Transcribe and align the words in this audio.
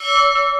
you 0.00 0.59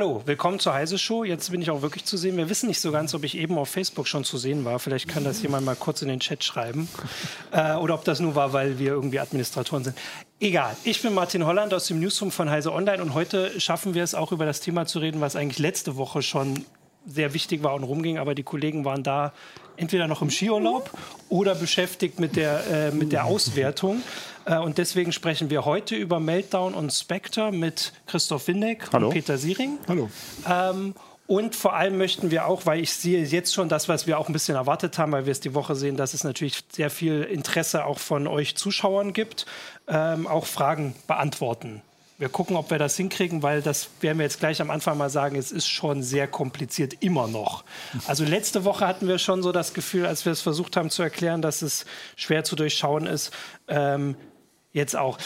Hallo, 0.00 0.22
willkommen 0.26 0.60
zur 0.60 0.74
Heise 0.74 0.96
Show. 0.96 1.24
Jetzt 1.24 1.50
bin 1.50 1.60
ich 1.60 1.72
auch 1.72 1.82
wirklich 1.82 2.04
zu 2.04 2.16
sehen. 2.16 2.36
Wir 2.36 2.48
wissen 2.48 2.68
nicht 2.68 2.80
so 2.80 2.92
ganz, 2.92 3.14
ob 3.14 3.24
ich 3.24 3.36
eben 3.36 3.58
auf 3.58 3.68
Facebook 3.68 4.06
schon 4.06 4.22
zu 4.22 4.38
sehen 4.38 4.64
war. 4.64 4.78
Vielleicht 4.78 5.08
kann 5.08 5.24
das 5.24 5.42
jemand 5.42 5.66
mal 5.66 5.74
kurz 5.74 6.02
in 6.02 6.08
den 6.08 6.20
Chat 6.20 6.44
schreiben. 6.44 6.88
Äh, 7.50 7.74
oder 7.76 7.94
ob 7.94 8.04
das 8.04 8.20
nur 8.20 8.34
war, 8.34 8.52
weil 8.52 8.78
wir 8.78 8.90
irgendwie 8.90 9.18
Administratoren 9.18 9.82
sind. 9.82 9.96
Egal. 10.38 10.76
Ich 10.84 11.00
bin 11.02 11.14
Martin 11.14 11.46
Holland 11.46 11.72
aus 11.72 11.86
dem 11.86 11.98
Newsroom 11.98 12.30
von 12.30 12.50
Heise 12.50 12.72
Online 12.72 13.02
und 13.02 13.14
heute 13.14 13.58
schaffen 13.58 13.94
wir 13.94 14.04
es 14.04 14.14
auch 14.14 14.32
über 14.32 14.44
das 14.44 14.60
Thema 14.60 14.84
zu 14.84 14.98
reden, 14.98 15.22
was 15.22 15.34
eigentlich 15.34 15.58
letzte 15.58 15.96
Woche 15.96 16.20
schon 16.20 16.64
sehr 17.06 17.32
wichtig 17.32 17.62
war 17.62 17.74
und 17.74 17.84
rumging, 17.84 18.18
aber 18.18 18.34
die 18.34 18.42
Kollegen 18.42 18.84
waren 18.84 19.02
da 19.02 19.32
entweder 19.78 20.06
noch 20.08 20.20
im 20.20 20.30
Skiurlaub 20.30 20.90
oder 21.30 21.54
beschäftigt 21.54 22.20
mit 22.20 22.36
der, 22.36 22.66
äh, 22.70 22.90
mit 22.90 23.12
der 23.12 23.24
Auswertung. 23.24 24.02
Äh, 24.48 24.58
und 24.58 24.78
deswegen 24.78 25.12
sprechen 25.12 25.50
wir 25.50 25.64
heute 25.64 25.94
über 25.94 26.20
Meltdown 26.20 26.74
und 26.74 26.92
Spectre 26.92 27.52
mit 27.52 27.92
Christoph 28.06 28.48
Windeck 28.48 28.88
Hallo. 28.92 29.08
und 29.08 29.12
Peter 29.12 29.38
Siering. 29.38 29.78
Hallo. 29.86 30.10
Ähm, 30.48 30.94
und 31.26 31.54
vor 31.54 31.74
allem 31.74 31.98
möchten 31.98 32.30
wir 32.30 32.46
auch, 32.46 32.64
weil 32.64 32.80
ich 32.80 32.90
sehe 32.90 33.22
jetzt 33.22 33.52
schon 33.52 33.68
das, 33.68 33.86
was 33.86 34.06
wir 34.06 34.18
auch 34.18 34.28
ein 34.28 34.32
bisschen 34.32 34.56
erwartet 34.56 34.96
haben, 34.96 35.12
weil 35.12 35.26
wir 35.26 35.32
es 35.32 35.40
die 35.40 35.52
Woche 35.54 35.76
sehen, 35.76 35.98
dass 35.98 36.14
es 36.14 36.24
natürlich 36.24 36.64
sehr 36.72 36.88
viel 36.88 37.22
Interesse 37.22 37.84
auch 37.84 37.98
von 37.98 38.26
euch 38.26 38.56
Zuschauern 38.56 39.12
gibt, 39.12 39.44
ähm, 39.88 40.26
auch 40.26 40.46
Fragen 40.46 40.94
beantworten. 41.06 41.82
Wir 42.16 42.30
gucken, 42.30 42.56
ob 42.56 42.70
wir 42.70 42.78
das 42.78 42.96
hinkriegen, 42.96 43.42
weil 43.42 43.60
das 43.62 43.90
werden 44.00 44.18
wir 44.18 44.24
jetzt 44.24 44.40
gleich 44.40 44.60
am 44.60 44.70
Anfang 44.70 44.98
mal 44.98 45.10
sagen, 45.10 45.36
es 45.36 45.52
ist 45.52 45.68
schon 45.68 46.02
sehr 46.02 46.26
kompliziert, 46.26 46.94
immer 47.00 47.28
noch. 47.28 47.62
Also 48.08 48.24
letzte 48.24 48.64
Woche 48.64 48.88
hatten 48.88 49.06
wir 49.06 49.18
schon 49.18 49.42
so 49.42 49.52
das 49.52 49.72
Gefühl, 49.72 50.04
als 50.04 50.24
wir 50.24 50.32
es 50.32 50.40
versucht 50.40 50.76
haben 50.76 50.90
zu 50.90 51.02
erklären, 51.02 51.42
dass 51.42 51.62
es 51.62 51.84
schwer 52.16 52.42
zu 52.42 52.56
durchschauen 52.56 53.06
ist. 53.06 53.32
Ähm, 53.68 54.16
jetzt 54.72 54.96
auch. 54.96 55.18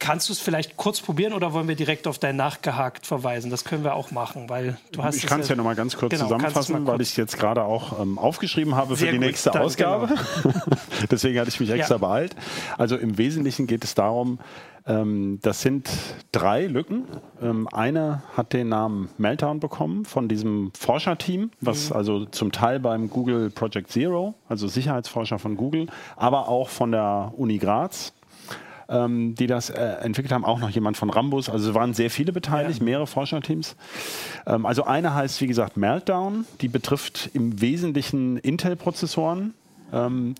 Kannst 0.00 0.28
du 0.28 0.32
es 0.32 0.38
vielleicht 0.38 0.76
kurz 0.76 1.00
probieren 1.00 1.32
oder 1.32 1.52
wollen 1.52 1.66
wir 1.66 1.74
direkt 1.74 2.06
auf 2.06 2.20
dein 2.20 2.36
Nachgehakt 2.36 3.04
verweisen? 3.04 3.50
Das 3.50 3.64
können 3.64 3.82
wir 3.82 3.94
auch 3.94 4.12
machen, 4.12 4.48
weil 4.48 4.76
du 4.92 5.02
hast 5.02 5.16
Ich 5.16 5.26
kann 5.26 5.40
es 5.40 5.48
ja 5.48 5.56
noch 5.56 5.64
mal 5.64 5.74
ganz 5.74 5.96
kurz 5.96 6.12
Genau, 6.12 6.22
zusammenfassen, 6.26 6.72
mal 6.74 6.86
weil 6.86 6.96
kurz- 6.98 7.02
ich 7.02 7.10
es 7.10 7.16
jetzt 7.16 7.36
gerade 7.36 7.64
auch 7.64 8.00
ähm, 8.00 8.16
aufgeschrieben 8.16 8.76
habe 8.76 8.96
für 8.96 9.06
die 9.06 9.10
gut, 9.12 9.20
nächste 9.20 9.50
dann, 9.50 9.62
Ausgabe. 9.62 10.14
Deswegen 11.10 11.38
hatte 11.40 11.48
ich 11.48 11.58
mich 11.58 11.70
extra 11.70 11.94
Ja. 11.94 11.98
beeilt. 11.98 12.36
Also 12.76 12.96
im 12.96 13.18
Wesentlichen 13.18 13.66
geht 13.66 13.82
es 13.82 13.96
darum, 13.96 14.38
ähm, 14.86 15.40
das 15.42 15.62
sind 15.62 15.90
drei 16.30 16.66
Lücken. 16.66 17.04
Ähm, 17.42 17.66
eine 17.72 18.22
hat 18.36 18.52
den 18.52 18.68
Namen 18.68 19.08
Meltdown 19.18 19.58
bekommen 19.58 20.04
von 20.04 20.28
diesem 20.28 20.70
Forscherteam, 20.78 21.50
was 21.60 21.90
Mhm. 21.90 21.96
also 21.96 22.24
zum 22.26 22.52
Teil 22.52 22.78
beim 22.78 23.10
Google 23.10 23.50
Project 23.50 23.90
Zero, 23.90 24.34
also 24.48 24.68
Sicherheitsforscher 24.68 25.40
von 25.40 25.56
Google, 25.56 25.88
aber 26.16 26.46
auch 26.48 26.68
von 26.68 26.92
der 26.92 27.32
Uni 27.36 27.58
Graz 27.58 28.12
ähm, 28.88 29.34
die 29.34 29.46
das 29.46 29.70
äh, 29.70 29.82
entwickelt 30.02 30.32
haben, 30.32 30.44
auch 30.44 30.58
noch 30.58 30.70
jemand 30.70 30.96
von 30.96 31.10
Rambus. 31.10 31.48
Also 31.48 31.70
es 31.70 31.74
waren 31.74 31.94
sehr 31.94 32.10
viele 32.10 32.32
beteiligt, 32.32 32.82
mehrere 32.82 33.06
Forscherteams. 33.06 33.76
Ähm, 34.46 34.66
also 34.66 34.84
eine 34.84 35.14
heißt, 35.14 35.40
wie 35.40 35.46
gesagt, 35.46 35.76
Meltdown. 35.76 36.46
Die 36.60 36.68
betrifft 36.68 37.30
im 37.34 37.60
Wesentlichen 37.60 38.38
Intel-Prozessoren. 38.38 39.54
Ähm, 39.92 40.34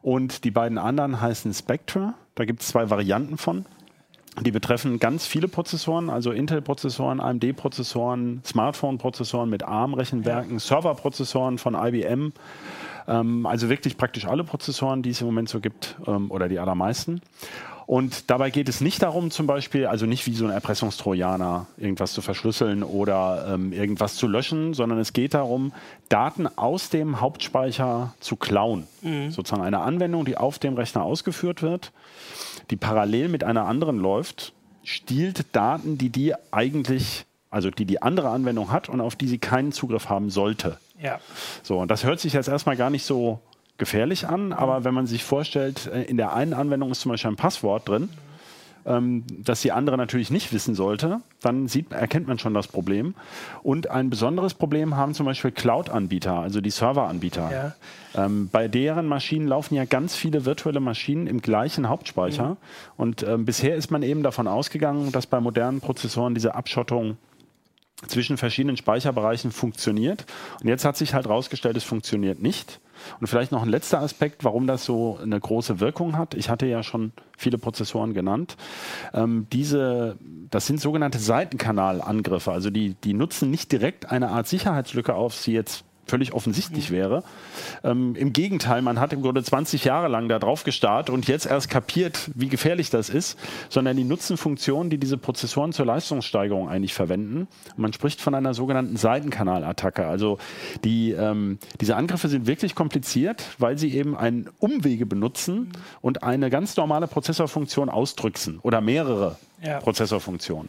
und 0.00 0.44
die 0.44 0.50
beiden 0.50 0.78
anderen 0.78 1.20
heißen 1.20 1.52
Spectre. 1.52 2.14
Da 2.34 2.44
gibt 2.44 2.62
es 2.62 2.68
zwei 2.68 2.88
Varianten 2.88 3.36
von. 3.36 3.66
Die 4.40 4.52
betreffen 4.52 5.00
ganz 5.00 5.26
viele 5.26 5.48
Prozessoren, 5.48 6.10
also 6.10 6.30
Intel-Prozessoren, 6.30 7.18
AMD-Prozessoren, 7.18 8.40
Smartphone-Prozessoren 8.44 9.50
mit 9.50 9.64
ARM-Rechenwerken, 9.64 10.60
Server-Prozessoren 10.60 11.58
von 11.58 11.74
IBM. 11.74 12.32
Ähm, 13.08 13.46
also 13.46 13.68
wirklich 13.68 13.96
praktisch 13.96 14.26
alle 14.26 14.44
Prozessoren, 14.44 15.02
die 15.02 15.10
es 15.10 15.20
im 15.20 15.26
Moment 15.26 15.48
so 15.48 15.60
gibt, 15.60 15.96
ähm, 16.06 16.30
oder 16.30 16.48
die 16.48 16.60
allermeisten. 16.60 17.20
Und 17.88 18.28
dabei 18.28 18.50
geht 18.50 18.68
es 18.68 18.82
nicht 18.82 19.02
darum, 19.02 19.30
zum 19.30 19.46
Beispiel, 19.46 19.86
also 19.86 20.04
nicht 20.04 20.26
wie 20.26 20.34
so 20.34 20.44
ein 20.44 20.50
Erpressungstrojaner, 20.50 21.68
irgendwas 21.78 22.12
zu 22.12 22.20
verschlüsseln 22.20 22.82
oder 22.82 23.54
ähm, 23.54 23.72
irgendwas 23.72 24.16
zu 24.16 24.26
löschen, 24.28 24.74
sondern 24.74 24.98
es 24.98 25.14
geht 25.14 25.32
darum, 25.32 25.72
Daten 26.10 26.46
aus 26.58 26.90
dem 26.90 27.22
Hauptspeicher 27.22 28.12
zu 28.20 28.36
klauen. 28.36 28.86
Sozusagen 29.30 29.62
eine 29.62 29.78
Anwendung, 29.78 30.26
die 30.26 30.36
auf 30.36 30.58
dem 30.58 30.74
Rechner 30.74 31.02
ausgeführt 31.02 31.62
wird, 31.62 31.92
die 32.68 32.76
parallel 32.76 33.28
mit 33.30 33.42
einer 33.42 33.64
anderen 33.64 33.98
läuft, 33.98 34.52
stiehlt 34.84 35.46
Daten, 35.56 35.96
die 35.96 36.10
die 36.10 36.34
eigentlich, 36.50 37.24
also 37.48 37.70
die 37.70 37.86
die 37.86 38.02
andere 38.02 38.28
Anwendung 38.28 38.70
hat 38.70 38.90
und 38.90 39.00
auf 39.00 39.16
die 39.16 39.28
sie 39.28 39.38
keinen 39.38 39.72
Zugriff 39.72 40.10
haben 40.10 40.28
sollte. 40.28 40.76
Ja. 41.02 41.20
So, 41.62 41.78
und 41.78 41.90
das 41.90 42.04
hört 42.04 42.20
sich 42.20 42.34
jetzt 42.34 42.48
erstmal 42.48 42.76
gar 42.76 42.90
nicht 42.90 43.06
so 43.06 43.40
gefährlich 43.78 44.28
an, 44.28 44.52
aber 44.52 44.84
wenn 44.84 44.94
man 44.94 45.06
sich 45.06 45.24
vorstellt, 45.24 45.86
äh, 45.86 46.02
in 46.02 46.16
der 46.16 46.34
einen 46.34 46.52
Anwendung 46.52 46.90
ist 46.90 47.00
zum 47.00 47.12
Beispiel 47.12 47.30
ein 47.30 47.36
Passwort 47.36 47.88
drin, 47.88 48.08
ähm, 48.88 49.24
das 49.30 49.60
die 49.60 49.72
andere 49.72 49.96
natürlich 49.96 50.30
nicht 50.30 50.52
wissen 50.52 50.74
sollte, 50.74 51.20
dann 51.40 51.68
sieht, 51.68 51.92
erkennt 51.92 52.26
man 52.26 52.38
schon 52.38 52.54
das 52.54 52.68
Problem. 52.68 53.14
Und 53.62 53.90
ein 53.90 54.10
besonderes 54.10 54.54
Problem 54.54 54.96
haben 54.96 55.14
zum 55.14 55.26
Beispiel 55.26 55.50
Cloud-Anbieter, 55.50 56.34
also 56.34 56.60
die 56.60 56.70
Server-Anbieter. 56.70 57.50
Ähm, 58.14 58.48
bei 58.50 58.66
deren 58.68 59.06
Maschinen 59.06 59.46
laufen 59.46 59.74
ja 59.74 59.84
ganz 59.84 60.16
viele 60.16 60.44
virtuelle 60.44 60.80
Maschinen 60.80 61.26
im 61.26 61.42
gleichen 61.42 61.88
Hauptspeicher. 61.88 62.56
Und 62.96 63.22
ähm, 63.22 63.44
bisher 63.44 63.76
ist 63.76 63.90
man 63.90 64.02
eben 64.02 64.22
davon 64.22 64.48
ausgegangen, 64.48 65.12
dass 65.12 65.26
bei 65.26 65.40
modernen 65.40 65.80
Prozessoren 65.80 66.34
diese 66.34 66.54
Abschottung 66.54 67.18
zwischen 68.06 68.36
verschiedenen 68.36 68.76
Speicherbereichen 68.76 69.50
funktioniert. 69.50 70.24
Und 70.62 70.68
jetzt 70.68 70.84
hat 70.84 70.96
sich 70.96 71.14
halt 71.14 71.26
herausgestellt, 71.26 71.76
es 71.76 71.84
funktioniert 71.84 72.40
nicht. 72.40 72.80
Und 73.20 73.26
vielleicht 73.26 73.52
noch 73.52 73.62
ein 73.62 73.68
letzter 73.68 74.00
Aspekt, 74.00 74.44
warum 74.44 74.66
das 74.66 74.84
so 74.84 75.18
eine 75.22 75.38
große 75.38 75.80
Wirkung 75.80 76.16
hat. 76.16 76.34
Ich 76.34 76.50
hatte 76.50 76.66
ja 76.66 76.82
schon 76.82 77.12
viele 77.36 77.58
Prozessoren 77.58 78.14
genannt. 78.14 78.56
Ähm, 79.14 79.46
diese, 79.52 80.16
das 80.50 80.66
sind 80.66 80.80
sogenannte 80.80 81.18
Seitenkanalangriffe. 81.18 82.52
Also 82.52 82.70
die, 82.70 82.94
die 82.94 83.14
nutzen 83.14 83.50
nicht 83.50 83.72
direkt 83.72 84.10
eine 84.10 84.28
Art 84.30 84.48
Sicherheitslücke 84.48 85.14
auf, 85.14 85.40
die 85.42 85.52
jetzt 85.52 85.84
völlig 86.08 86.32
offensichtlich 86.32 86.90
wäre. 86.90 87.22
Ähm, 87.84 88.14
Im 88.16 88.32
Gegenteil, 88.32 88.82
man 88.82 88.98
hat 89.00 89.12
im 89.12 89.22
Grunde 89.22 89.42
20 89.42 89.84
Jahre 89.84 90.08
lang 90.08 90.28
da 90.28 90.38
drauf 90.38 90.64
gestarrt 90.64 91.10
und 91.10 91.28
jetzt 91.28 91.46
erst 91.46 91.70
kapiert, 91.70 92.30
wie 92.34 92.48
gefährlich 92.48 92.90
das 92.90 93.08
ist, 93.08 93.38
sondern 93.68 93.96
die 93.96 94.04
nutzen 94.04 94.36
Funktionen, 94.36 94.90
die 94.90 94.98
diese 94.98 95.18
Prozessoren 95.18 95.72
zur 95.72 95.86
Leistungssteigerung 95.86 96.68
eigentlich 96.68 96.94
verwenden. 96.94 97.48
Und 97.76 97.78
man 97.78 97.92
spricht 97.92 98.20
von 98.20 98.34
einer 98.34 98.54
sogenannten 98.54 98.96
Seitenkanalattacke. 98.96 100.06
Also 100.06 100.38
die, 100.84 101.12
ähm, 101.12 101.58
diese 101.80 101.96
Angriffe 101.96 102.28
sind 102.28 102.46
wirklich 102.46 102.74
kompliziert, 102.74 103.44
weil 103.58 103.78
sie 103.78 103.94
eben 103.94 104.16
einen 104.16 104.48
Umwege 104.58 105.06
benutzen 105.06 105.72
und 106.00 106.22
eine 106.22 106.50
ganz 106.50 106.76
normale 106.76 107.06
Prozessorfunktion 107.06 107.88
ausdrücksen 107.88 108.58
oder 108.62 108.80
mehrere 108.80 109.36
Ja. 109.62 109.80
Prozessorfunktionen. 109.80 110.68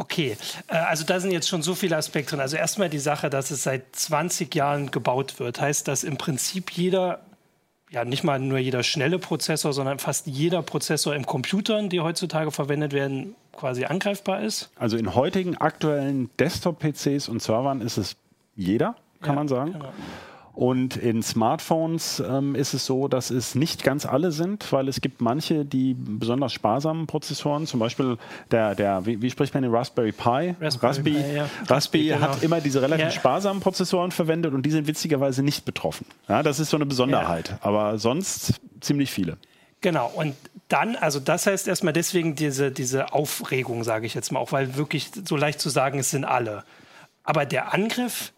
Okay, 0.00 0.38
äh, 0.68 0.76
also 0.76 1.04
da 1.04 1.20
sind 1.20 1.30
jetzt 1.30 1.46
schon 1.46 1.60
so 1.60 1.74
viele 1.74 1.94
Aspekte 1.94 2.30
drin. 2.30 2.40
Also 2.40 2.56
erstmal 2.56 2.88
die 2.88 2.98
Sache, 2.98 3.28
dass 3.28 3.50
es 3.50 3.62
seit 3.64 3.94
20 3.94 4.54
Jahren 4.54 4.90
gebaut 4.90 5.38
wird, 5.38 5.60
heißt, 5.60 5.86
dass 5.86 6.04
im 6.04 6.16
Prinzip 6.16 6.70
jeder, 6.72 7.20
ja 7.90 8.06
nicht 8.06 8.24
mal 8.24 8.38
nur 8.38 8.56
jeder 8.56 8.82
schnelle 8.82 9.18
Prozessor, 9.18 9.74
sondern 9.74 9.98
fast 9.98 10.26
jeder 10.26 10.62
Prozessor 10.62 11.14
im 11.14 11.26
Computern, 11.26 11.90
die 11.90 12.00
heutzutage 12.00 12.50
verwendet 12.50 12.94
werden, 12.94 13.34
quasi 13.52 13.84
angreifbar 13.84 14.40
ist. 14.40 14.70
Also 14.76 14.96
in 14.96 15.14
heutigen 15.14 15.58
aktuellen 15.58 16.30
Desktop-PCs 16.38 17.28
und 17.28 17.42
Servern 17.42 17.82
ist 17.82 17.98
es 17.98 18.16
jeder, 18.56 18.96
kann 19.20 19.30
Ja, 19.30 19.34
man 19.34 19.48
sagen. 19.48 19.72
genau. 19.74 19.92
Und 20.52 20.96
in 20.96 21.22
Smartphones 21.22 22.20
ähm, 22.20 22.54
ist 22.54 22.74
es 22.74 22.84
so, 22.84 23.08
dass 23.08 23.30
es 23.30 23.54
nicht 23.54 23.84
ganz 23.84 24.04
alle 24.04 24.32
sind, 24.32 24.72
weil 24.72 24.88
es 24.88 25.00
gibt 25.00 25.20
manche, 25.20 25.64
die 25.64 25.94
besonders 25.94 26.52
sparsamen 26.52 27.06
Prozessoren, 27.06 27.66
zum 27.66 27.80
Beispiel 27.80 28.18
der, 28.50 28.74
der 28.74 29.06
wie, 29.06 29.22
wie 29.22 29.30
spricht 29.30 29.54
man 29.54 29.62
den 29.62 29.72
Raspberry 29.74 30.12
Pi? 30.12 30.54
Raspberry 30.60 30.86
Raspi, 30.88 31.02
Pi, 31.12 31.34
ja. 31.36 31.46
Raspi 31.68 32.04
Genau. 32.08 32.20
hat 32.20 32.42
immer 32.42 32.60
diese 32.60 32.82
relativ 32.82 33.04
Ja. 33.06 33.10
sparsamen 33.12 33.62
Prozessoren 33.62 34.10
verwendet 34.10 34.52
und 34.52 34.66
die 34.66 34.70
sind 34.70 34.86
witzigerweise 34.86 35.42
nicht 35.42 35.64
betroffen. 35.64 36.04
Ja, 36.28 36.42
das 36.42 36.58
ist 36.60 36.70
so 36.70 36.76
eine 36.76 36.86
Besonderheit. 36.86 37.56
Aber 37.62 37.98
sonst 37.98 38.60
ziemlich 38.80 39.10
viele. 39.12 39.38
Genau, 39.82 40.10
und 40.14 40.34
dann, 40.68 40.96
also 40.96 41.20
das 41.20 41.46
heißt 41.46 41.66
erstmal 41.68 41.92
deswegen 41.94 42.34
diese, 42.34 42.70
diese 42.70 43.12
Aufregung, 43.14 43.82
sage 43.84 44.04
ich 44.04 44.14
jetzt 44.14 44.30
mal, 44.30 44.40
auch 44.40 44.52
weil 44.52 44.76
wirklich 44.76 45.10
so 45.24 45.36
leicht 45.36 45.60
zu 45.60 45.70
sagen, 45.70 45.98
es 46.00 46.10
sind 46.10 46.24
alle. 46.24 46.64
Aber 47.24 47.46
der 47.46 47.72
Angriff 47.72 48.32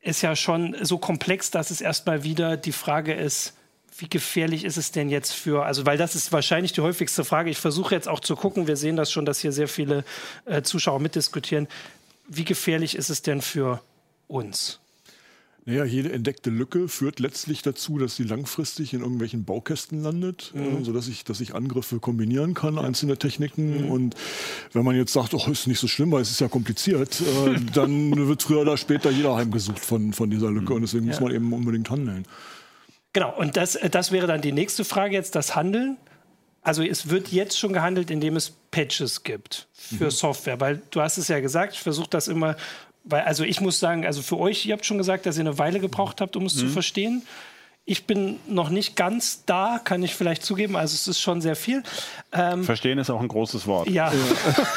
ist 0.00 0.22
ja 0.22 0.36
schon 0.36 0.76
so 0.82 0.98
komplex, 0.98 1.50
dass 1.50 1.70
es 1.70 1.80
erstmal 1.80 2.24
wieder 2.24 2.56
die 2.56 2.72
Frage 2.72 3.12
ist, 3.12 3.54
wie 3.98 4.08
gefährlich 4.08 4.64
ist 4.64 4.76
es 4.76 4.92
denn 4.92 5.08
jetzt 5.08 5.32
für, 5.32 5.64
also 5.64 5.84
weil 5.84 5.98
das 5.98 6.14
ist 6.14 6.32
wahrscheinlich 6.32 6.72
die 6.72 6.80
häufigste 6.80 7.24
Frage. 7.24 7.50
Ich 7.50 7.58
versuche 7.58 7.94
jetzt 7.94 8.08
auch 8.08 8.20
zu 8.20 8.36
gucken, 8.36 8.68
wir 8.68 8.76
sehen 8.76 8.96
das 8.96 9.10
schon, 9.10 9.26
dass 9.26 9.40
hier 9.40 9.50
sehr 9.50 9.66
viele 9.66 10.04
äh, 10.44 10.62
Zuschauer 10.62 11.00
mitdiskutieren. 11.00 11.66
Wie 12.28 12.44
gefährlich 12.44 12.94
ist 12.94 13.10
es 13.10 13.22
denn 13.22 13.42
für 13.42 13.80
uns? 14.28 14.78
Naja, 15.68 15.84
jede 15.84 16.10
entdeckte 16.12 16.48
Lücke 16.48 16.88
führt 16.88 17.20
letztlich 17.20 17.60
dazu, 17.60 17.98
dass 17.98 18.16
sie 18.16 18.22
langfristig 18.22 18.94
in 18.94 19.00
irgendwelchen 19.00 19.44
Baukästen 19.44 20.02
landet, 20.02 20.54
äh, 20.56 20.82
sodass 20.82 21.08
ich, 21.08 21.24
dass 21.24 21.42
ich 21.42 21.54
Angriffe 21.54 21.98
kombinieren 22.00 22.54
kann, 22.54 22.78
einzelne 22.78 23.18
Techniken. 23.18 23.90
Und 23.90 24.14
wenn 24.72 24.82
man 24.82 24.96
jetzt 24.96 25.12
sagt, 25.12 25.34
oh, 25.34 25.50
ist 25.50 25.66
nicht 25.66 25.78
so 25.78 25.86
schlimm, 25.86 26.10
weil 26.10 26.22
es 26.22 26.30
ist 26.30 26.40
ja 26.40 26.48
kompliziert, 26.48 27.20
äh, 27.20 27.60
dann 27.74 28.16
wird 28.28 28.42
früher 28.42 28.62
oder 28.62 28.78
später 28.78 29.10
jeder 29.10 29.36
heimgesucht 29.36 29.80
von, 29.80 30.14
von 30.14 30.30
dieser 30.30 30.50
Lücke. 30.50 30.72
Und 30.72 30.80
deswegen 30.80 31.04
muss 31.04 31.16
Ja. 31.16 31.24
man 31.24 31.34
eben 31.34 31.52
unbedingt 31.52 31.90
handeln. 31.90 32.24
Genau, 33.12 33.36
und 33.38 33.58
das, 33.58 33.74
äh, 33.76 33.90
das 33.90 34.10
wäre 34.10 34.26
dann 34.26 34.40
die 34.40 34.52
nächste 34.52 34.86
Frage 34.86 35.16
jetzt, 35.16 35.34
das 35.34 35.54
Handeln. 35.54 35.98
Also 36.62 36.82
es 36.82 37.10
wird 37.10 37.28
jetzt 37.28 37.58
schon 37.58 37.74
gehandelt, 37.74 38.10
indem 38.10 38.36
es 38.36 38.54
Patches 38.70 39.22
gibt 39.22 39.68
für 39.74 40.10
Software, 40.10 40.60
weil 40.60 40.80
du 40.90 41.02
hast 41.02 41.18
es 41.18 41.28
ja 41.28 41.40
gesagt, 41.40 41.74
ich 41.74 41.80
versuche 41.80 42.08
das 42.10 42.26
immer, 42.26 42.56
weil 43.08 43.22
also 43.22 43.44
ich 43.44 43.60
muss 43.60 43.80
sagen, 43.80 44.04
also 44.06 44.22
für 44.22 44.38
euch, 44.38 44.66
ihr 44.66 44.74
habt 44.74 44.84
schon 44.86 44.98
gesagt, 44.98 45.26
dass 45.26 45.36
ihr 45.36 45.40
eine 45.40 45.58
Weile 45.58 45.80
gebraucht 45.80 46.20
habt, 46.20 46.36
um 46.36 46.46
es 46.46 46.56
zu 46.56 46.68
verstehen. 46.68 47.22
Ich 47.90 48.04
bin 48.04 48.38
noch 48.46 48.68
nicht 48.68 48.96
ganz 48.96 49.44
da, 49.46 49.80
kann 49.82 50.02
ich 50.02 50.14
vielleicht 50.14 50.42
zugeben, 50.42 50.76
also 50.76 50.92
es 50.92 51.08
ist 51.08 51.20
schon 51.22 51.40
sehr 51.40 51.56
viel. 51.56 51.82
Ähm, 52.32 52.62
Verstehen 52.62 52.98
ist 52.98 53.08
auch 53.08 53.22
ein 53.22 53.28
großes 53.28 53.66
Wort. 53.66 53.88
ja, 53.88 54.12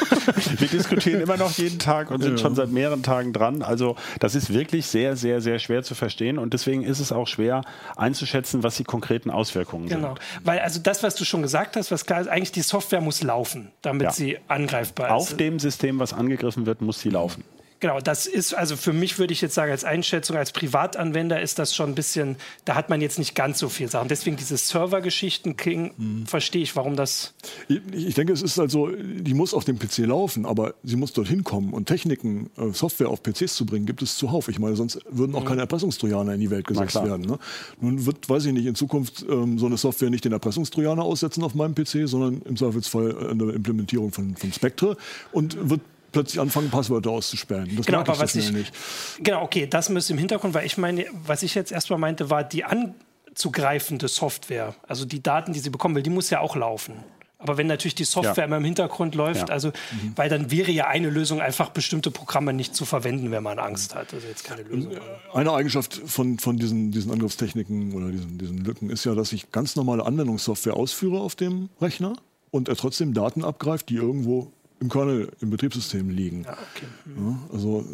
Wir 0.56 0.68
diskutieren 0.68 1.20
immer 1.20 1.36
noch 1.36 1.50
jeden 1.58 1.78
Tag 1.78 2.10
und 2.10 2.22
sind 2.22 2.40
schon 2.40 2.54
seit 2.54 2.70
mehreren 2.70 3.02
Tagen 3.02 3.34
dran. 3.34 3.60
Also 3.60 3.96
das 4.18 4.34
ist 4.34 4.54
wirklich 4.54 4.86
sehr, 4.86 5.14
sehr, 5.14 5.42
sehr 5.42 5.58
schwer 5.58 5.82
zu 5.82 5.94
verstehen 5.94 6.38
und 6.38 6.54
deswegen 6.54 6.84
ist 6.84 7.00
es 7.00 7.12
auch 7.12 7.26
schwer 7.28 7.60
einzuschätzen, 7.96 8.62
was 8.62 8.76
die 8.76 8.84
konkreten 8.84 9.28
Auswirkungen 9.30 9.90
genau. 9.90 10.14
sind. 10.14 10.46
Weil 10.46 10.60
also 10.60 10.80
das, 10.80 11.02
was 11.02 11.14
du 11.14 11.26
schon 11.26 11.42
gesagt 11.42 11.76
hast, 11.76 11.90
was 11.90 12.06
klar 12.06 12.22
ist, 12.22 12.28
eigentlich 12.28 12.52
die 12.52 12.62
Software 12.62 13.02
muss 13.02 13.22
laufen, 13.22 13.72
damit 13.82 14.04
Ja. 14.04 14.12
sie 14.12 14.38
angreifbar 14.48 15.08
ist. 15.08 15.12
Auf 15.12 15.36
dem 15.36 15.58
System, 15.58 15.98
was 15.98 16.14
angegriffen 16.14 16.64
wird, 16.64 16.80
muss 16.80 17.00
sie 17.00 17.10
laufen. 17.10 17.44
Genau, 17.82 17.98
das 17.98 18.28
ist, 18.28 18.54
also 18.54 18.76
für 18.76 18.92
mich 18.92 19.18
würde 19.18 19.32
ich 19.32 19.40
jetzt 19.40 19.54
sagen, 19.54 19.72
als 19.72 19.82
Einschätzung, 19.82 20.36
als 20.36 20.52
Privatanwender 20.52 21.42
ist 21.42 21.58
das 21.58 21.74
schon 21.74 21.90
ein 21.90 21.94
bisschen, 21.96 22.36
da 22.64 22.76
hat 22.76 22.88
man 22.90 23.00
jetzt 23.00 23.18
nicht 23.18 23.34
ganz 23.34 23.58
so 23.58 23.68
viel 23.68 23.90
Sachen. 23.90 24.06
Deswegen 24.06 24.36
diese 24.36 24.56
Servergeschichten 24.56 25.56
klingen, 25.56 26.24
verstehe 26.24 26.62
ich, 26.62 26.76
warum 26.76 26.94
das. 26.94 27.34
Ich, 27.66 27.80
ich 27.92 28.14
denke, 28.14 28.32
es 28.34 28.40
ist 28.40 28.60
also, 28.60 28.86
die 28.86 29.34
muss 29.34 29.52
auf 29.52 29.64
dem 29.64 29.80
PC 29.80 30.06
laufen, 30.06 30.46
aber 30.46 30.74
sie 30.84 30.94
muss 30.94 31.12
dorthin 31.12 31.42
kommen 31.42 31.72
und 31.72 31.86
Techniken, 31.86 32.50
äh, 32.56 32.72
Software 32.72 33.08
auf 33.08 33.20
PCs 33.24 33.56
zu 33.56 33.66
bringen, 33.66 33.84
gibt 33.84 34.00
es 34.00 34.16
zuhauf. 34.16 34.46
Ich 34.46 34.60
meine, 34.60 34.76
sonst 34.76 35.00
würden 35.10 35.34
auch 35.34 35.44
keine 35.44 35.62
Erpressungstrojaner 35.62 36.34
in 36.34 36.40
die 36.40 36.50
Welt 36.50 36.68
gesetzt 36.68 36.94
werden. 36.94 37.26
Ne? 37.26 37.40
Nun 37.80 38.06
wird, 38.06 38.28
weiß 38.28 38.44
ich 38.44 38.52
nicht, 38.52 38.66
in 38.66 38.76
Zukunft 38.76 39.26
ähm, 39.28 39.58
so 39.58 39.66
eine 39.66 39.76
Software 39.76 40.10
nicht 40.10 40.24
den 40.24 40.32
Erpressungstrojaner 40.32 41.02
aussetzen 41.02 41.42
auf 41.42 41.56
meinem 41.56 41.74
PC, 41.74 42.06
sondern 42.08 42.42
im 42.42 42.56
Zweifelsfall 42.56 43.30
eine 43.30 43.50
Implementierung 43.50 44.12
von, 44.12 44.36
von 44.36 44.52
Spectre 44.52 44.96
und 45.32 45.68
wird 45.68 45.80
plötzlich 46.12 46.40
anfangen, 46.40 46.70
Passwörter 46.70 47.10
auszusperren. 47.10 47.74
Das 47.76 47.86
Genau, 47.86 48.00
aber 48.00 48.18
was 48.18 48.34
ich- 48.34 48.52
nicht. 48.52 48.72
Genau, 49.20 49.42
okay, 49.42 49.66
das 49.66 49.88
müsste 49.88 50.12
im 50.12 50.18
Hintergrund, 50.18 50.54
weil 50.54 50.66
ich 50.66 50.78
meine, 50.78 51.06
was 51.26 51.42
ich 51.42 51.54
jetzt 51.54 51.72
erstmal 51.72 51.98
meinte, 51.98 52.30
war 52.30 52.44
die 52.44 52.64
anzugreifende 52.64 54.08
Software, 54.08 54.74
also 54.86 55.04
die 55.04 55.22
Daten, 55.22 55.52
die 55.52 55.60
sie 55.60 55.70
bekommen 55.70 55.94
will, 55.94 56.02
die 56.02 56.10
muss 56.10 56.30
ja 56.30 56.40
auch 56.40 56.56
laufen. 56.56 56.94
Aber 57.38 57.56
wenn 57.56 57.66
natürlich 57.66 57.96
die 57.96 58.04
Software 58.04 58.34
Ja. 58.36 58.44
immer 58.44 58.58
im 58.58 58.64
Hintergrund 58.64 59.16
läuft, 59.16 59.48
Ja. 59.48 59.54
also, 59.54 59.72
weil 60.14 60.28
dann 60.28 60.52
wäre 60.52 60.70
ja 60.70 60.86
eine 60.86 61.10
Lösung 61.10 61.40
einfach 61.40 61.70
bestimmte 61.70 62.12
Programme 62.12 62.52
nicht 62.52 62.76
zu 62.76 62.84
verwenden, 62.84 63.32
wenn 63.32 63.42
man 63.42 63.58
Angst 63.58 63.96
hat. 63.96 64.14
Also 64.14 64.28
jetzt 64.28 64.44
keine 64.44 64.62
Lösung. 64.62 64.92
Eine 65.34 65.52
Eigenschaft 65.52 66.00
von, 66.06 66.38
von 66.38 66.56
diesen, 66.56 66.92
diesen 66.92 67.10
Angriffstechniken 67.10 67.94
oder 67.94 68.12
diesen, 68.12 68.38
diesen 68.38 68.58
Lücken 68.58 68.90
ist 68.90 69.04
ja, 69.04 69.16
dass 69.16 69.32
ich 69.32 69.50
ganz 69.50 69.74
normale 69.74 70.06
Anwendungssoftware 70.06 70.76
ausführe 70.76 71.18
auf 71.18 71.34
dem 71.34 71.68
Rechner 71.80 72.12
und 72.52 72.68
er 72.68 72.76
trotzdem 72.76 73.12
Daten 73.12 73.42
abgreift, 73.42 73.88
die 73.88 73.96
irgendwo 73.96 74.52
im 74.82 74.88
Kernel, 74.90 75.30
im 75.40 75.50
Betriebssystem 75.50 76.10
liegen. 76.10 76.42
Ja, 76.44 76.52
okay. 76.52 76.86
Ja, 77.06 77.38
also 77.52 77.84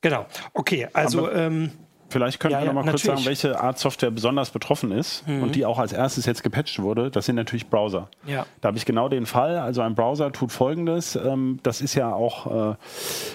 Genau, 0.00 0.26
okay, 0.52 0.88
also 0.92 1.30
ähm, 1.30 1.70
Vielleicht 2.10 2.38
könnten 2.38 2.52
Ja, 2.52 2.60
wir 2.60 2.66
noch 2.66 2.74
mal 2.74 2.82
kurz 2.82 3.02
natürlich. 3.04 3.24
sagen, 3.24 3.26
welche 3.26 3.60
Art 3.60 3.78
Software 3.78 4.12
besonders 4.12 4.50
betroffen 4.50 4.92
ist 4.92 5.24
und 5.26 5.56
die 5.56 5.66
auch 5.66 5.80
als 5.80 5.92
erstes 5.92 6.26
jetzt 6.26 6.44
gepatcht 6.44 6.80
wurde. 6.80 7.10
Das 7.10 7.26
sind 7.26 7.34
natürlich 7.34 7.66
Browser. 7.68 8.08
Ja. 8.24 8.46
Da 8.60 8.68
habe 8.68 8.78
ich 8.78 8.84
genau 8.84 9.08
den 9.08 9.26
Fall. 9.26 9.58
Also 9.58 9.80
ein 9.80 9.96
Browser 9.96 10.30
tut 10.30 10.52
Folgendes. 10.52 11.16
Ähm, 11.16 11.58
das 11.64 11.80
ist 11.80 11.94
ja 11.94 12.12
auch, 12.14 12.74
äh, 12.74 12.76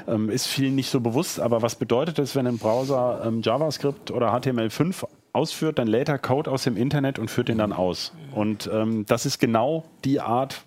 ähm, 0.08 0.30
ist 0.30 0.48
vielen 0.48 0.76
nicht 0.76 0.90
so 0.90 1.02
bewusst, 1.02 1.42
aber 1.42 1.62
was 1.62 1.76
bedeutet 1.76 2.20
es, 2.20 2.38
wenn 2.38 2.48
ein 2.48 2.58
Browser 2.58 3.22
ähm, 3.26 3.42
JavaScript 3.42 4.12
oder 4.12 4.34
HTML5 4.34 5.06
ausführt, 5.34 5.78
dann 5.78 5.88
lädt 5.88 6.08
er 6.08 6.18
Code 6.18 6.50
aus 6.50 6.64
dem 6.64 6.78
Internet 6.78 7.20
und 7.20 7.30
führt 7.30 7.50
den 7.50 7.58
dann 7.58 7.74
aus. 7.74 8.14
Und 8.34 8.70
ähm, 8.72 9.06
das 9.08 9.26
ist 9.26 9.40
genau 9.40 9.84
die 10.06 10.22
Art, 10.22 10.62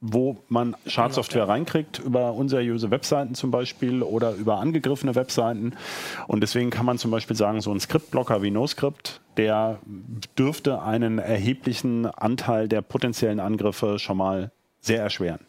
wo 0.00 0.38
man 0.48 0.76
Schadsoftware 0.86 1.48
reinkriegt, 1.48 1.98
über 1.98 2.32
unseriöse 2.34 2.90
Webseiten 2.92 3.34
zum 3.34 3.50
Beispiel 3.50 4.02
oder 4.02 4.32
über 4.34 4.58
angegriffene 4.60 5.14
Webseiten. 5.16 5.72
Und 6.28 6.40
deswegen 6.40 6.70
kann 6.70 6.86
man 6.86 6.98
zum 6.98 7.10
Beispiel 7.10 7.34
sagen, 7.36 7.60
so 7.60 7.72
ein 7.72 7.80
Skriptblocker 7.80 8.40
wie 8.42 8.50
NoScript, 8.52 9.20
der 9.36 9.78
dürfte 10.38 10.82
einen 10.82 11.18
erheblichen 11.18 12.06
Anteil 12.06 12.68
der 12.68 12.80
potenziellen 12.82 13.40
Angriffe 13.40 13.98
schon 13.98 14.16
mal 14.18 14.52
sehr 14.80 15.02
erschweren. 15.02 15.40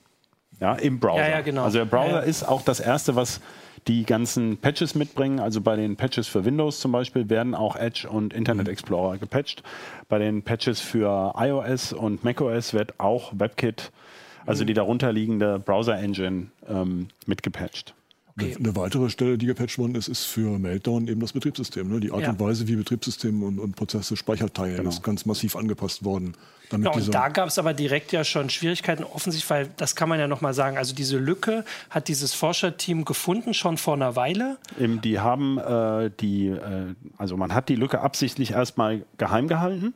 Ja, 0.60 0.74
im 0.74 1.00
Browser. 1.00 1.22
Ja, 1.22 1.30
ja, 1.30 1.42
genau. 1.42 1.63
Also 1.63 1.78
der 1.78 1.86
Browser 1.86 2.10
Ja, 2.12 2.19
ist 2.19 2.44
auch 2.44 2.63
das 2.63 2.80
Erste, 2.80 3.16
was 3.16 3.40
die 3.88 4.04
ganzen 4.04 4.57
Patches 4.57 4.94
mitbringen. 4.95 5.40
Also 5.40 5.62
bei 5.62 5.75
den 5.75 5.95
Patches 5.95 6.28
für 6.28 6.44
Windows 6.44 6.80
zum 6.80 6.92
Beispiel 6.92 7.30
werden 7.30 7.56
auch 7.56 7.75
Edge 7.75 8.10
und 8.10 8.34
Internet 8.34 8.66
Mhm. 8.68 8.74
Explorer 8.74 9.18
gepatcht. 9.19 9.63
Bei 10.10 10.18
den 10.19 10.42
Patches 10.44 10.81
für 10.81 11.34
iOS 11.38 11.94
und 11.94 12.24
macOS 12.24 12.74
wird 12.74 13.00
auch 13.00 13.31
WebKit, 13.36 13.92
Mhm. 13.92 14.29
Also 14.45 14.65
die 14.65 14.74
darunterliegende 14.74 15.59
Browser-Engine, 15.59 16.47
ähm, 16.68 17.07
mitgepatcht. 17.25 17.94
Okay. 18.41 18.56
eine 18.57 18.75
weitere 18.75 19.09
Stelle, 19.09 19.38
die 19.38 19.47
gepatcht 19.47 19.77
worden 19.77 19.95
ist, 19.95 20.07
ist 20.07 20.25
für 20.25 20.57
Meltdown 20.59 21.07
eben 21.07 21.19
das 21.19 21.33
Betriebssystem. 21.33 21.89
Ne? 21.89 22.00
Die 22.00 22.12
Art 22.12 22.21
Ja. 22.21 22.30
und 22.30 22.39
Weise, 22.39 22.68
wie 22.68 22.75
Betriebssystem 22.75 23.44
und, 23.44 23.59
und 23.59 23.75
Prozesse 23.75 24.15
Speicher 24.15 24.51
teilen, 24.51 24.86
ist 24.88 25.03
ganz 25.03 25.25
massiv 25.25 25.56
angepasst 25.56 26.06
worden. 26.06 26.33
Damit 26.69 26.92
Genau, 26.94 27.06
da 27.11 27.30
gab 27.30 27.47
es 27.49 27.57
aber 27.57 27.73
direkt 27.73 28.11
ja 28.11 28.23
schon 28.23 28.49
Schwierigkeiten, 28.49 29.04
offensichtlich, 29.04 29.49
weil 29.49 29.69
das 29.78 29.95
kann 29.95 30.07
man 30.07 30.19
ja 30.19 30.28
nochmal 30.28 30.54
sagen. 30.54 30.78
Also 30.78 30.94
diese 30.95 31.18
Lücke 31.18 31.66
hat 31.90 32.07
dieses 32.07 32.33
Forscherteam 32.33 33.06
gefunden, 33.06 33.54
schon 33.54 33.78
vor 33.78 33.95
einer 33.95 34.16
Weile. 34.16 34.57
Eben, 34.80 35.02
die 35.02 35.19
haben 35.19 35.57
äh, 35.57 36.11
die, 36.19 36.47
äh, 36.47 36.94
also 37.18 37.35
man 37.37 37.54
hat 37.54 37.69
die 37.69 37.75
Lücke 37.75 38.02
absichtlich 38.02 38.52
erstmal 38.52 39.04
geheim 39.18 39.47
gehalten 39.47 39.94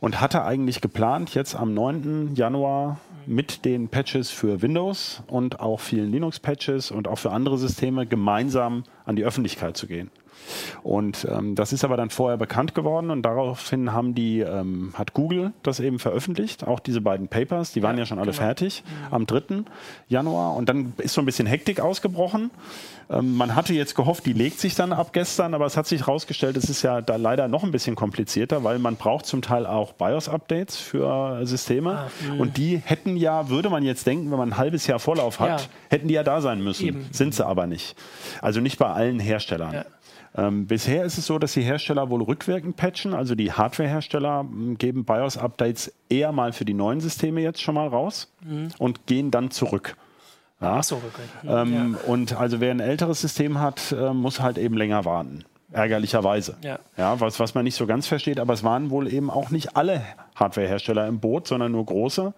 und 0.00 0.20
hatte 0.20 0.44
eigentlich 0.44 0.80
geplant, 0.80 1.34
jetzt 1.34 1.54
am 1.54 1.74
9. 1.74 2.34
Januar 2.34 2.98
mit 3.28 3.66
den 3.66 3.88
Patches 3.88 4.30
für 4.30 4.62
Windows 4.62 5.22
und 5.26 5.60
auch 5.60 5.80
vielen 5.80 6.10
Linux-Patches 6.10 6.90
und 6.90 7.06
auch 7.06 7.18
für 7.18 7.30
andere 7.30 7.58
Systeme 7.58 8.06
gemeinsam 8.06 8.84
an 9.04 9.16
die 9.16 9.24
Öffentlichkeit 9.24 9.76
zu 9.76 9.86
gehen. 9.86 10.10
Und 10.82 11.26
ähm, 11.30 11.54
das 11.54 11.72
ist 11.72 11.84
aber 11.84 11.96
dann 11.96 12.10
vorher 12.10 12.36
bekannt 12.36 12.74
geworden 12.74 13.10
und 13.10 13.22
daraufhin 13.22 13.92
haben 13.92 14.14
die, 14.14 14.40
ähm, 14.40 14.92
hat 14.94 15.12
Google 15.14 15.52
das 15.62 15.80
eben 15.80 15.98
veröffentlicht, 15.98 16.66
auch 16.66 16.80
diese 16.80 17.00
beiden 17.00 17.28
Papers, 17.28 17.72
die 17.72 17.82
waren 17.82 17.98
ja, 17.98 18.06
schon 18.06 18.18
alle 18.18 18.32
fertig 18.32 18.82
am 19.10 19.26
3. 19.26 19.64
Januar 20.08 20.54
und 20.56 20.68
dann 20.68 20.92
ist 20.98 21.14
so 21.14 21.20
ein 21.22 21.26
bisschen 21.26 21.46
Hektik 21.46 21.80
ausgebrochen. 21.80 22.50
Ähm, 23.10 23.36
man 23.36 23.54
hatte 23.54 23.72
jetzt 23.74 23.94
gehofft, 23.94 24.26
die 24.26 24.32
legt 24.34 24.60
sich 24.60 24.74
dann 24.74 24.92
ab 24.92 25.12
gestern, 25.12 25.54
aber 25.54 25.66
es 25.66 25.76
hat 25.76 25.86
sich 25.86 26.02
herausgestellt, 26.02 26.56
es 26.56 26.68
ist 26.68 26.82
ja 26.82 27.00
da 27.00 27.16
leider 27.16 27.48
noch 27.48 27.64
ein 27.64 27.70
bisschen 27.70 27.96
komplizierter, 27.96 28.64
weil 28.64 28.78
man 28.78 28.96
braucht 28.96 29.26
zum 29.26 29.40
Teil 29.42 29.66
auch 29.66 29.92
BIOS-Updates 29.94 30.76
für 30.76 31.46
Systeme 31.46 32.06
und 32.38 32.56
die 32.56 32.76
hätten 32.76 33.16
ja, 33.16 33.48
würde 33.48 33.70
man 33.70 33.82
jetzt 33.82 34.06
denken, 34.06 34.30
wenn 34.30 34.38
man 34.38 34.50
ein 34.50 34.58
halbes 34.58 34.86
Jahr 34.86 34.98
Vorlauf 34.98 35.40
hat, 35.40 35.48
Ja. 35.62 35.66
hätten 35.90 36.08
die 36.08 36.14
ja 36.14 36.22
da 36.22 36.40
sein 36.40 36.62
müssen. 36.62 36.86
Eben. 36.86 37.06
Sind 37.10 37.34
sie 37.34 37.46
aber 37.46 37.66
nicht. 37.66 37.96
Also 38.42 38.60
nicht 38.60 38.78
bei 38.78 38.86
allen 38.86 39.20
Herstellern. 39.20 39.72
Ja. 39.72 39.84
Ähm, 40.38 40.66
bisher 40.66 41.04
ist 41.04 41.18
es 41.18 41.26
so, 41.26 41.38
dass 41.38 41.52
die 41.54 41.62
Hersteller 41.62 42.10
wohl 42.10 42.22
rückwirkend 42.22 42.76
patchen. 42.76 43.12
Also 43.12 43.34
die 43.34 43.52
Hardware-Hersteller 43.52 44.40
m, 44.40 44.78
geben 44.78 45.04
BIOS-Updates 45.04 45.92
eher 46.08 46.30
mal 46.30 46.52
für 46.52 46.64
die 46.64 46.74
neuen 46.74 47.00
Systeme 47.00 47.40
jetzt 47.40 47.60
schon 47.60 47.74
mal 47.74 47.88
raus 47.88 48.32
und 48.78 49.06
gehen 49.06 49.30
dann 49.32 49.50
zurück. 49.50 49.96
Ja? 50.60 50.76
Ach 50.78 50.84
so, 50.84 50.96
okay. 50.96 51.48
Ähm, 51.48 51.96
Und 52.06 52.36
also 52.38 52.60
wer 52.60 52.70
ein 52.70 52.80
älteres 52.80 53.20
System 53.20 53.60
hat, 53.60 53.92
äh, 53.92 54.12
muss 54.12 54.40
halt 54.40 54.58
eben 54.58 54.76
länger 54.76 55.04
warten. 55.04 55.44
Ärgerlicherweise. 55.72 56.56
Ja. 56.62 56.78
Ja, 56.96 57.20
was, 57.20 57.38
was 57.40 57.54
man 57.54 57.64
nicht 57.64 57.74
so 57.74 57.86
ganz 57.86 58.06
versteht, 58.06 58.40
aber 58.40 58.54
es 58.54 58.64
waren 58.64 58.90
wohl 58.90 59.12
eben 59.12 59.30
auch 59.30 59.50
nicht 59.50 59.76
alle 59.76 60.02
Hardwarehersteller 60.36 61.06
im 61.06 61.20
Boot, 61.20 61.46
sondern 61.46 61.72
nur 61.72 61.84
große. 61.84 62.32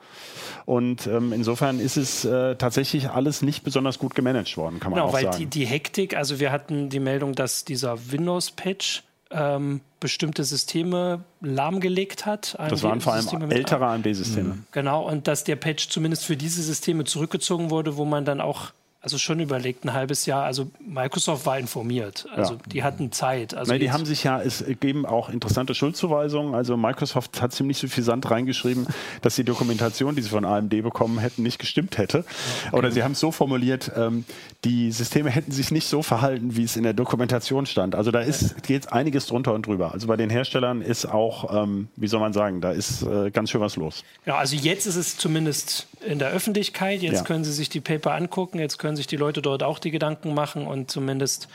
Und 0.67 1.07
ähm, 1.07 1.33
insofern 1.33 1.81
ist 1.81 1.97
es 1.97 2.25
äh, 2.25 2.57
tatsächlich 2.57 3.11
alles 3.11 3.43
nicht 3.43 3.63
besonders 3.63 3.99
gut 3.99 4.15
gemanagt 4.15 4.57
worden, 4.57 4.81
kann 4.81 4.91
man 4.91 4.99
Genau, 4.99 5.09
auch 5.09 5.13
weil 5.13 5.25
sagen. 5.25 5.39
die, 5.39 5.47
die 5.47 5.67
Hektik, 5.67 6.17
also 6.17 6.41
wir 6.41 6.53
hatten 6.53 6.89
die 6.89 7.01
Meldung, 7.01 7.35
dass 7.35 7.65
dieser 7.65 8.11
Windows-Patch 8.13 9.03
ähm, 9.33 9.81
bestimmte 10.01 10.43
Systeme 10.45 11.21
lahmgelegt 11.41 12.27
hat. 12.27 12.57
das 12.59 12.83
waren 12.83 13.01
vor 13.01 13.13
allem 13.13 13.29
AMD-Systeme 13.29 13.55
ältere 13.55 13.87
AMD-Systeme. 13.87 14.59
Genau, 14.73 15.07
und 15.09 15.29
dass 15.29 15.45
der 15.45 15.57
Patch 15.57 15.89
zumindest 15.89 16.25
für 16.25 16.37
diese 16.37 16.63
Systeme 16.63 17.05
zurückgezogen 17.05 17.71
wurde, 17.71 17.97
wo 17.97 18.05
man 18.05 18.25
dann 18.25 18.41
auch, 18.41 18.73
also 19.03 19.17
schon 19.17 19.41
überlegt, 19.41 19.85
ein 19.85 19.95
halbes 19.95 20.27
Jahr, 20.27 20.45
also 20.45 20.71
Microsoft 20.79 21.47
war 21.47 21.59
informiert, 21.59 22.27
also 22.35 22.55
Ja. 22.55 22.59
die 22.67 22.83
hatten 22.83 23.13
Zeit. 23.13 23.55
Also 23.55 23.73
Nee, 23.73 23.79
die 23.79 23.93
haben 23.93 24.05
sich 24.05 24.25
ja, 24.25 24.41
es 24.43 24.63
geben 24.81 25.07
auch 25.07 25.31
interessante 25.31 25.75
Schuldzuweisungen. 25.75 26.55
Also 26.55 26.77
Microsoft 26.77 27.41
hat 27.41 27.53
ziemlich 27.53 27.79
suffisant 27.79 28.31
reingeschrieben, 28.31 28.87
dass 29.23 29.37
die 29.37 29.45
Dokumentation, 29.45 30.17
die 30.17 30.23
sie 30.23 30.29
von 30.29 30.45
AMD 30.45 30.83
bekommen 30.83 31.19
hätten, 31.19 31.43
nicht 31.43 31.59
gestimmt 31.59 31.97
hätte. 31.97 32.25
Oder 32.73 32.91
sie 32.91 33.03
haben 33.03 33.13
es 33.13 33.21
so 33.21 33.31
formuliert, 33.33 33.91
ähm, 33.97 34.25
die 34.65 34.93
Systeme 34.93 35.31
hätten 35.31 35.53
sich 35.53 35.71
nicht 35.71 35.87
so 35.89 36.03
verhalten, 36.03 36.57
wie 36.57 36.65
es 36.65 36.77
in 36.77 36.83
der 36.83 36.93
Dokumentation 36.93 37.65
stand. 37.65 37.95
Also 37.95 38.11
da 38.11 38.21
ist 38.21 38.63
geht 38.65 38.93
einiges 38.93 39.27
drunter 39.27 39.55
und 39.55 39.67
drüber. 39.67 39.93
Also 39.93 40.07
bei 40.09 40.17
den 40.19 40.29
Herstellern 40.29 40.83
ist 40.83 41.07
auch, 41.07 41.63
ähm, 41.65 41.89
wie 41.97 42.07
soll 42.09 42.21
man 42.21 42.35
sagen, 42.35 42.61
da 42.61 42.71
ist 42.73 43.03
äh, 43.03 43.31
ganz 43.31 43.49
schön 43.51 43.63
was 43.63 43.77
los. 43.77 44.05
Ja, 44.27 44.37
also 44.37 44.57
jetzt 44.57 44.87
ist 44.87 44.97
es 44.97 45.17
zumindest 45.17 45.87
in 46.07 46.19
der 46.19 46.29
Öffentlichkeit. 46.31 47.01
Jetzt 47.01 47.15
Ja. 47.21 47.23
können 47.25 47.45
Sie 47.45 47.53
sich 47.53 47.71
die 47.71 47.81
Paper 47.81 48.13
angucken. 48.13 48.59
Jetzt 48.59 48.79
können 48.79 48.90
sich 48.97 49.07
die 49.07 49.17
Leute 49.17 49.43
dort 49.43 49.63
auch 49.63 49.79
die 49.79 49.91
Gedanken 49.91 50.35
machen 50.35 50.67
und 50.67 50.91
zumindest 50.91 51.49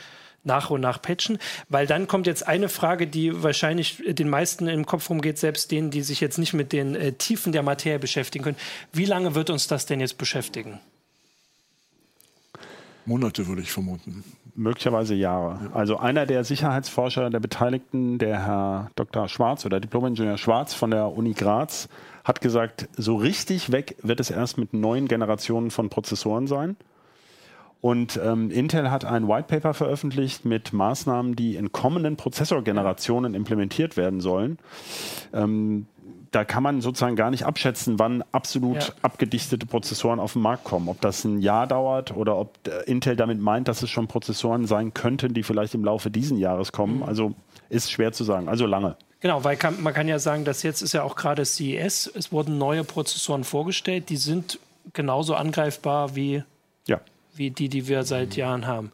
nach 0.46 0.70
und 0.70 0.80
nach 0.80 1.02
patchen. 1.02 1.38
Weil 1.68 1.86
dann 1.86 2.06
kommt 2.06 2.26
jetzt 2.26 2.46
eine 2.46 2.68
Frage, 2.68 3.06
die 3.06 3.42
wahrscheinlich 3.42 4.02
den 4.06 4.28
meisten 4.28 4.68
im 4.68 4.86
Kopf 4.86 5.10
rumgeht, 5.10 5.38
selbst 5.38 5.70
denen, 5.70 5.90
die 5.90 6.02
sich 6.02 6.20
jetzt 6.20 6.38
nicht 6.38 6.54
mit 6.54 6.72
den 6.72 6.94
äh, 6.94 7.12
Tiefen 7.12 7.52
der 7.52 7.62
Materie 7.62 7.98
beschäftigen 7.98 8.44
können. 8.44 8.56
Wie 8.92 9.04
lange 9.04 9.34
wird 9.34 9.50
uns 9.50 9.66
das 9.66 9.86
denn 9.86 10.00
jetzt 10.00 10.18
beschäftigen? 10.18 10.80
Monate 13.04 13.46
würde 13.46 13.62
ich 13.62 13.70
vermuten. 13.70 14.24
Möglicherweise 14.56 15.14
Jahre. 15.14 15.70
Also 15.74 15.98
einer 15.98 16.26
der 16.26 16.42
Sicherheitsforscher 16.42 17.30
der 17.30 17.40
Beteiligten, 17.40 18.18
der 18.18 18.44
Herr 18.44 18.90
Dr. 18.96 19.28
Schwarz 19.28 19.66
oder 19.66 19.80
Diplomingenieur 19.80 20.38
Schwarz 20.38 20.74
von 20.74 20.90
der 20.90 21.08
Uni 21.08 21.34
Graz, 21.34 21.88
hat 22.24 22.40
gesagt, 22.40 22.88
so 22.96 23.16
richtig 23.16 23.70
weg 23.70 23.96
wird 24.02 24.18
es 24.18 24.30
erst 24.30 24.58
mit 24.58 24.72
neuen 24.72 25.06
Generationen 25.06 25.70
von 25.70 25.90
Prozessoren 25.90 26.46
sein. 26.46 26.76
Und 27.80 28.18
ähm, 28.22 28.50
Intel 28.50 28.90
hat 28.90 29.04
ein 29.04 29.28
White 29.28 29.46
Paper 29.48 29.74
veröffentlicht 29.74 30.44
mit 30.44 30.72
Maßnahmen, 30.72 31.36
die 31.36 31.56
in 31.56 31.72
kommenden 31.72 32.16
Prozessorgenerationen 32.16 33.34
implementiert 33.34 33.96
werden 33.96 34.20
sollen. 34.20 34.58
Ähm, 35.32 35.86
da 36.32 36.44
kann 36.44 36.62
man 36.62 36.80
sozusagen 36.80 37.16
gar 37.16 37.30
nicht 37.30 37.44
abschätzen, 37.44 37.98
wann 37.98 38.24
absolut 38.32 38.76
Ja. 38.88 38.94
abgedichtete 39.02 39.64
Prozessoren 39.66 40.18
auf 40.18 40.32
den 40.32 40.42
Markt 40.42 40.64
kommen. 40.64 40.88
Ob 40.88 41.00
das 41.00 41.24
ein 41.24 41.38
Jahr 41.38 41.66
dauert 41.66 42.14
oder 42.16 42.36
ob 42.36 42.58
äh, 42.66 42.82
Intel 42.90 43.14
damit 43.14 43.40
meint, 43.40 43.68
dass 43.68 43.82
es 43.82 43.90
schon 43.90 44.08
Prozessoren 44.08 44.66
sein 44.66 44.92
könnten, 44.92 45.32
die 45.34 45.42
vielleicht 45.42 45.74
im 45.74 45.84
Laufe 45.84 46.10
dieses 46.10 46.38
Jahres 46.38 46.72
kommen. 46.72 47.02
Also 47.02 47.34
ist 47.68 47.90
schwer 47.90 48.12
zu 48.12 48.24
sagen. 48.24 48.48
Also 48.48 48.66
lange. 48.66 48.96
Genau, 49.20 49.44
weil 49.44 49.56
kann, 49.56 49.82
man 49.82 49.94
kann 49.94 50.08
ja 50.08 50.18
sagen, 50.18 50.44
dass 50.44 50.62
jetzt 50.62 50.82
ist 50.82 50.92
ja 50.92 51.02
auch 51.04 51.16
gerade 51.16 51.44
CES, 51.44 52.10
es 52.14 52.32
wurden 52.32 52.58
neue 52.58 52.84
Prozessoren 52.84 53.44
vorgestellt, 53.44 54.08
die 54.10 54.16
sind 54.16 54.58
genauso 54.92 55.34
angreifbar 55.34 56.14
wie 56.16 56.42
Ja. 56.86 57.00
Wie 57.36 57.50
die, 57.50 57.68
die 57.68 57.88
wir 57.88 58.04
seit 58.04 58.36
Jahren 58.36 58.66
haben. 58.66 58.92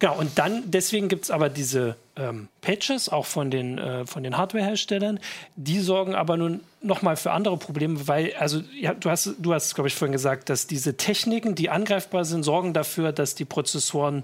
Genau, 0.00 0.16
und 0.16 0.38
dann, 0.38 0.62
deswegen 0.70 1.08
gibt 1.08 1.24
es 1.24 1.30
aber 1.30 1.48
diese 1.48 1.96
ähm, 2.16 2.48
Patches, 2.60 3.08
auch 3.08 3.26
von 3.26 3.50
den, 3.50 3.78
äh, 3.78 4.06
von 4.06 4.22
den 4.22 4.36
Hardware-Herstellern, 4.36 5.18
die 5.56 5.80
sorgen 5.80 6.14
aber 6.14 6.36
nun 6.36 6.60
nochmal 6.80 7.16
für 7.16 7.32
andere 7.32 7.56
Probleme, 7.56 8.06
weil, 8.06 8.32
also 8.38 8.62
ja, 8.78 8.94
du 8.94 9.10
hast, 9.10 9.34
du 9.38 9.54
hast, 9.54 9.74
glaube 9.74 9.88
ich, 9.88 9.96
vorhin 9.96 10.12
gesagt, 10.12 10.50
dass 10.50 10.68
diese 10.68 10.96
Techniken, 10.96 11.56
die 11.56 11.68
angreifbar 11.68 12.24
sind, 12.24 12.44
sorgen 12.44 12.74
dafür, 12.74 13.10
dass 13.10 13.34
die 13.34 13.44
Prozessoren 13.44 14.22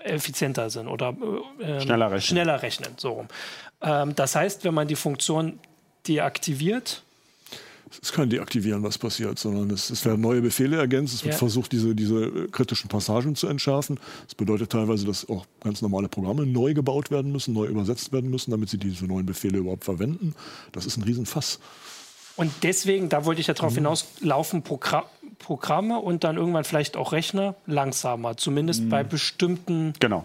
effizienter 0.00 0.68
sind 0.68 0.88
oder 0.88 1.14
äh, 1.60 1.64
ähm, 1.64 1.80
Schneller 1.80 2.06
rechnen. 2.06 2.20
schneller 2.20 2.62
rechnen, 2.62 2.94
so 2.96 3.12
rum. 3.12 3.28
Ähm, 3.82 4.16
das 4.16 4.34
heißt, 4.34 4.64
wenn 4.64 4.74
man 4.74 4.88
die 4.88 4.96
Funktion 4.96 5.60
deaktiviert, 6.08 7.04
Es 8.02 8.10
ist 8.10 8.12
kein 8.14 8.30
Deaktivieren, 8.30 8.82
was 8.82 8.98
passiert, 8.98 9.38
sondern 9.38 9.70
es, 9.70 9.90
es 9.90 10.04
werden 10.04 10.20
neue 10.20 10.40
Befehle 10.40 10.76
ergänzt. 10.76 11.14
Es 11.14 11.24
wird 11.24 11.34
Ja. 11.34 11.38
versucht, 11.38 11.72
diese, 11.72 11.94
diese 11.94 12.24
äh, 12.24 12.48
kritischen 12.50 12.88
Passagen 12.88 13.34
zu 13.36 13.46
entschärfen. 13.46 13.98
Das 14.26 14.34
bedeutet 14.34 14.70
teilweise, 14.70 15.06
dass 15.06 15.28
auch 15.28 15.46
ganz 15.62 15.82
normale 15.82 16.08
Programme 16.08 16.46
neu 16.46 16.74
gebaut 16.74 17.10
werden 17.10 17.32
müssen, 17.32 17.54
neu 17.54 17.66
übersetzt 17.66 18.12
werden 18.12 18.30
müssen, 18.30 18.50
damit 18.50 18.68
sie 18.68 18.78
diese 18.78 19.06
neuen 19.06 19.26
Befehle 19.26 19.58
überhaupt 19.58 19.84
verwenden. 19.84 20.34
Das 20.72 20.86
ist 20.86 20.96
ein 20.96 21.02
Riesenfass. 21.04 21.58
Und 22.36 22.52
deswegen, 22.62 23.08
da 23.08 23.24
wollte 23.24 23.40
ich 23.40 23.46
ja 23.46 23.54
drauf 23.54 23.74
hinaus, 23.74 24.06
laufen 24.20 24.62
Progra 24.62 25.04
Programme 25.38 25.98
und 25.98 26.24
dann 26.24 26.36
irgendwann 26.36 26.64
vielleicht 26.64 26.96
auch 26.96 27.12
Rechner 27.12 27.54
langsamer, 27.66 28.36
zumindest 28.36 28.88
bei 28.88 29.02
bestimmten. 29.04 29.92
Genau. 30.00 30.24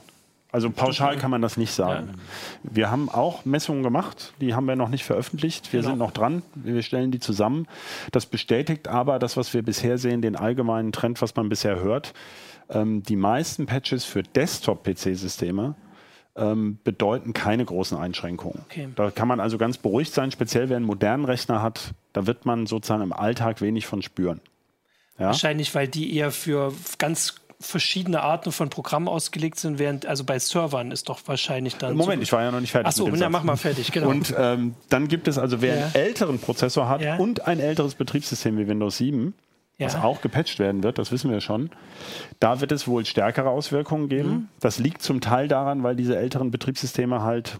Also 0.51 0.71
pauschal 0.71 1.17
kann 1.17 1.29
man 1.29 1.41
das 1.43 1.57
nicht 1.57 1.71
sagen. 1.73 2.15
Wir 2.63 2.89
haben 2.89 3.07
auch 3.07 3.45
Messungen 3.45 3.83
gemacht, 3.83 4.33
die 4.41 4.55
haben 4.55 4.65
wir 4.65 4.75
noch 4.75 4.89
nicht 4.89 5.03
veröffentlicht. 5.03 5.71
Wir 5.71 5.81
Genau. 5.81 5.91
sind 5.91 5.99
noch 5.99 6.11
dran, 6.11 6.41
wir 6.55 6.81
stellen 6.81 7.11
die 7.11 7.19
zusammen. 7.19 7.67
Das 8.11 8.25
bestätigt 8.25 8.87
aber 8.87 9.19
das, 9.19 9.37
was 9.37 9.53
wir 9.53 9.61
bisher 9.61 9.99
sehen, 9.99 10.23
den 10.23 10.35
allgemeinen 10.35 10.91
Trend, 10.91 11.21
was 11.21 11.35
man 11.35 11.49
bisher 11.49 11.79
hört. 11.79 12.13
Ähm, 12.69 13.03
die 13.03 13.15
meisten 13.15 13.67
Patches 13.67 14.05
für 14.05 14.23
Desktop-PC-Systeme 14.23 15.75
ähm, 16.35 16.79
bedeuten 16.83 17.33
keine 17.33 17.65
großen 17.65 17.97
Einschränkungen. 17.97 18.61
Okay. 18.65 18.89
Da 18.95 19.11
kann 19.11 19.27
man 19.27 19.39
also 19.39 19.57
ganz 19.59 19.77
beruhigt 19.77 20.13
sein, 20.13 20.31
speziell 20.31 20.69
wer 20.69 20.77
einen 20.77 20.85
modernen 20.85 21.25
Rechner 21.25 21.61
hat, 21.61 21.93
da 22.13 22.25
wird 22.25 22.45
man 22.45 22.65
sozusagen 22.65 23.03
im 23.03 23.13
Alltag 23.13 23.61
wenig 23.61 23.85
von 23.85 24.01
spüren. 24.01 24.41
Ja? 25.19 25.27
Wahrscheinlich, 25.27 25.75
weil 25.75 25.87
die 25.87 26.15
eher 26.15 26.31
für 26.31 26.73
ganz 26.97 27.35
verschiedene 27.61 28.21
Arten 28.21 28.51
von 28.53 28.69
Programmen 28.69 29.07
ausgelegt 29.09 29.59
sind, 29.59 29.79
während, 29.79 30.05
also 30.05 30.23
bei 30.23 30.39
Servern 30.39 30.91
ist 30.91 31.09
doch 31.09 31.19
wahrscheinlich 31.25 31.75
dann. 31.75 31.95
Moment, 31.97 32.23
ich 32.23 32.31
war 32.31 32.41
ja 32.41 32.51
noch 32.51 32.61
nicht 32.61 32.71
fertig. 32.71 32.87
Achso, 32.87 33.07
na, 33.11 33.17
Satz. 33.17 33.31
mach 33.31 33.43
mal 33.43 33.57
fertig, 33.57 33.91
genau. 33.91 34.07
Und 34.09 34.33
ähm, 34.37 34.75
dann 34.87 35.07
gibt 35.09 35.27
es 35.27 35.37
also, 35.37 35.61
wer 35.61 35.75
Ja. 35.77 35.85
einen 35.87 35.95
älteren 35.95 36.39
Prozessor 36.39 36.87
hat 36.87 37.01
Ja. 37.01 37.17
und 37.17 37.47
ein 37.47 37.59
älteres 37.59 37.95
Betriebssystem 37.95 38.57
wie 38.57 38.67
Windows 38.67 38.97
7, 38.97 39.33
was 39.77 39.93
Ja. 39.93 40.03
auch 40.03 40.21
gepatcht 40.21 40.59
werden 40.59 40.83
wird, 40.83 40.97
das 40.97 41.11
wissen 41.11 41.31
wir 41.31 41.41
schon, 41.41 41.69
da 42.39 42.61
wird 42.61 42.71
es 42.71 42.87
wohl 42.87 43.05
stärkere 43.05 43.49
Auswirkungen 43.49 44.07
geben. 44.07 44.29
Mhm. 44.29 44.47
Das 44.61 44.79
liegt 44.79 45.01
zum 45.01 45.19
Teil 45.19 45.49
daran, 45.49 45.83
weil 45.83 45.97
diese 45.97 46.17
älteren 46.17 46.51
Betriebssysteme 46.51 47.23
halt 47.23 47.59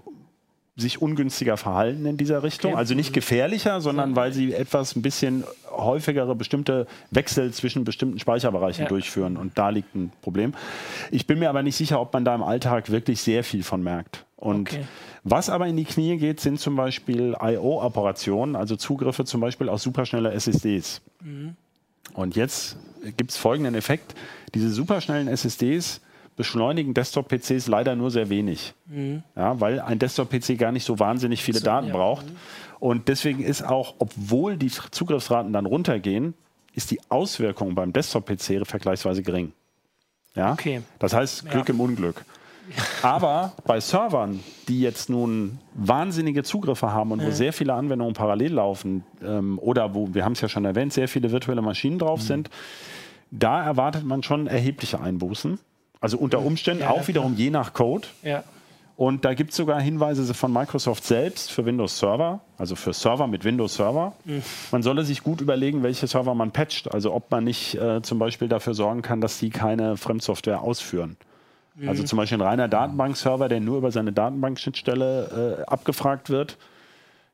sich 0.80 1.02
ungünstiger 1.02 1.58
verhalten 1.58 2.06
in 2.06 2.18
dieser 2.18 2.44
Richtung. 2.44 2.72
Okay. 2.72 2.80
Also 2.80 2.94
nicht 2.96 3.14
gefährlicher, 3.14 3.82
sondern 3.82 4.16
weil 4.16 4.34
sie 4.34 4.54
etwas 4.54 4.96
ein 4.96 5.02
bisschen 5.02 5.44
häufigere 5.70 6.36
bestimmte 6.36 6.88
Wechsel 7.12 7.52
zwischen 7.54 7.84
bestimmten 7.84 8.20
Speicherbereichen 8.20 8.84
Ja. 8.84 8.90
durchführen. 8.90 9.38
Und 9.38 9.58
da 9.58 9.70
liegt 9.70 9.96
ein 9.96 10.12
Problem. 10.22 10.54
Ich 11.12 11.28
bin 11.28 11.40
mir 11.40 11.50
aber 11.50 11.64
nicht 11.64 11.76
sicher, 11.76 12.00
ob 12.02 12.12
man 12.14 12.26
da 12.26 12.36
im 12.36 12.44
Alltag 12.44 12.90
wirklich 12.90 13.22
sehr 13.22 13.44
viel 13.44 13.64
von 13.64 13.82
merkt. 13.84 14.26
Und 14.36 14.70
Okay. 14.70 14.86
was 15.24 15.50
aber 15.50 15.68
in 15.68 15.76
die 15.78 15.84
Knie 15.86 16.18
geht, 16.18 16.40
sind 16.40 16.60
zum 16.60 16.76
Beispiel 16.76 17.36
I.O.-Operationen, 17.42 18.56
also 18.56 18.76
Zugriffe 18.76 19.26
zum 19.26 19.42
Beispiel 19.42 19.68
auf 19.70 19.82
superschnelle 19.82 20.32
SSDs. 20.32 21.02
Und 22.14 22.36
jetzt 22.36 22.78
gibt 23.18 23.32
es 23.32 23.38
folgenden 23.38 23.76
Effekt. 23.76 24.16
Diese 24.56 24.70
superschnellen 24.70 25.28
SSDs 25.28 26.02
beschleunigen 26.40 26.94
Desktop-PCs 26.94 27.68
leider 27.68 27.98
nur 27.98 28.12
sehr 28.12 28.30
wenig. 28.30 28.74
Ja, 29.36 29.60
weil 29.60 29.82
ein 29.82 30.00
Desktop-PC 30.00 30.58
gar 30.58 30.72
nicht 30.72 30.86
so 30.86 30.98
wahnsinnig 30.98 31.44
viele 31.44 31.60
Daten 31.60 31.88
ja. 31.88 31.94
braucht. 31.94 32.26
Und 32.80 33.10
deswegen 33.10 33.44
ist 33.44 33.62
auch, 33.62 33.96
obwohl 34.00 34.56
die 34.56 34.70
Zugriffsraten 34.72 35.52
dann 35.52 35.66
runtergehen, 35.66 36.34
ist 36.74 36.92
die 36.92 37.02
Auswirkung 37.10 37.76
beim 37.76 37.92
Desktop-PC 37.92 38.66
vergleichsweise 38.66 39.22
gering. 39.22 39.52
Ja? 40.34 40.54
Okay. 40.54 40.82
Das 40.98 41.14
heißt, 41.14 41.50
Glück 41.50 41.68
Ja. 41.68 41.74
im 41.74 41.82
Unglück. 41.82 42.24
Aber 43.02 43.52
bei 43.66 43.82
Servern, 43.82 44.40
die 44.70 44.80
jetzt 44.80 45.10
nun 45.10 45.60
wahnsinnige 45.74 46.44
Zugriffe 46.44 46.94
haben 46.94 47.12
und 47.12 47.22
wo 47.26 47.32
sehr 47.32 47.52
viele 47.52 47.74
Anwendungen 47.74 48.14
parallel 48.14 48.54
laufen, 48.54 49.04
ähm, 49.22 49.60
oder 49.60 49.94
wo, 49.94 50.14
wir 50.14 50.24
haben 50.24 50.34
es 50.34 50.42
ja 50.42 50.48
schon 50.48 50.64
erwähnt, 50.64 50.94
sehr 50.94 51.10
viele 51.10 51.32
virtuelle 51.32 51.62
Maschinen 51.62 51.96
Mhm. 51.96 52.00
drauf 52.00 52.22
sind, 52.22 52.50
da 53.30 53.62
erwartet 53.62 54.06
man 54.06 54.24
schon 54.24 54.48
erhebliche 54.48 55.02
Einbußen. 55.02 55.60
Also 56.02 56.18
unter 56.18 56.40
Umständen 56.40 56.84
Ja, 56.84 56.92
auch 56.92 57.08
wiederum 57.08 57.36
je 57.36 57.50
nach 57.50 57.74
Code. 57.74 58.08
ja. 58.24 58.44
Und 58.96 59.24
da 59.24 59.34
gibt 59.34 59.52
es 59.52 59.56
sogar 59.56 59.80
Hinweise 59.80 60.34
von 60.34 60.52
Microsoft 60.52 61.06
selbst 61.06 61.52
für 61.52 61.66
Windows 61.66 61.98
Server, 62.00 62.42
also 62.58 62.76
für 62.76 62.92
Server 62.92 63.28
mit 63.28 63.46
Windows 63.46 63.76
Server. 63.76 64.12
Man 64.74 64.84
solle 64.84 65.06
sich 65.06 65.24
gut 65.24 65.40
überlegen, 65.40 65.84
welche 65.84 66.06
Server 66.06 66.36
man 66.36 66.52
patcht. 66.52 66.94
Also 66.94 67.14
ob 67.14 67.32
man 67.32 67.46
nicht 67.46 67.76
äh, 67.76 68.02
zum 68.02 68.20
Beispiel 68.20 68.50
dafür 68.50 68.74
sorgen 68.74 69.02
kann, 69.02 69.22
dass 69.22 69.40
die 69.40 69.52
keine 69.52 69.96
Fremdsoftware 69.96 70.60
ausführen. 70.60 71.16
Also 71.88 72.04
zum 72.04 72.18
Beispiel 72.18 72.40
ein 72.40 72.42
reiner 72.46 72.68
Datenbankserver, 72.68 73.48
der 73.48 73.62
nur 73.62 73.78
über 73.78 73.92
seine 73.94 74.12
Datenbankschnittstelle 74.12 75.60
äh, 75.62 75.64
abgefragt 75.72 76.30
wird, 76.30 76.58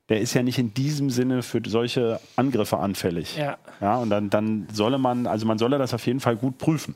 der 0.09 0.21
ist 0.21 0.35
ja 0.35 0.43
nicht 0.43 0.59
in 0.59 0.75
diesem 0.75 1.09
Sinne 1.09 1.41
für 1.41 1.61
solche 1.65 2.19
Angriffe 2.35 2.77
anfällig. 2.77 3.37
Ja. 3.37 3.57
Ja, 3.81 3.97
und 3.97 4.11
dann, 4.11 4.29
dann 4.29 4.67
solle 4.71 4.99
man, 4.99 5.25
also 5.25 5.47
man 5.47 5.57
solle 5.57 5.79
das 5.79 5.95
auf 5.95 6.05
jeden 6.05 6.19
Fall 6.19 6.35
gut 6.35 6.59
prüfen. 6.59 6.93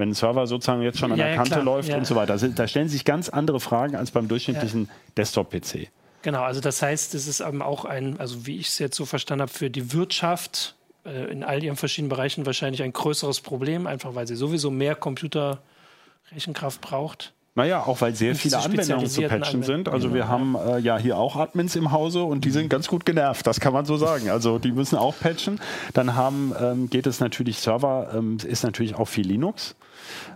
Wenn 0.00 0.10
ein 0.10 0.14
Server 0.14 0.46
sozusagen 0.46 0.82
jetzt 0.82 0.98
schon 0.98 1.12
an 1.12 1.18
Ja, 1.18 1.26
der 1.26 1.36
Kante 1.36 1.52
klar, 1.52 1.64
läuft 1.64 1.92
und 1.92 2.06
so 2.06 2.16
weiter. 2.16 2.32
Also, 2.32 2.48
da 2.48 2.66
stellen 2.66 2.88
sich 2.88 3.04
ganz 3.04 3.28
andere 3.28 3.60
Fragen 3.60 3.94
als 3.94 4.10
beim 4.10 4.26
durchschnittlichen 4.26 4.88
Desktop-PC. 5.16 5.88
Genau, 6.22 6.42
also 6.42 6.60
das 6.60 6.82
heißt, 6.82 7.14
es 7.14 7.26
ist 7.26 7.40
eben 7.40 7.62
auch 7.62 7.84
ein, 7.84 8.18
also 8.18 8.46
wie 8.46 8.58
ich 8.58 8.68
es 8.68 8.78
jetzt 8.78 8.96
so 8.96 9.06
verstanden 9.06 9.42
habe, 9.42 9.52
für 9.52 9.70
die 9.70 9.92
Wirtschaft 9.92 10.74
äh, 11.04 11.30
in 11.30 11.44
all 11.44 11.62
ihren 11.62 11.76
verschiedenen 11.76 12.10
Bereichen 12.10 12.44
wahrscheinlich 12.46 12.82
ein 12.82 12.92
größeres 12.92 13.40
Problem, 13.40 13.86
einfach 13.86 14.14
weil 14.14 14.26
sie 14.26 14.36
sowieso 14.36 14.70
mehr 14.70 14.94
Computerrechenkraft 14.94 16.80
braucht. 16.80 17.32
Naja, 17.54 17.82
auch 17.84 18.00
weil 18.00 18.14
sehr 18.14 18.36
viele 18.36 18.58
Anwendungen 18.58 19.06
zu 19.06 19.22
patchen 19.22 19.62
sind. 19.62 19.88
Also 19.88 20.08
Anwendungen, 20.08 20.14
wir 20.14 20.28
haben 20.28 20.56
äh, 20.76 20.78
ja 20.78 20.98
hier 20.98 21.16
auch 21.16 21.36
Admins 21.36 21.74
im 21.74 21.90
Hause 21.90 22.22
und 22.22 22.44
die 22.44 22.50
sind 22.50 22.68
ganz 22.68 22.86
gut 22.86 23.04
genervt, 23.04 23.46
das 23.46 23.58
kann 23.58 23.72
man 23.72 23.84
so 23.84 23.96
sagen. 23.96 24.30
Also 24.30 24.58
die 24.58 24.72
müssen 24.72 24.96
auch 24.96 25.14
patchen. 25.18 25.60
Dann 25.92 26.14
haben, 26.14 26.54
ähm, 26.60 26.90
geht 26.90 27.06
es 27.06 27.18
natürlich 27.18 27.58
Server, 27.58 28.12
ähm, 28.14 28.36
ist 28.46 28.62
natürlich 28.62 28.94
auch 28.94 29.08
viel 29.08 29.26
Linux. 29.26 29.74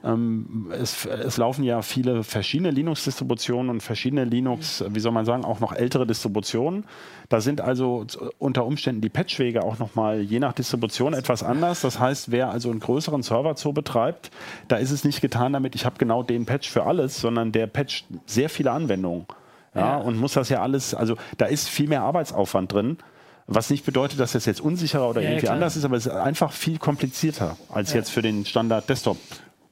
Ähm, 0.04 0.72
es, 0.72 1.04
es 1.06 1.36
laufen 1.36 1.64
ja 1.64 1.82
viele 1.82 2.22
verschiedene 2.22 2.70
Linux-Distributionen 2.70 3.70
und 3.70 3.82
verschiedene 3.82 4.24
Linux, 4.24 4.84
wie 4.88 5.00
soll 5.00 5.12
man 5.12 5.24
sagen, 5.24 5.44
auch 5.44 5.60
noch 5.60 5.72
ältere 5.72 6.06
Distributionen. 6.06 6.84
Da 7.28 7.40
sind 7.40 7.60
also 7.60 8.06
unter 8.38 8.64
Umständen 8.66 9.00
die 9.00 9.08
Patchwege 9.08 9.62
auch 9.62 9.78
nochmal 9.78 10.20
je 10.20 10.38
nach 10.40 10.52
Distribution 10.52 11.14
etwas 11.14 11.42
anders. 11.42 11.80
Das 11.80 11.98
heißt, 11.98 12.30
wer 12.30 12.50
also 12.50 12.70
einen 12.70 12.80
größeren 12.80 13.22
Server 13.22 13.56
so 13.56 13.72
betreibt, 13.72 14.30
da 14.68 14.76
ist 14.76 14.90
es 14.90 15.04
nicht 15.04 15.20
getan 15.20 15.52
damit, 15.52 15.74
ich 15.74 15.84
habe 15.84 15.96
genau 15.98 16.22
den 16.22 16.46
Patch 16.46 16.68
für 16.70 16.84
alles, 16.84 17.20
sondern 17.20 17.52
der 17.52 17.66
patcht 17.66 18.06
sehr 18.26 18.48
viele 18.50 18.70
Anwendungen. 18.72 19.26
Ja, 19.74 19.80
Ja. 19.80 19.96
und 19.98 20.18
muss 20.18 20.34
das 20.34 20.48
ja 20.50 20.62
alles, 20.62 20.94
also 20.94 21.16
da 21.38 21.46
ist 21.46 21.68
viel 21.68 21.88
mehr 21.88 22.02
Arbeitsaufwand 22.02 22.72
drin. 22.72 22.98
Was 23.46 23.68
nicht 23.68 23.84
bedeutet, 23.84 24.18
dass 24.20 24.32
das 24.32 24.46
jetzt 24.46 24.60
unsicherer 24.62 25.10
oder 25.10 25.20
Ja, 25.20 25.24
ja, 25.26 25.30
irgendwie 25.32 25.44
klar. 25.46 25.54
anders 25.56 25.76
ist, 25.76 25.84
aber 25.84 25.96
es 25.96 26.06
ist 26.06 26.12
einfach 26.12 26.50
viel 26.52 26.78
komplizierter 26.78 27.56
als 27.68 27.92
jetzt 27.92 28.10
für 28.10 28.22
den 28.22 28.46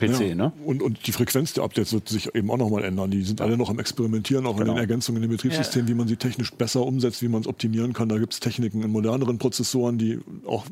Standard-Desktop-PC. 0.02 0.28
Ja. 0.28 0.34
Ne? 0.34 0.52
Und, 0.64 0.82
und 0.82 1.06
die 1.06 1.12
Frequenz 1.12 1.52
der 1.52 1.64
Updates 1.64 1.92
wird 1.92 2.08
sich 2.08 2.34
eben 2.34 2.50
auch 2.50 2.56
nochmal 2.56 2.84
ändern. 2.84 3.10
Die 3.10 3.22
sind 3.22 3.40
alle 3.40 3.56
noch 3.56 3.70
am 3.70 3.78
Experimentieren, 3.78 4.46
auch 4.46 4.52
in 4.52 4.62
Genau. 4.62 4.74
den 4.74 4.80
Ergänzungen 4.80 5.22
in 5.22 5.28
dem 5.28 5.36
Betriebssystem, 5.36 5.88
wie 5.88 5.94
man 5.94 6.08
sie 6.08 6.16
technisch 6.16 6.52
besser 6.52 6.84
umsetzt, 6.86 7.22
wie 7.22 7.28
man 7.28 7.40
es 7.42 7.46
optimieren 7.46 7.92
kann. 7.92 8.08
Da 8.08 8.18
gibt 8.18 8.32
es 8.32 8.40
Techniken 8.40 8.82
in 8.82 8.90
moderneren 8.90 9.38
Prozessoren, 9.38 9.98
die 9.98 10.20
auch 10.46 10.66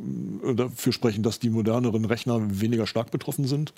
äh, 0.45 0.55
dafür 0.55 0.93
sprechen, 0.93 1.23
dass 1.23 1.39
die 1.39 1.51
moderneren 1.51 2.05
Rechner 2.05 2.41
weniger 2.61 2.87
stark 2.87 3.11
betroffen 3.11 3.47
sind. 3.47 3.73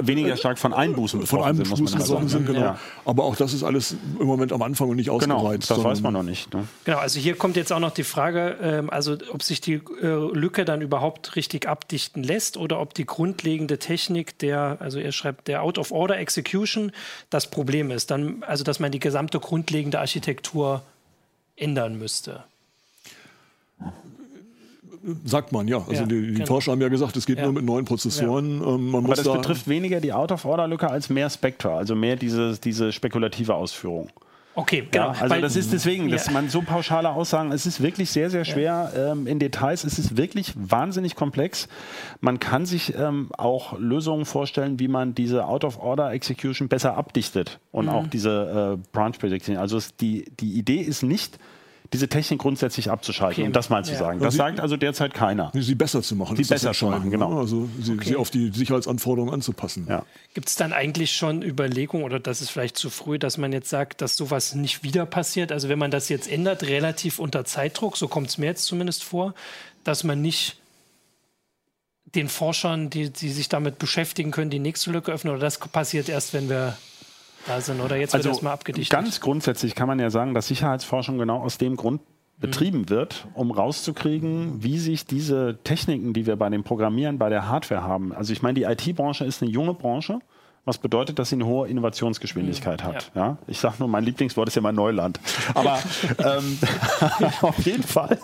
Weniger 0.00 0.36
stark 0.36 0.58
von 0.58 0.72
Einbußen 0.72 1.20
Von 1.26 1.38
betroffen 1.38 1.48
einem 1.48 1.56
sind, 1.58 1.70
muss 1.70 1.80
man 1.80 2.02
betroffen 2.02 2.28
sagen. 2.28 2.44
sind, 2.44 2.54
genau. 2.54 2.60
Ja. 2.66 2.78
Aber 3.04 3.24
auch 3.24 3.36
das 3.36 3.52
ist 3.52 3.62
alles 3.62 3.96
im 4.18 4.26
Moment 4.26 4.52
am 4.52 4.62
Anfang 4.62 4.88
und 4.88 4.96
nicht 4.96 5.10
Genau, 5.10 5.36
ausgereizt. 5.36 5.70
das 5.70 5.82
weiß 5.84 6.00
man 6.00 6.12
noch 6.14 6.22
nicht. 6.22 6.52
Ne? 6.54 6.66
Genau, 6.84 6.98
also 6.98 7.20
hier 7.20 7.36
kommt 7.36 7.56
jetzt 7.56 7.72
auch 7.72 7.78
noch 7.80 7.92
die 7.92 8.04
Frage, 8.04 8.56
ähm, 8.62 8.90
also 8.90 9.16
ob 9.32 9.42
sich 9.42 9.60
die 9.60 9.74
äh, 10.02 10.06
Lücke 10.32 10.64
dann 10.64 10.80
überhaupt 10.80 11.36
richtig 11.36 11.68
abdichten 11.68 12.22
lässt 12.22 12.56
oder 12.56 12.80
ob 12.80 12.94
die 12.94 13.06
grundlegende 13.06 13.78
Technik 13.78 14.38
der, 14.38 14.78
also 14.80 14.98
er 14.98 15.12
schreibt, 15.12 15.48
der 15.48 15.62
Out-of-Order-Execution 15.62 16.92
das 17.30 17.50
Problem 17.50 17.90
ist. 17.90 18.10
Dann, 18.10 18.42
also 18.44 18.64
dass 18.64 18.80
man 18.80 18.90
die 18.92 19.00
gesamte 19.00 19.38
grundlegende 19.40 20.00
Architektur 20.00 20.82
ändern 21.56 21.98
müsste. 21.98 22.44
Sagt 25.24 25.52
man, 25.52 25.68
ja. 25.68 25.78
Also 25.78 25.92
Ja, 25.92 26.06
die, 26.06 26.20
die 26.28 26.32
genau. 26.34 26.46
Forscher 26.46 26.72
haben 26.72 26.80
ja 26.80 26.88
gesagt, 26.88 27.16
es 27.16 27.26
geht 27.26 27.38
Ja. 27.38 27.44
nur 27.44 27.52
mit 27.52 27.64
neuen 27.64 27.84
Prozessoren. 27.84 28.62
Ähm, 28.62 28.90
man 28.90 29.00
Aber 29.00 29.08
muss 29.08 29.16
das 29.18 29.26
da, 29.26 29.34
betrifft 29.34 29.68
weniger 29.68 30.00
die 30.00 30.12
Out-of-Order-Lücke 30.12 30.88
als 30.90 31.10
mehr 31.10 31.28
Spectre, 31.28 31.72
also 31.72 31.94
mehr 31.94 32.16
diese, 32.16 32.58
diese 32.58 32.90
spekulative 32.92 33.54
Ausführung. 33.54 34.08
Okay, 34.56 34.86
genau. 34.88 35.06
Ja, 35.06 35.10
also 35.20 35.30
weil- 35.34 35.40
das 35.42 35.56
ist 35.56 35.72
deswegen, 35.72 36.10
dass 36.10 36.26
Ja. 36.26 36.32
man 36.32 36.48
so 36.48 36.62
pauschale 36.62 37.10
Aussagen, 37.10 37.50
es 37.50 37.66
ist 37.66 37.82
wirklich 37.82 38.08
sehr, 38.10 38.30
sehr 38.30 38.44
schwer 38.44 38.92
ähm, 38.96 39.26
in 39.26 39.40
Details, 39.40 39.82
es 39.82 39.98
ist 39.98 40.16
wirklich 40.16 40.52
wahnsinnig 40.54 41.16
komplex. 41.16 41.66
Man 42.20 42.38
kann 42.38 42.64
sich 42.64 42.94
ähm, 42.96 43.30
auch 43.36 43.76
Lösungen 43.80 44.24
vorstellen, 44.26 44.78
wie 44.78 44.86
man 44.86 45.12
diese 45.14 45.46
Out-of-Order-Execution 45.46 46.68
besser 46.68 46.96
abdichtet 46.96 47.58
und 47.72 47.88
auch 47.88 48.06
diese 48.06 48.78
äh, 48.80 48.88
Branch 48.92 49.12
Prediction. 49.18 49.56
Also 49.56 49.76
es, 49.76 49.96
die, 49.96 50.26
die 50.38 50.52
Idee 50.52 50.80
ist 50.80 51.02
nicht, 51.02 51.38
diese 51.92 52.08
Technik 52.08 52.40
grundsätzlich 52.40 52.90
abzuschalten, 52.90 53.42
Okay. 53.42 53.46
um 53.46 53.52
das 53.52 53.68
mal 53.68 53.84
zu 53.84 53.92
Ja. 53.92 53.98
sagen. 53.98 54.18
Das 54.18 54.32
Sie- 54.34 54.38
sagt 54.38 54.58
also 54.58 54.76
derzeit 54.76 55.14
keiner. 55.14 55.52
sie 55.54 55.74
besser 55.74 56.02
zu 56.02 56.16
machen. 56.16 56.36
Sie 56.36 56.42
besser 56.42 56.72
zu 56.72 56.86
machen, 56.86 57.10
genau. 57.10 57.34
ne? 57.34 57.40
Also 57.40 57.68
sie, 57.80 57.96
sie 58.02 58.16
auf 58.16 58.30
die 58.30 58.50
Sicherheitsanforderungen 58.52 59.32
anzupassen. 59.32 59.86
Ja. 59.88 60.04
Gibt 60.32 60.48
es 60.48 60.56
dann 60.56 60.72
eigentlich 60.72 61.12
schon 61.14 61.42
Überlegungen 61.42 62.04
oder 62.04 62.18
das 62.18 62.40
ist 62.40 62.50
vielleicht 62.50 62.76
zu 62.78 62.90
früh, 62.90 63.18
dass 63.18 63.38
man 63.38 63.52
jetzt 63.52 63.68
sagt, 63.68 64.00
dass 64.00 64.16
sowas 64.16 64.54
nicht 64.54 64.82
wieder 64.82 65.06
passiert? 65.06 65.52
Also 65.52 65.68
wenn 65.68 65.78
man 65.78 65.90
das 65.90 66.08
jetzt 66.08 66.28
ändert, 66.28 66.62
relativ 66.64 67.18
unter 67.18 67.44
Zeitdruck, 67.44 67.96
so 67.96 68.08
kommt 68.08 68.28
es 68.28 68.38
mir 68.38 68.46
jetzt 68.46 68.64
zumindest 68.64 69.04
vor, 69.04 69.34
dass 69.84 70.02
man 70.02 70.20
nicht 70.22 70.56
den 72.14 72.28
Forschern, 72.28 72.90
die, 72.90 73.10
die 73.10 73.30
sich 73.30 73.48
damit 73.48 73.78
beschäftigen 73.78 74.30
können, 74.30 74.50
die 74.50 74.58
nächste 74.60 74.90
Lücke 74.90 75.12
öffnen 75.12 75.32
oder 75.32 75.40
das 75.42 75.58
passiert 75.58 76.08
erst, 76.08 76.32
wenn 76.32 76.48
wir 76.48 76.76
da 77.46 77.60
sind 77.60 77.80
oder 77.80 77.96
jetzt 77.96 78.14
wird 78.14 78.26
erstmal 78.26 78.52
abgedichtet? 78.52 78.94
Also 78.94 79.04
Ganz 79.04 79.20
grundsätzlich 79.20 79.74
kann 79.74 79.88
man 79.88 79.98
ja 79.98 80.10
sagen, 80.10 80.34
dass 80.34 80.48
Sicherheitsforschung 80.48 81.18
genau 81.18 81.40
aus 81.40 81.58
dem 81.58 81.76
Grund 81.76 82.00
betrieben 82.38 82.88
wird, 82.88 83.26
um 83.34 83.50
rauszukriegen, 83.50 84.62
wie 84.62 84.78
sich 84.78 85.06
diese 85.06 85.58
Techniken, 85.64 86.12
die 86.12 86.26
wir 86.26 86.36
bei 86.36 86.50
dem 86.50 86.64
Programmieren, 86.64 87.18
bei 87.18 87.28
der 87.28 87.48
Hardware 87.48 87.82
haben, 87.82 88.12
also 88.12 88.32
ich 88.32 88.42
meine, 88.42 88.54
die 88.54 88.64
IT-Branche 88.64 89.24
ist 89.24 89.42
eine 89.42 89.50
junge 89.50 89.74
Branche, 89.74 90.18
was 90.66 90.78
bedeutet, 90.78 91.18
dass 91.18 91.28
sie 91.28 91.34
eine 91.36 91.46
hohe 91.46 91.68
Innovationsgeschwindigkeit 91.68 92.82
hat. 92.84 93.10
Ja. 93.14 93.36
Ich 93.46 93.58
sage 93.60 93.74
nur, 93.80 93.88
mein 93.88 94.04
Lieblingswort 94.04 94.48
ist 94.48 94.54
ja 94.54 94.62
mal 94.62 94.72
Neuland. 94.72 95.20
Aber 95.54 95.78
ähm, 96.18 96.58
auf 97.42 97.58
jeden 97.66 97.82
Fall 97.82 98.18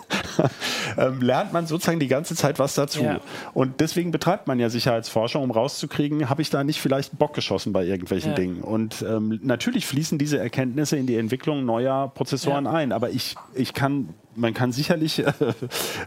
ähm, 0.97 1.21
lernt 1.21 1.53
man 1.53 1.67
sozusagen 1.67 1.99
die 1.99 2.07
ganze 2.07 2.35
Zeit 2.35 2.57
was 2.59 2.75
dazu. 2.75 3.03
Ja. 3.03 3.19
Und 3.53 3.79
deswegen 3.79 4.11
betreibt 4.11 4.47
man 4.47 4.59
ja 4.59 4.69
Sicherheitsforschung, 4.69 5.43
um 5.43 5.51
rauszukriegen, 5.51 6.29
habe 6.29 6.41
ich 6.41 6.49
da 6.49 6.63
nicht 6.63 6.81
vielleicht 6.81 7.17
Bock 7.17 7.33
geschossen 7.33 7.73
bei 7.73 7.85
irgendwelchen 7.85 8.31
Ja. 8.31 8.35
Dingen. 8.35 8.61
Und 8.61 9.05
ähm, 9.07 9.39
natürlich 9.43 9.85
fließen 9.85 10.17
diese 10.17 10.39
Erkenntnisse 10.39 10.97
in 10.97 11.05
die 11.07 11.17
Entwicklung 11.17 11.65
neuer 11.65 12.11
Prozessoren 12.13 12.65
Ja. 12.65 12.71
ein. 12.71 12.91
Aber 12.91 13.09
ich, 13.11 13.35
ich 13.53 13.73
kann, 13.73 14.09
man 14.35 14.53
kann 14.53 14.71
sicherlich 14.71 15.19
äh, 15.19 15.33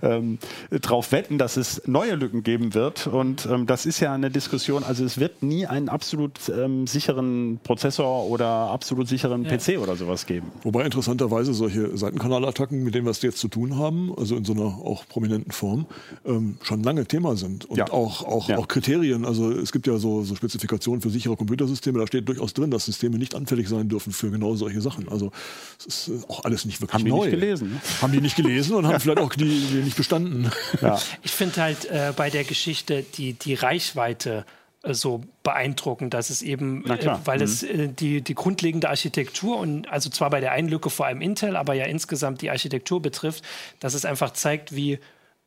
ähm, 0.03 0.39
darauf 0.71 1.13
wetten, 1.13 1.39
dass 1.39 1.57
es 1.57 1.83
neue 1.87 2.15
Lücken 2.15 2.43
geben 2.43 2.75
wird. 2.75 3.07
Und 3.07 3.47
ähm, 3.47 3.67
das 3.67 3.87
ist 3.87 4.01
ja 4.01 4.13
eine 4.15 4.31
Diskussion. 4.31 4.83
Also 4.85 5.05
es 5.05 5.19
wird 5.19 5.43
nie 5.43 5.67
einen 5.67 5.89
absolut 5.89 6.39
ähm, 6.49 6.87
sicheren 6.87 7.61
Prozessor 7.63 8.27
oder 8.27 8.47
absolut 8.47 9.09
sicheren 9.09 9.45
PC 9.45 9.79
oder 9.81 9.97
sowas 9.97 10.27
geben. 10.27 10.47
Wobei 10.63 10.85
interessanterweise 10.85 11.55
solche 11.55 11.97
Seitenkanalattacken, 11.97 12.83
mit 12.83 12.95
denen 12.95 13.07
wir 13.07 13.11
es 13.11 13.23
jetzt 13.23 13.39
zu 13.39 13.49
tun 13.49 13.77
haben, 13.79 14.13
also 14.17 14.37
in 14.37 14.45
so 14.45 14.53
einer 14.53 14.65
auch 14.65 15.07
prominenten 15.09 15.53
Form, 15.53 15.87
ähm, 16.25 16.57
schon 16.63 16.83
lange 16.83 17.07
Thema 17.07 17.37
sind. 17.37 17.65
Und 17.67 17.77
Ja. 17.79 17.91
auch, 17.91 18.25
auch, 18.25 18.49
Ja. 18.49 18.59
auch 18.59 18.69
Kriterien. 18.69 19.25
Also 19.25 19.51
es 19.53 19.73
gibt 19.73 19.87
ja 19.87 19.99
so, 19.99 20.23
so 20.23 20.35
Spezifikationen 20.35 21.01
für 21.01 21.11
sichere 21.11 21.37
Computersysteme, 21.37 21.99
da 21.99 22.07
steht 22.07 22.29
durchaus 22.29 22.55
drin, 22.55 22.71
dass 22.71 22.85
Systeme 22.87 23.19
nicht 23.19 23.35
anfällig 23.35 23.69
sein 23.69 23.89
dürfen 23.89 24.13
für 24.13 24.31
genau 24.31 24.55
solche 24.55 24.81
Sachen. 24.81 25.09
Also 25.09 25.31
es 25.79 26.09
ist 26.09 26.09
äh, 26.09 26.27
auch 26.29 26.45
alles 26.45 26.65
nicht 26.65 26.81
wirklich 26.81 26.95
Haben 26.95 27.05
die 27.05 27.11
neu. 27.11 27.27
nicht 27.27 27.31
gelesen, 27.31 27.71
ne? 27.73 27.81
Haben 28.03 28.13
die 28.13 28.21
nicht 28.25 28.37
gelesen 28.37 28.75
und 28.75 28.87
haben 28.87 28.99
vielleicht 29.01 29.21
auch 29.21 29.35
die, 29.35 29.45
die 29.45 29.77
nicht 29.77 29.97
bestanden. 29.97 30.51
Ja. 30.81 31.01
Ich 31.23 31.31
finde 31.31 31.63
halt 31.63 31.85
äh, 31.87 32.13
bei 32.17 32.31
der 32.31 32.45
Geschichte 32.45 33.05
die, 33.17 33.35
die 33.35 33.55
Reichweite 33.55 34.45
äh, 34.83 34.95
so 34.95 35.23
beeindruckend, 35.43 36.15
dass 36.15 36.31
es 36.31 36.43
eben, 36.43 36.85
äh, 36.87 37.19
weil 37.25 37.41
es 37.43 37.63
äh, 37.63 37.89
die, 37.89 38.23
die 38.23 38.35
grundlegende 38.35 38.89
Architektur 38.89 39.59
und 39.59 39.89
also 39.89 40.11
zwar 40.11 40.31
bei 40.31 40.41
der 40.41 40.53
einen 40.53 40.69
Lücke 40.69 40.91
vor 40.91 41.07
allem 41.07 41.21
Intel, 41.21 41.57
aber 41.57 41.75
ja 41.75 41.85
insgesamt 41.85 42.43
die 42.43 42.51
Architektur 42.51 43.01
betrifft, 43.01 43.45
dass 43.81 43.95
es 43.95 44.05
einfach 44.05 44.33
zeigt, 44.33 44.75
wie 44.75 44.99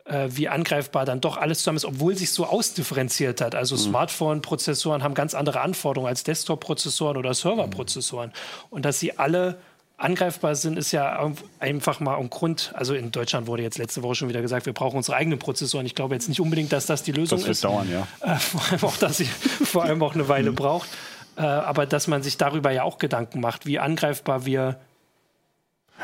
äh, 0.08 0.30
wie 0.30 0.48
angreifbar 0.48 1.06
dann 1.06 1.22
doch 1.22 1.38
alles 1.38 1.60
zusammen 1.60 1.78
ist, 1.78 1.86
obwohl 1.86 2.16
sich 2.16 2.32
so 2.32 2.46
ausdifferenziert 2.46 3.42
hat. 3.42 3.56
Also 3.56 3.76
Smartphone-Prozessoren 3.76 5.04
haben 5.04 5.13
ganz 5.13 5.34
andere 5.34 5.62
Anforderungen 5.62 6.10
als 6.10 6.24
Desktop-Prozessoren 6.24 7.18
oder 7.18 7.34
Server-Prozessoren. 7.34 8.32
Und 8.70 8.86
dass 8.86 9.00
sie 9.00 9.18
alle 9.18 9.58
angreifbar 9.98 10.56
sind, 10.56 10.78
ist 10.78 10.92
ja 10.92 11.32
einfach 11.60 12.00
mal 12.00 12.18
ein 12.18 12.30
Grund. 12.30 12.72
Also 12.76 12.94
in 12.94 13.12
Deutschland 13.12 13.48
wurde 13.48 13.64
jetzt 13.64 13.80
letzte 13.80 14.04
Woche 14.04 14.16
schon 14.16 14.30
wieder 14.30 14.42
gesagt, 14.42 14.68
wir 14.68 14.74
brauchen 14.74 14.98
unsere 14.98 15.18
eigenen 15.18 15.40
Prozessoren. 15.40 15.86
Ich 15.86 15.96
glaube 15.96 16.14
jetzt 16.14 16.30
nicht 16.30 16.40
unbedingt, 16.40 16.72
dass 16.72 16.86
das 16.86 17.02
die 17.04 17.12
Lösung 17.12 17.40
Das 17.40 17.48
wird 17.48 17.52
ist. 17.54 17.64
dauern, 17.64 17.90
ja. 17.92 18.08
Äh, 18.22 18.38
vor 18.38 18.62
allem 18.70 18.84
auch, 18.84 18.98
dass 18.98 19.18
sie 19.18 19.26
vor 19.66 19.84
allem 19.84 20.02
auch 20.04 20.14
eine 20.14 20.30
Weile 20.30 20.52
braucht. 20.52 20.88
Äh, 21.36 21.42
aber 21.42 21.86
dass 21.86 22.08
man 22.08 22.22
sich 22.22 22.38
darüber 22.38 22.72
ja 22.72 22.84
auch 22.84 23.00
Gedanken 23.00 23.40
macht, 23.40 23.66
wie 23.66 23.80
angreifbar 23.80 24.46
wir 24.46 24.78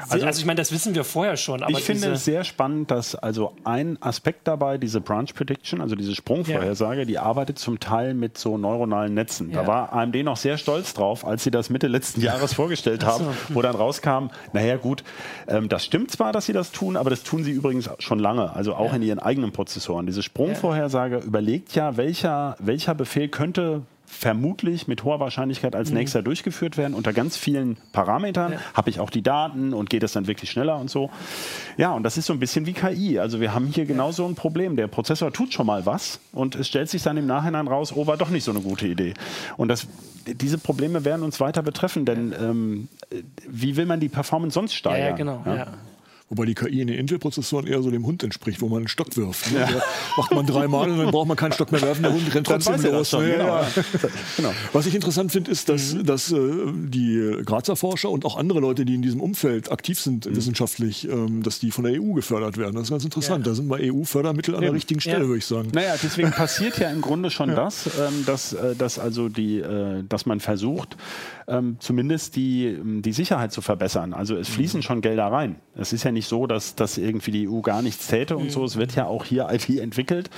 sind. 0.09 0.23
Also, 0.23 0.39
ich 0.39 0.45
meine, 0.45 0.57
das 0.57 0.71
wissen 0.71 0.95
wir 0.95 1.03
vorher 1.03 1.37
schon. 1.37 1.63
Ich 1.69 1.83
finde 1.83 2.13
es 2.13 2.25
sehr 2.25 2.43
spannend, 2.43 2.89
dass 2.91 3.15
also 3.15 3.55
ein 3.63 3.97
Aspekt 4.01 4.47
dabei, 4.47 4.77
diese 4.77 5.01
Branch 5.01 5.27
Prediction, 5.33 5.81
also 5.81 5.95
diese 5.95 6.15
Sprungvorhersage, 6.15 7.05
die 7.05 7.19
arbeitet 7.19 7.59
zum 7.59 7.79
Teil 7.79 8.13
mit 8.13 8.37
so 8.37 8.57
neuronalen 8.57 9.13
Netzen. 9.13 9.51
Da 9.51 9.61
Ja. 9.61 9.67
war 9.67 9.93
AMD 9.93 10.15
noch 10.23 10.37
sehr 10.37 10.57
stolz 10.57 10.93
drauf, 10.93 11.25
als 11.25 11.43
sie 11.43 11.51
das 11.51 11.69
Mitte 11.69 11.87
letzten 11.87 12.21
Jahres 12.21 12.53
vorgestellt 12.55 13.05
haben, 13.05 13.25
wo 13.49 13.61
dann 13.61 13.75
rauskam, 13.75 14.29
naja 14.51 14.77
gut, 14.77 15.03
ähm, 15.47 15.69
das 15.69 15.85
stimmt 15.85 16.11
zwar, 16.11 16.31
dass 16.33 16.45
sie 16.47 16.53
das 16.53 16.71
tun, 16.71 16.97
aber 16.97 17.09
das 17.09 17.23
tun 17.23 17.43
sie 17.43 17.51
übrigens 17.51 17.89
schon 17.99 18.19
lange, 18.19 18.53
also 18.55 18.75
auch 18.75 18.93
in 18.93 19.01
ihren 19.01 19.19
eigenen 19.19 19.51
Prozessoren. 19.51 20.05
Diese 20.05 20.23
Sprungvorhersage 20.23 21.17
überlegt 21.17 21.75
ja, 21.75 21.97
welcher, 21.97 22.55
welcher 22.59 22.95
Befehl 22.95 23.27
könnte 23.27 23.81
vermutlich 24.13 24.87
mit 24.87 25.03
hoher 25.03 25.19
Wahrscheinlichkeit 25.19 25.75
als 25.75 25.91
nächster 25.91 26.21
durchgeführt 26.21 26.77
werden, 26.77 26.93
unter 26.93 27.13
ganz 27.13 27.35
vielen 27.35 27.77
Parametern. 27.91 28.55
Habe 28.73 28.89
ich 28.89 28.99
auch 28.99 29.09
die 29.09 29.21
Daten 29.21 29.73
und 29.73 29.89
geht 29.89 30.03
das 30.03 30.13
dann 30.13 30.27
wirklich 30.27 30.49
schneller 30.49 30.77
und 30.77 30.89
so. 30.89 31.09
Ja, 31.77 31.91
und 31.91 32.03
das 32.03 32.17
ist 32.17 32.27
so 32.27 32.33
ein 32.33 32.39
bisschen 32.39 32.65
wie 32.65 32.73
KI. 32.73 33.19
Also 33.19 33.41
wir 33.41 33.53
haben 33.53 33.67
hier 33.67 33.85
genau 33.85 34.11
so 34.11 34.25
ein 34.25 34.35
Problem. 34.35 34.75
Der 34.75 34.87
Prozessor 34.87 35.33
tut 35.33 35.53
schon 35.53 35.65
mal 35.65 35.85
was 35.85 36.19
und 36.31 36.55
es 36.55 36.67
stellt 36.67 36.89
sich 36.89 37.03
dann 37.03 37.17
im 37.17 37.25
Nachhinein 37.27 37.67
raus, 37.67 37.93
oh, 37.95 38.07
war 38.07 38.17
doch 38.17 38.29
nicht 38.29 38.43
so 38.43 38.51
eine 38.51 38.61
gute 38.61 38.87
Idee. 38.87 39.13
Und 39.57 39.67
das, 39.67 39.87
diese 40.25 40.57
Probleme 40.57 41.03
werden 41.05 41.23
uns 41.23 41.39
weiter 41.39 41.63
betreffen, 41.63 42.05
denn 42.05 42.33
ähm, 42.39 42.87
wie 43.47 43.75
will 43.75 43.85
man 43.85 43.99
die 43.99 44.09
Performance 44.09 44.53
sonst 44.53 44.73
steigern? 44.73 44.99
Ja, 45.01 45.09
ja 45.09 45.15
genau. 45.15 45.43
Ja. 45.45 45.67
Wobei 46.33 46.47
die 46.47 46.55
KI 46.55 46.81
in 46.81 46.87
den 46.87 46.97
Intel-Prozessoren 46.97 47.67
eher 47.67 47.83
so 47.83 47.91
dem 47.91 48.07
Hund 48.07 48.23
entspricht, 48.23 48.59
wo 48.59 48.67
man 48.67 48.79
einen 48.79 48.87
Stock 48.87 49.15
wirft. 49.15 49.51
Ne? 49.51 49.59
Ja. 49.59 49.83
Macht 50.17 50.33
man 50.33 50.47
dreimal 50.47 50.89
und 50.89 50.97
dann 50.97 51.11
braucht 51.11 51.27
man 51.27 51.37
keinen 51.37 51.51
Stock 51.51 51.71
mehr 51.71 51.83
werfen, 51.83 52.01
der 52.01 52.11
Hund 52.11 52.33
rennt 52.33 52.47
trotzdem 52.47 52.81
los. 52.81 53.11
Schon, 53.11 53.27
ja, 53.27 53.35
genau. 53.35 53.61
genau. 54.37 54.53
Was 54.71 54.87
ich 54.87 54.95
interessant 54.95 55.31
finde, 55.31 55.51
ist, 55.51 55.69
dass, 55.69 55.93
mhm. 55.93 56.05
dass 56.07 56.31
äh, 56.31 56.39
die 56.73 57.37
Grazer 57.45 57.75
Forscher 57.75 58.09
und 58.09 58.25
auch 58.25 58.35
andere 58.35 58.59
Leute, 58.61 58.83
die 58.83 58.95
in 58.95 59.03
diesem 59.03 59.21
Umfeld 59.21 59.71
aktiv 59.71 59.99
sind 59.99 60.25
mhm. 60.25 60.35
wissenschaftlich, 60.35 61.07
ähm, 61.07 61.43
dass 61.43 61.59
die 61.59 61.69
von 61.69 61.83
der 61.83 62.01
EU 62.01 62.13
gefördert 62.13 62.57
werden. 62.57 62.73
Das 62.73 62.85
ist 62.85 62.89
ganz 62.89 63.03
interessant. 63.03 63.45
Da 63.45 63.53
sind 63.53 63.69
bei 63.69 63.91
EU-Fördermittel 63.91 64.55
an 64.55 64.61
der 64.61 64.73
richtigen 64.73 65.01
Stelle, 65.01 65.27
würde 65.27 65.37
ich 65.37 65.45
sagen. 65.45 65.69
Naja, 65.71 65.93
deswegen 66.01 66.31
passiert 66.31 66.79
ja 66.79 66.89
im 66.89 67.01
Grunde 67.01 67.29
schon 67.29 67.49
das, 67.49 67.85
ähm, 67.85 68.23
dass, 68.25 68.53
äh, 68.53 68.75
dass, 68.75 68.97
also 68.97 69.29
die, 69.29 69.59
äh, 69.59 70.03
dass 70.09 70.25
man 70.25 70.39
versucht, 70.39 70.97
ähm, 71.47 71.77
zumindest 71.79 72.35
die, 72.35 72.79
die 72.83 73.13
Sicherheit 73.13 73.51
zu 73.51 73.61
verbessern. 73.61 74.13
Also 74.13 74.35
es 74.35 74.49
fließen 74.49 74.79
mhm. 74.79 74.83
schon 74.83 75.01
Gelder 75.01 75.27
rein. 75.27 75.57
Es 75.75 75.93
ist 75.93 76.03
ja 76.03 76.11
nicht 76.11 76.22
so, 76.27 76.47
dass, 76.47 76.75
dass 76.75 76.97
irgendwie 76.97 77.31
die 77.31 77.49
EU 77.49 77.61
gar 77.61 77.81
nichts 77.81 78.07
täte 78.07 78.37
und 78.37 78.45
mhm. 78.45 78.49
so. 78.49 78.65
Es 78.65 78.77
wird 78.77 78.95
ja 78.95 79.05
auch 79.05 79.25
hier 79.25 79.47
IT 79.51 79.69
entwickelt. 79.69 80.29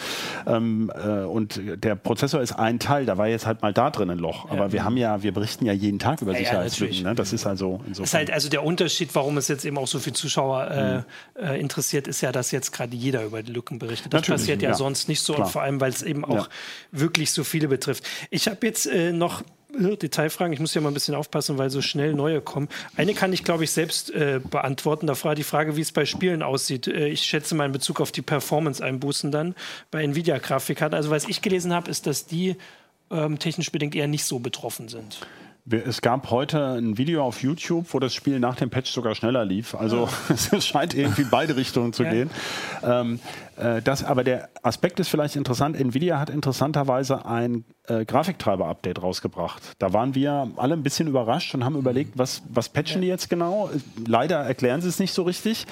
Ähm, 0.48 0.91
äh, 0.95 1.24
und 1.24 1.62
der 1.65 1.95
Prozessor 1.95 2.41
ist 2.41 2.54
ein 2.54 2.80
Teil. 2.80 3.06
Da 3.06 3.17
war 3.17 3.28
jetzt 3.28 3.45
halt 3.45 3.62
mal 3.62 3.74
da 3.74 3.89
drin 3.89 4.10
ein 4.10 4.17
Loch. 4.17 4.50
Aber 4.50 4.65
ja. 4.65 4.71
wir 4.71 4.84
haben 4.84 4.98
ja, 4.98 5.24
wir 5.24 5.34
berichten 5.34 5.65
ja 5.65 5.74
jeden 5.74 6.00
Tag 6.00 6.21
über 6.21 6.34
ja, 6.34 6.39
Sicherheitslücken. 6.39 6.98
Ja, 6.98 7.10
ne? 7.10 7.15
Das 7.15 7.34
ist 7.34 7.45
also 7.45 7.82
insofern. 7.88 8.04
Das 8.04 8.10
ist 8.10 8.13
halt 8.13 8.32
also 8.32 8.50
der 8.50 8.63
Unterschied, 8.63 9.13
warum 9.13 9.38
es 9.38 9.48
jetzt 9.48 9.65
eben 9.65 9.78
auch 9.78 9.88
so 9.88 10.00
viele 10.00 10.15
Zuschauer 10.15 10.71
äh, 10.71 10.98
mhm. 10.98 11.04
äh, 11.36 11.60
interessiert, 11.60 12.08
ist 12.08 12.21
ja, 12.21 12.32
dass 12.32 12.52
jetzt 12.52 12.71
gerade 12.71 12.95
jeder 12.95 13.24
über 13.24 13.43
die 13.43 13.52
Lücken 13.52 13.80
berichtet. 13.80 14.13
Das 14.13 14.21
Natürlich, 14.21 14.41
passiert 14.41 14.62
ja, 14.62 14.74
sonst 14.74 15.08
nicht 15.08 15.21
so. 15.21 15.34
Klar. 15.34 15.48
Und 15.48 15.52
vor 15.52 15.62
allem, 15.62 15.82
weil 15.82 15.91
es 15.91 16.02
eben 16.02 16.26
auch 16.26 16.50
wirklich 16.91 17.32
so 17.32 17.43
viele 17.43 17.67
betrifft. 17.67 18.04
Ich 18.30 18.48
habe 18.48 18.65
jetzt 18.65 18.86
äh, 18.86 19.12
noch 19.12 19.43
Detailfragen. 19.77 20.53
Ich 20.53 20.59
muss 20.59 20.73
ja 20.73 20.81
mal 20.81 20.89
ein 20.89 20.93
bisschen 20.93 21.15
aufpassen, 21.15 21.57
weil 21.57 21.69
so 21.69 21.81
schnell 21.81 22.13
neue 22.13 22.41
kommen. 22.41 22.69
Eine 22.95 23.13
kann 23.13 23.33
ich, 23.33 23.43
glaube 23.43 23.63
ich, 23.63 23.71
selbst 23.71 24.11
äh, 24.11 24.39
beantworten. 24.49 25.07
Da 25.07 25.23
war 25.23 25.35
die 25.35 25.43
Frage, 25.43 25.75
wie 25.75 25.81
es 25.81 25.91
bei 25.91 26.05
Spielen 26.05 26.41
aussieht. 26.43 26.88
Äh, 26.88 27.07
ich 27.07 27.21
schätze 27.21 27.55
mal 27.55 27.65
in 27.65 27.71
Bezug 27.71 28.01
auf 28.01 28.11
die 28.11 28.21
Performance-Einbußen 28.21 29.31
dann 29.31 29.55
bei 29.91 30.03
Nvidia-Grafikkarten. 30.03 30.95
Also, 30.95 31.09
was 31.09 31.27
ich 31.27 31.41
gelesen 31.41 31.73
habe, 31.73 31.89
ist, 31.89 32.07
dass 32.07 32.25
die 32.25 32.55
ähm, 33.11 33.39
technisch 33.39 33.71
bedingt 33.71 33.95
eher 33.95 34.07
nicht 34.07 34.25
so 34.25 34.39
betroffen 34.39 34.88
sind. 34.88 35.19
Es 35.67 36.01
gab 36.01 36.29
heute 36.29 36.77
ein 36.77 36.99
Video 36.99 37.23
auf 37.23 37.41
YouTube, 37.41 37.88
wo 37.91 37.99
das 37.99 38.13
Spiel 38.13 38.39
nach 38.39 38.55
dem 38.55 38.69
Patch 38.69 38.91
sogar 38.91 39.15
schneller 39.15 39.45
lief. 39.45 39.73
Also 39.73 40.07
es 40.29 40.65
scheint 40.65 40.93
irgendwie 40.93 41.23
beide 41.23 41.55
Richtungen 41.55 41.91
zu 41.91 42.03
ja. 42.03 42.11
gehen. 42.11 42.29
Ähm, 42.83 43.19
äh, 43.57 43.81
das, 43.81 44.03
aber 44.03 44.23
der 44.23 44.49
Aspekt 44.61 44.99
ist 44.99 45.07
vielleicht 45.07 45.35
interessant. 45.35 45.75
Nvidia 45.75 46.19
hat 46.19 46.29
interessanterweise 46.29 47.25
ein 47.25 47.65
äh, 47.88 48.06
Grafiktreiber-Update 48.06 49.02
rausgebracht. 49.02 49.62
Da 49.80 49.93
waren 49.93 50.15
wir 50.15 50.50
alle 50.58 50.74
ein 50.74 50.84
bisschen 50.84 51.08
überrascht 51.08 51.54
und 51.56 51.63
haben 51.63 51.76
überlegt, 51.76 52.17
was, 52.17 52.41
was 52.50 52.69
patchen 52.69 53.02
die 53.02 53.08
jetzt 53.08 53.30
genau? 53.30 53.69
Leider 54.06 54.38
erklären 54.38 54.82
sie 54.82 54.89
es 54.89 55.00
nicht 55.00 55.13
so 55.13 55.24
richtig. 55.24 55.65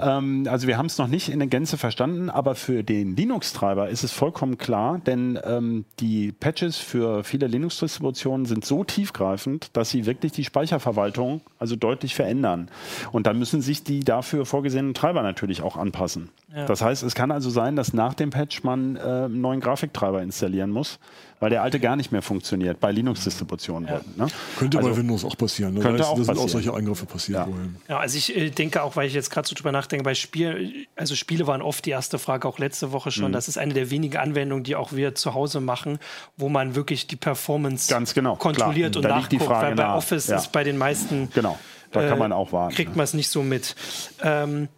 Ähm, 0.00 0.46
also 0.48 0.66
wir 0.66 0.78
haben 0.78 0.86
es 0.86 0.98
noch 0.98 1.08
nicht 1.08 1.28
in 1.28 1.38
der 1.38 1.48
Gänze 1.48 1.78
verstanden, 1.78 2.30
aber 2.30 2.54
für 2.54 2.82
den 2.82 3.16
Linux-Treiber 3.16 3.88
ist 3.88 4.04
es 4.04 4.12
vollkommen 4.12 4.58
klar, 4.58 5.00
denn 5.04 5.38
ähm, 5.44 5.84
die 6.00 6.32
Patches 6.32 6.76
für 6.76 7.24
viele 7.24 7.46
Linux-Distributionen 7.46 8.46
sind 8.46 8.64
so 8.64 8.84
tiefgreifend, 8.84 9.76
dass 9.76 9.90
sie 9.90 10.06
wirklich 10.06 10.32
die 10.32 10.44
Speicherverwaltung 10.44 11.40
also 11.58 11.76
deutlich 11.76 12.14
verändern. 12.14 12.70
Und 13.12 13.26
dann 13.26 13.38
müssen 13.38 13.60
sich 13.60 13.84
die 13.84 14.00
dafür 14.00 14.46
vorgesehenen 14.46 14.94
Treiber 14.94 15.22
natürlich 15.22 15.62
auch 15.62 15.76
anpassen. 15.76 16.30
Ja. 16.54 16.66
Das 16.66 16.82
heißt, 16.82 17.02
es 17.02 17.14
kann 17.14 17.30
also 17.30 17.50
sein, 17.50 17.76
dass 17.76 17.92
nach 17.92 18.14
dem 18.14 18.30
Patch 18.30 18.62
man 18.64 18.96
äh, 18.96 19.00
einen 19.00 19.40
neuen 19.40 19.60
Grafiktreiber 19.60 20.22
installieren 20.22 20.70
muss 20.70 20.98
weil 21.40 21.50
der 21.50 21.62
alte 21.62 21.80
gar 21.80 21.96
nicht 21.96 22.12
mehr 22.12 22.22
funktioniert 22.22 22.80
bei 22.80 22.90
Linux-Distributionen. 22.92 23.88
Ja. 23.88 24.00
Ne? 24.16 24.30
Könnte 24.58 24.78
also, 24.78 24.90
bei 24.90 24.96
Windows 24.96 25.24
auch 25.24 25.36
passieren. 25.36 25.74
Ne? 25.74 25.80
Könnte 25.80 25.98
da, 25.98 26.04
ist, 26.04 26.10
auch 26.10 26.18
da 26.18 26.24
sind 26.24 26.38
auch 26.38 26.48
solche 26.48 26.74
Eingriffe 26.74 27.06
passiert. 27.06 27.46
Ja. 27.46 27.48
ja, 27.88 27.98
also 27.98 28.18
ich 28.18 28.36
äh, 28.36 28.50
denke 28.50 28.82
auch, 28.82 28.96
weil 28.96 29.06
ich 29.06 29.14
jetzt 29.14 29.30
gerade 29.30 29.46
so 29.48 29.54
drüber 29.54 29.72
nachdenke, 29.72 30.04
bei 30.04 30.14
Spielen, 30.14 30.86
also 30.96 31.14
Spiele 31.14 31.46
waren 31.46 31.62
oft 31.62 31.84
die 31.86 31.90
erste 31.90 32.18
Frage, 32.18 32.48
auch 32.48 32.58
letzte 32.58 32.92
Woche 32.92 33.10
schon. 33.10 33.28
Mhm. 33.28 33.32
Das 33.32 33.48
ist 33.48 33.58
eine 33.58 33.74
der 33.74 33.90
wenigen 33.90 34.16
Anwendungen, 34.16 34.64
die 34.64 34.76
auch 34.76 34.92
wir 34.92 35.14
zu 35.14 35.34
Hause 35.34 35.60
machen, 35.60 35.98
wo 36.36 36.48
man 36.48 36.74
wirklich 36.74 37.06
die 37.06 37.16
Performance 37.16 37.88
Ganz 37.88 38.14
genau, 38.14 38.36
kontrolliert 38.36 38.92
klar. 38.92 39.04
und 39.04 39.10
da 39.10 39.20
nachguckt, 39.20 39.48
weil 39.48 39.74
bei 39.74 39.94
Office 39.94 40.26
ja. 40.28 40.36
ist 40.36 40.52
bei 40.52 40.64
den 40.64 40.76
meisten 40.78 41.30
genau. 41.32 41.58
Da 41.90 42.06
kann 42.06 42.18
man 42.18 42.32
auch 42.32 42.52
warten. 42.52 42.74
Kriegt 42.74 42.96
man 42.96 43.04
es 43.04 43.14
nicht 43.14 43.30
so 43.30 43.42
mit. 43.42 43.74
Ähm, 44.22 44.68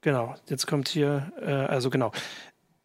genau, 0.00 0.34
jetzt 0.48 0.66
kommt 0.66 0.88
hier, 0.88 1.32
äh, 1.40 1.50
also 1.50 1.90
genau. 1.90 2.12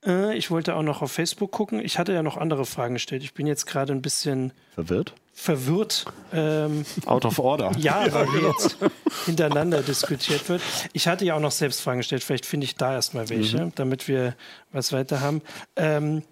Äh, 0.08 0.38
ich 0.38 0.50
wollte 0.50 0.76
auch 0.76 0.82
noch 0.82 1.02
auf 1.02 1.12
Facebook 1.12 1.52
gucken. 1.52 1.80
Ich 1.84 2.00
hatte 2.00 2.14
ja 2.14 2.24
noch 2.24 2.38
andere 2.38 2.66
Fragen 2.66 2.94
gestellt. 2.94 3.24
Ich 3.24 3.34
bin 3.34 3.46
jetzt 3.46 3.68
gerade 3.68 3.94
ein 3.94 4.02
bisschen 4.02 4.54
verwirrt. 4.74 5.14
Verwirrt. 5.34 6.06
Ähm, 6.34 6.86
Out 7.06 7.26
of 7.26 7.38
order. 7.38 7.72
Ja, 7.78 8.12
weil 8.12 8.28
hier 8.32 8.50
jetzt 8.50 8.78
hintereinander 9.26 9.84
diskutiert 9.84 10.50
wird. 10.50 10.62
Ich 10.94 11.08
hatte 11.08 11.26
ja 11.26 11.36
auch 11.36 11.40
noch 11.40 11.52
selbst 11.52 11.82
Fragen 11.82 12.00
gestellt. 12.00 12.24
Vielleicht 12.24 12.46
finde 12.46 12.66
ich 12.66 12.76
da 12.76 12.94
erstmal 12.94 13.30
welche, 13.30 13.66
mhm. 13.66 13.72
damit 13.76 14.08
wir 14.08 14.36
was 14.72 14.94
weiter 14.94 15.22
haben. 15.22 15.42
Ähm, 15.76 16.24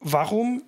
warum 0.00 0.62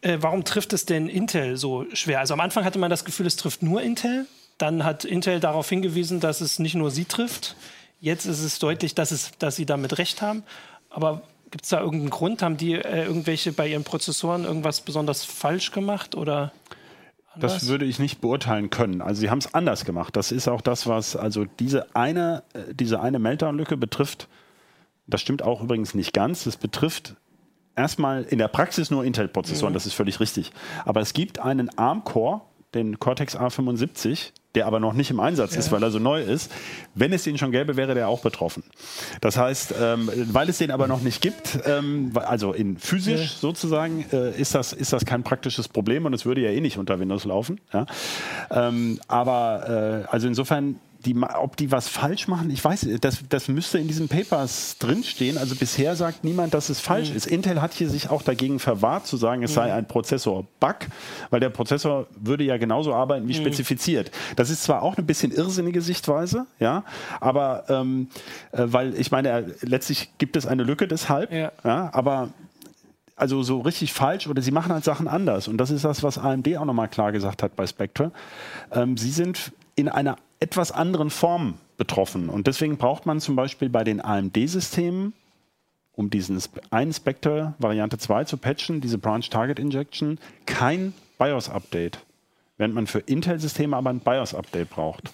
äh, 0.00 0.18
warum 0.20 0.44
trifft 0.44 0.72
es 0.72 0.84
denn 0.84 1.08
Intel 1.08 1.56
so 1.56 1.86
schwer? 1.92 2.20
Also 2.20 2.34
am 2.34 2.40
Anfang 2.40 2.64
hatte 2.64 2.78
man 2.78 2.90
das 2.90 3.04
Gefühl, 3.04 3.26
es 3.26 3.36
trifft 3.36 3.62
nur 3.62 3.82
Intel. 3.82 4.26
Dann 4.58 4.84
hat 4.84 5.04
Intel 5.04 5.40
darauf 5.40 5.68
hingewiesen, 5.68 6.20
dass 6.20 6.40
es 6.40 6.58
nicht 6.58 6.74
nur 6.74 6.90
sie 6.90 7.04
trifft. 7.04 7.56
Jetzt 8.00 8.26
ist 8.26 8.40
es 8.40 8.58
deutlich, 8.58 8.94
dass, 8.94 9.10
es, 9.10 9.32
dass 9.38 9.56
sie 9.56 9.66
damit 9.66 9.98
recht 9.98 10.22
haben. 10.22 10.42
Aber 10.98 11.22
gibt 11.52 11.62
es 11.62 11.70
da 11.70 11.78
irgendeinen 11.78 12.10
Grund? 12.10 12.42
Haben 12.42 12.56
die 12.56 12.72
äh, 12.72 13.04
irgendwelche 13.04 13.52
bei 13.52 13.68
ihren 13.68 13.84
Prozessoren 13.84 14.42
irgendwas 14.42 14.80
besonders 14.80 15.24
falsch 15.24 15.70
gemacht 15.70 16.16
oder? 16.16 16.50
Anders? 17.32 17.54
Das 17.54 17.68
würde 17.68 17.84
ich 17.84 18.00
nicht 18.00 18.20
beurteilen 18.20 18.68
können. 18.68 19.00
Also 19.00 19.20
sie 19.20 19.30
haben 19.30 19.38
es 19.38 19.54
anders 19.54 19.84
gemacht. 19.84 20.16
Das 20.16 20.32
ist 20.32 20.48
auch 20.48 20.60
das, 20.60 20.88
was 20.88 21.14
also 21.14 21.44
diese 21.44 21.94
eine, 21.94 22.42
äh, 22.52 22.74
diese 22.74 22.98
eine 22.98 23.20
Meltdown-Lücke 23.20 23.76
betrifft. 23.76 24.26
Das 25.06 25.20
stimmt 25.20 25.42
auch 25.42 25.62
übrigens 25.62 25.94
nicht 25.94 26.12
ganz. 26.12 26.46
Es 26.46 26.56
betrifft 26.56 27.14
erstmal 27.76 28.24
in 28.24 28.38
der 28.38 28.48
Praxis 28.48 28.90
nur 28.90 29.04
Intel-Prozessoren. 29.04 29.72
Mhm. 29.72 29.74
Das 29.74 29.86
ist 29.86 29.94
völlig 29.94 30.18
richtig. 30.18 30.50
Aber 30.84 31.00
es 31.00 31.12
gibt 31.12 31.38
einen 31.38 31.70
ARM-Core, 31.78 32.40
den 32.74 32.98
Cortex 32.98 33.36
A75, 33.36 34.32
der 34.54 34.66
aber 34.66 34.80
noch 34.80 34.94
nicht 34.94 35.10
im 35.10 35.20
Einsatz 35.20 35.52
ja. 35.52 35.60
ist, 35.60 35.70
weil 35.72 35.82
er 35.82 35.90
so 35.90 35.98
neu 35.98 36.22
ist. 36.22 36.50
Wenn 36.94 37.12
es 37.12 37.22
den 37.24 37.36
schon 37.38 37.52
gäbe, 37.52 37.76
wäre 37.76 37.94
der 37.94 38.08
auch 38.08 38.20
betroffen. 38.20 38.62
Das 39.20 39.36
heißt, 39.36 39.74
ähm, 39.80 40.10
weil 40.32 40.48
es 40.48 40.58
den 40.58 40.70
aber 40.70 40.88
noch 40.88 41.02
nicht 41.02 41.20
gibt, 41.20 41.58
ähm, 41.66 42.12
also 42.14 42.52
in 42.52 42.78
physisch 42.78 43.32
ja. 43.34 43.38
sozusagen, 43.40 44.06
äh, 44.12 44.30
ist, 44.38 44.54
das, 44.54 44.72
ist 44.72 44.92
das 44.92 45.04
kein 45.04 45.22
praktisches 45.22 45.68
Problem 45.68 46.06
und 46.06 46.14
es 46.14 46.24
würde 46.24 46.40
ja 46.40 46.50
eh 46.50 46.60
nicht 46.60 46.78
unter 46.78 46.98
Windows 46.98 47.24
laufen. 47.24 47.60
Ja? 47.72 47.86
Ähm, 48.50 49.00
aber 49.06 50.04
äh, 50.08 50.12
also 50.12 50.26
insofern 50.26 50.80
die, 51.08 51.16
ob 51.16 51.56
die 51.56 51.72
was 51.72 51.88
falsch 51.88 52.28
machen, 52.28 52.50
ich 52.50 52.62
weiß, 52.62 52.86
das, 53.00 53.20
das 53.28 53.48
müsste 53.48 53.78
in 53.78 53.88
diesen 53.88 54.08
Papers 54.08 54.76
drinstehen. 54.78 55.38
Also 55.38 55.56
bisher 55.56 55.96
sagt 55.96 56.22
niemand, 56.22 56.52
dass 56.52 56.68
es 56.68 56.80
falsch 56.80 57.10
mhm. 57.10 57.16
ist. 57.16 57.26
Intel 57.26 57.62
hat 57.62 57.72
hier 57.72 57.88
sich 57.88 58.10
auch 58.10 58.22
dagegen 58.22 58.58
verwahrt, 58.58 59.06
zu 59.06 59.16
sagen, 59.16 59.42
es 59.42 59.52
mhm. 59.52 59.54
sei 59.54 59.72
ein 59.72 59.88
Prozessor-Bug, 59.88 60.76
weil 61.30 61.40
der 61.40 61.48
Prozessor 61.48 62.06
würde 62.14 62.44
ja 62.44 62.58
genauso 62.58 62.94
arbeiten 62.94 63.26
wie 63.26 63.32
mhm. 63.32 63.42
spezifiziert. 63.42 64.10
Das 64.36 64.50
ist 64.50 64.62
zwar 64.62 64.82
auch 64.82 64.96
eine 64.96 65.06
bisschen 65.06 65.32
irrsinnige 65.32 65.80
Sichtweise, 65.80 66.46
ja, 66.60 66.84
aber 67.20 67.64
ähm, 67.68 68.08
äh, 68.52 68.64
weil 68.66 68.94
ich 68.94 69.10
meine, 69.10 69.54
letztlich 69.62 70.10
gibt 70.18 70.36
es 70.36 70.46
eine 70.46 70.62
Lücke 70.62 70.86
deshalb, 70.88 71.32
ja. 71.32 71.52
ja 71.64 71.90
aber 71.94 72.28
also 73.16 73.42
so 73.42 73.60
richtig 73.60 73.92
falsch 73.92 74.28
oder 74.28 74.42
sie 74.42 74.52
machen 74.52 74.72
halt 74.72 74.84
Sachen 74.84 75.08
anders. 75.08 75.48
Und 75.48 75.56
das 75.56 75.70
ist 75.70 75.84
das, 75.84 76.02
was 76.02 76.18
AMD 76.18 76.56
auch 76.58 76.64
nochmal 76.64 76.88
klar 76.88 77.12
gesagt 77.12 77.42
hat 77.42 77.56
bei 77.56 77.66
Spectre. 77.66 78.12
Ähm, 78.70 78.96
sie 78.96 79.10
sind 79.10 79.52
in 79.74 79.88
einer 79.88 80.16
etwas 80.40 80.72
anderen 80.72 81.10
Form 81.10 81.54
betroffen. 81.76 82.28
Und 82.28 82.46
deswegen 82.46 82.76
braucht 82.76 83.06
man 83.06 83.20
zum 83.20 83.36
Beispiel 83.36 83.68
bei 83.68 83.84
den 83.84 84.04
AMD-Systemen, 84.04 85.12
um 85.92 86.10
diesen 86.10 86.40
einen 86.70 86.92
Spectre 86.92 87.54
Variante 87.58 87.98
2 87.98 88.24
zu 88.24 88.36
patchen, 88.36 88.80
diese 88.80 88.98
Branch 88.98 89.28
Target 89.28 89.58
Injection, 89.58 90.18
kein 90.46 90.94
BIOS-Update. 91.18 92.00
Während 92.56 92.74
man 92.74 92.86
für 92.86 93.00
Intel-Systeme 93.00 93.76
aber 93.76 93.90
ein 93.90 94.00
BIOS-Update 94.00 94.70
braucht. 94.70 95.12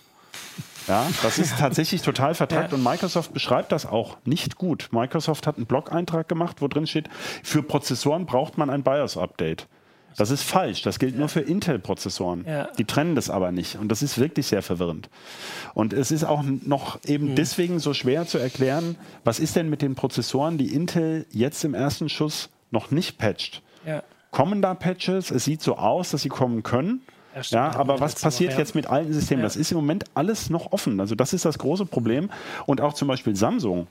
Ja, 0.86 1.06
das 1.22 1.38
ist 1.38 1.54
tatsächlich 1.58 2.02
total 2.02 2.34
vertrackt 2.34 2.72
ja. 2.72 2.76
und 2.76 2.84
Microsoft 2.84 3.32
beschreibt 3.32 3.72
das 3.72 3.86
auch 3.86 4.18
nicht 4.24 4.56
gut. 4.56 4.88
Microsoft 4.92 5.46
hat 5.46 5.56
einen 5.56 5.66
Blog-Eintrag 5.66 6.28
gemacht, 6.28 6.60
wo 6.60 6.68
drin 6.68 6.86
steht, 6.86 7.08
für 7.42 7.62
Prozessoren 7.62 8.26
braucht 8.26 8.58
man 8.58 8.70
ein 8.70 8.82
BIOS-Update. 8.82 9.66
Das 10.16 10.30
ist 10.30 10.42
falsch. 10.42 10.82
Das 10.82 10.98
gilt 10.98 11.14
ja. 11.14 11.20
nur 11.20 11.28
für 11.28 11.40
Intel-Prozessoren. 11.40 12.44
Ja. 12.46 12.68
Die 12.78 12.84
trennen 12.84 13.14
das 13.14 13.30
aber 13.30 13.52
nicht. 13.52 13.76
Und 13.76 13.88
das 13.88 14.02
ist 14.02 14.18
wirklich 14.18 14.46
sehr 14.46 14.62
verwirrend. 14.62 15.08
Und 15.74 15.92
es 15.92 16.10
ist 16.10 16.24
auch 16.24 16.42
noch 16.42 16.98
eben 17.04 17.30
mhm. 17.30 17.34
deswegen 17.34 17.78
so 17.78 17.94
schwer 17.94 18.26
zu 18.26 18.38
erklären, 18.38 18.96
was 19.24 19.38
ist 19.40 19.56
denn 19.56 19.68
mit 19.68 19.82
den 19.82 19.94
Prozessoren, 19.94 20.58
die 20.58 20.74
Intel 20.74 21.26
jetzt 21.30 21.64
im 21.64 21.74
ersten 21.74 22.08
Schuss 22.08 22.50
noch 22.70 22.90
nicht 22.90 23.18
patcht. 23.18 23.62
Ja. 23.86 24.02
kommen 24.30 24.62
da 24.62 24.74
Patches. 24.74 25.30
Es 25.30 25.44
sieht 25.44 25.62
so 25.62 25.76
aus, 25.76 26.10
dass 26.10 26.22
sie 26.22 26.28
kommen 26.28 26.62
können. 26.62 27.02
Ja. 27.34 27.42
Ja, 27.50 27.76
aber 27.76 27.98
was 28.00 28.14
passiert 28.14 28.52
Woche, 28.52 28.58
ja. 28.58 28.60
jetzt 28.60 28.74
mit 28.74 28.86
alten 28.86 29.12
Systemen? 29.12 29.42
Das 29.42 29.56
ist 29.56 29.72
im 29.72 29.76
Moment 29.76 30.04
alles 30.14 30.50
noch 30.50 30.72
offen. 30.72 31.00
Also 31.00 31.14
das 31.14 31.32
ist 31.32 31.44
das 31.44 31.58
große 31.58 31.84
Problem. 31.86 32.30
Und 32.66 32.80
auch 32.80 32.92
zum 32.92 33.08
Beispiel 33.08 33.34
Samsung 33.34 33.88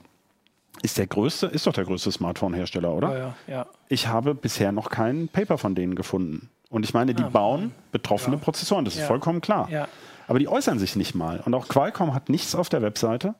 ist 0.84 0.98
der 0.98 1.06
größte, 1.06 1.46
ist 1.46 1.66
doch 1.66 1.72
der 1.72 1.84
größte 1.84 2.12
Smartphone-Hersteller, 2.12 2.92
oder? 2.92 3.12
Ja, 3.12 3.18
ja, 3.18 3.34
ja. 3.48 3.66
Ich 3.88 4.06
habe 4.08 4.34
bisher 4.34 4.70
noch 4.70 4.90
kein 4.90 5.28
Paper 5.28 5.58
von 5.58 5.74
denen 5.74 5.94
gefunden. 5.94 6.50
Und 6.70 6.84
ich 6.84 6.92
meine, 6.94 7.14
die 7.14 7.22
bauen 7.22 7.72
betroffene 7.92 8.36
Prozessoren, 8.36 8.84
das 8.84 8.94
ist 8.94 9.00
Ja. 9.02 9.06
vollkommen 9.06 9.40
klar. 9.40 9.68
Ja. 9.70 9.88
Aber 10.26 10.38
die 10.38 10.48
äußern 10.48 10.78
sich 10.78 10.96
nicht 10.96 11.14
mal. 11.14 11.40
Und 11.44 11.54
auch 11.54 11.68
Qualcomm 11.68 12.14
hat 12.14 12.28
nichts 12.28 12.54
auf 12.54 12.68
der 12.68 12.82
Webseite. 12.82 13.34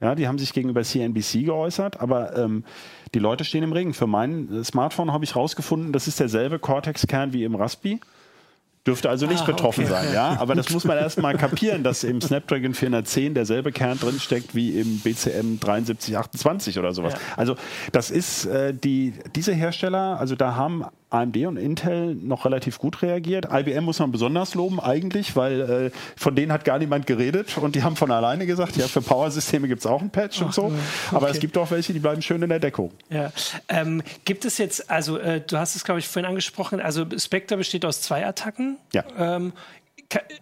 Ja, 0.00 0.14
die 0.14 0.28
haben 0.28 0.38
sich 0.38 0.52
gegenüber 0.52 0.82
CNBC 0.82 1.44
geäußert, 1.44 2.00
aber 2.00 2.36
ähm, 2.36 2.64
die 3.14 3.18
Leute 3.18 3.44
stehen 3.44 3.64
im 3.64 3.72
Regen. 3.72 3.94
Für 3.94 4.06
mein 4.06 4.60
äh, 4.60 4.64
Smartphone 4.64 5.12
habe 5.12 5.24
ich 5.24 5.34
rausgefunden, 5.34 5.92
das 5.92 6.06
ist 6.06 6.20
derselbe 6.20 6.58
Cortex-Kern 6.60 7.32
wie 7.32 7.42
im 7.44 7.54
Raspi. 7.56 8.00
Dürfte 8.88 9.10
also 9.10 9.26
nicht 9.26 9.42
Ah, 9.42 9.46
betroffen 9.46 9.84
okay. 9.84 9.92
sein, 9.92 10.14
ja. 10.14 10.36
Aber 10.40 10.54
das 10.54 10.70
muss 10.70 10.84
man 10.84 10.96
erst 10.96 11.20
mal 11.20 11.36
kapieren, 11.36 11.82
dass 11.84 12.04
im 12.04 12.20
Snapdragon 12.20 12.72
410 12.74 13.34
derselbe 13.34 13.70
Kern 13.70 13.98
drinsteckt 13.98 14.54
wie 14.54 14.78
im 14.80 15.00
BCM 15.00 15.58
7328 15.60 16.78
oder 16.78 16.92
sowas. 16.92 17.12
Ja. 17.12 17.18
Also 17.36 17.56
das 17.92 18.10
ist 18.10 18.46
äh, 18.46 18.72
die, 18.72 19.12
diese 19.34 19.52
Hersteller, 19.52 20.18
also 20.18 20.34
da 20.36 20.54
haben 20.56 20.84
AMD 21.10 21.36
und 21.46 21.56
Intel 21.56 22.14
noch 22.14 22.44
relativ 22.44 22.78
gut 22.78 23.02
reagiert. 23.02 23.48
IBM 23.50 23.84
muss 23.84 23.98
man 23.98 24.12
besonders 24.12 24.54
loben 24.54 24.78
eigentlich, 24.78 25.36
weil 25.36 25.60
äh, 25.60 25.90
von 26.16 26.34
denen 26.34 26.52
hat 26.52 26.64
gar 26.64 26.78
niemand 26.78 27.06
geredet 27.06 27.56
und 27.58 27.74
die 27.74 27.82
haben 27.82 27.96
von 27.96 28.10
alleine 28.10 28.46
gesagt, 28.46 28.76
ja, 28.76 28.86
für 28.86 29.00
Power-Systeme 29.00 29.68
gibt 29.68 29.80
es 29.80 29.86
auch 29.86 30.02
ein 30.02 30.10
Patch 30.10 30.42
und 30.42 30.52
so. 30.52 30.72
Aber 31.12 31.30
es 31.30 31.40
gibt 31.40 31.56
auch 31.56 31.70
welche, 31.70 31.92
die 31.92 31.98
bleiben 31.98 32.20
schön 32.20 32.42
in 32.42 32.48
der 32.50 32.60
Deckung. 32.60 32.92
Ja. 33.08 33.32
Ähm, 33.68 34.02
gibt 34.24 34.44
es 34.44 34.58
jetzt, 34.58 34.90
also 34.90 35.18
äh, 35.18 35.40
du 35.40 35.58
hast 35.58 35.76
es, 35.76 35.84
glaube 35.84 36.00
ich, 36.00 36.08
vorhin 36.08 36.28
angesprochen, 36.28 36.80
also 36.80 37.06
Spectre 37.16 37.56
besteht 37.56 37.84
aus 37.84 38.02
zwei 38.02 38.26
Attacken. 38.26 38.76
Ja. 38.92 39.04
Ähm, 39.18 39.52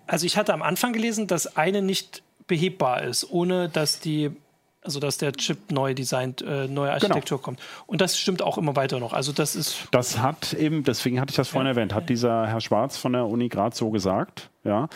also 0.07 0.27
ich 0.27 0.37
hatte 0.37 0.53
am 0.53 0.63
Anfang 0.63 0.93
gelesen, 0.93 1.27
dass 1.27 1.57
eine 1.57 1.83
nicht 1.83 2.23
behebbar 2.47 3.03
ist, 3.03 3.31
ohne 3.31 3.69
dass 3.69 4.01
die, 4.01 4.31
also 4.87 5.01
dass 5.01 5.19
der 5.19 5.33
Chip 5.33 5.71
neu 5.71 5.93
designt, 5.95 6.41
äh, 6.43 6.69
neue 6.69 6.93
Architektur 6.93 7.43
kommt. 7.43 7.61
Und 7.87 8.01
das 8.01 8.19
stimmt 8.19 8.41
auch 8.41 8.57
immer 8.57 8.77
weiter 8.77 8.99
noch. 9.01 9.13
Also 9.13 9.33
das 9.33 9.55
ist 9.57 9.89
Das 9.91 10.19
hat 10.21 10.55
eben, 10.55 10.85
deswegen 10.85 11.21
hatte 11.21 11.31
ich 11.33 11.37
das 11.37 11.49
vorhin 11.49 11.67
erwähnt, 11.67 11.93
hat 11.93 12.09
dieser 12.09 12.47
Herr 12.47 12.61
Schwarz 12.61 12.97
von 12.97 13.13
der 13.13 13.27
Uni 13.27 13.49
Graz 13.49 13.77
so 13.77 13.91
gesagt. 13.91 14.49
Ja. 14.65 14.89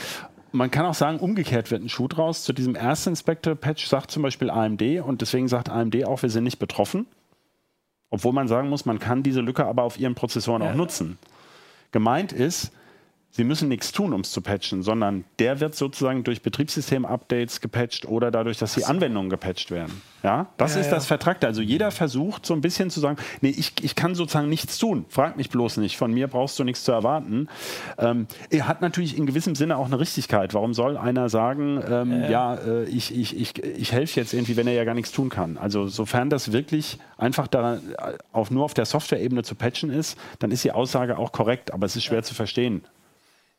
Man 0.53 0.71
kann 0.71 0.87
auch 0.87 0.95
sagen, 0.95 1.19
umgekehrt 1.19 1.71
wird 1.71 1.83
ein 1.83 1.89
Schuh 1.89 2.09
draus. 2.09 2.45
Zu 2.45 2.53
diesem 2.53 2.75
ersten 2.75 3.11
Inspector-Patch 3.11 3.87
sagt 3.87 4.11
zum 4.11 4.23
Beispiel 4.23 4.49
AMD 4.51 4.83
und 5.05 5.21
deswegen 5.21 5.47
sagt 5.49 5.69
AMD 5.69 6.05
auch, 6.07 6.23
wir 6.23 6.31
sind 6.31 6.45
nicht 6.45 6.59
betroffen. 6.59 7.07
Obwohl 8.11 8.33
man 8.33 8.49
sagen 8.49 8.69
muss, 8.69 8.85
man 8.87 8.99
kann 8.99 9.23
diese 9.23 9.41
Lücke 9.41 9.67
aber 9.67 9.83
auf 9.85 9.99
ihren 9.99 10.15
Prozessoren 10.15 10.63
Ja. 10.63 10.71
auch 10.71 10.75
nutzen. 10.75 11.19
Gemeint 11.93 12.33
ist, 12.33 12.73
Sie 13.33 13.45
müssen 13.45 13.69
nichts 13.69 13.93
tun, 13.93 14.13
um 14.13 14.23
es 14.23 14.33
zu 14.33 14.41
patchen, 14.41 14.83
sondern 14.83 15.25
der 15.39 15.61
wird 15.61 15.77
sozusagen 15.77 16.25
durch 16.25 16.43
Betriebssystem-Updates 16.43 17.61
gepatcht 17.61 18.07
oder 18.07 18.33
dadurch, 18.33 18.59
dass 18.59 18.75
die 18.75 18.85
Anwendungen 18.85 19.31
gepatcht 19.31 19.71
werden. 19.71 20.03
Ja, 20.25 20.49
das 20.57 20.75
Ja, 20.75 20.81
ist 20.81 20.87
ja. 20.87 20.95
das 20.95 21.07
Vertragte. 21.07 21.47
Also 21.47 21.63
jeder 21.63 21.93
versucht 21.93 22.45
so 22.45 22.55
ein 22.55 22.61
bisschen 22.61 22.91
zu 22.91 22.99
sagen, 22.99 23.19
nee, 23.41 23.51
ich, 23.51 23.73
ich 23.83 23.95
kann 23.95 24.17
sozusagen 24.17 24.49
nichts 24.49 24.79
tun. 24.79 25.05
Frag 25.09 25.37
mich 25.37 25.49
bloß 25.49 25.77
nicht. 25.77 25.97
Von 25.97 26.13
mir 26.13 26.27
brauchst 26.27 26.59
du 26.59 26.65
nichts 26.65 26.83
zu 26.83 26.91
erwarten. 26.91 27.49
Ähm, 27.99 28.27
er 28.51 28.67
hat 28.67 28.83
natürlich 28.83 29.17
in 29.17 29.27
gewissem 29.27 29.55
Sinne 29.55 29.77
auch 29.77 29.87
eine 29.87 30.01
Richtigkeit. 30.01 30.53
Warum 30.53 30.75
soll 30.75 30.97
einer 30.97 31.29
sagen, 31.29 31.81
ähm, 31.89 32.25
ja, 32.29 32.57
äh, 32.57 32.85
ich, 32.87 33.17
ich, 33.17 33.37
ich, 33.37 33.63
ich 33.63 33.93
helfe 33.93 34.19
jetzt 34.19 34.35
irgendwie, 34.35 34.57
wenn 34.57 34.67
er 34.67 34.75
ja 34.75 34.85
gar 34.85 34.95
nichts 34.95 35.13
tun 35.13 35.29
kann? 35.29 35.57
Also 35.57 35.87
sofern 35.87 36.31
das 36.31 36.53
wirklich 36.53 36.99
einfach 37.17 37.47
da 37.47 37.79
auf, 38.33 38.51
nur 38.51 38.65
auf 38.65 38.75
der 38.75 38.87
Software-Ebene 38.87 39.45
zu 39.45 39.55
patchen 39.55 39.91
ist, 39.91 40.19
dann 40.41 40.51
ist 40.51 40.65
die 40.65 40.73
Aussage 40.73 41.17
auch 41.17 41.31
korrekt, 41.31 41.73
aber 41.73 41.87
es 41.87 41.95
ist 41.95 42.05
schwer 42.05 42.25
zu 42.25 42.35
verstehen. 42.35 42.83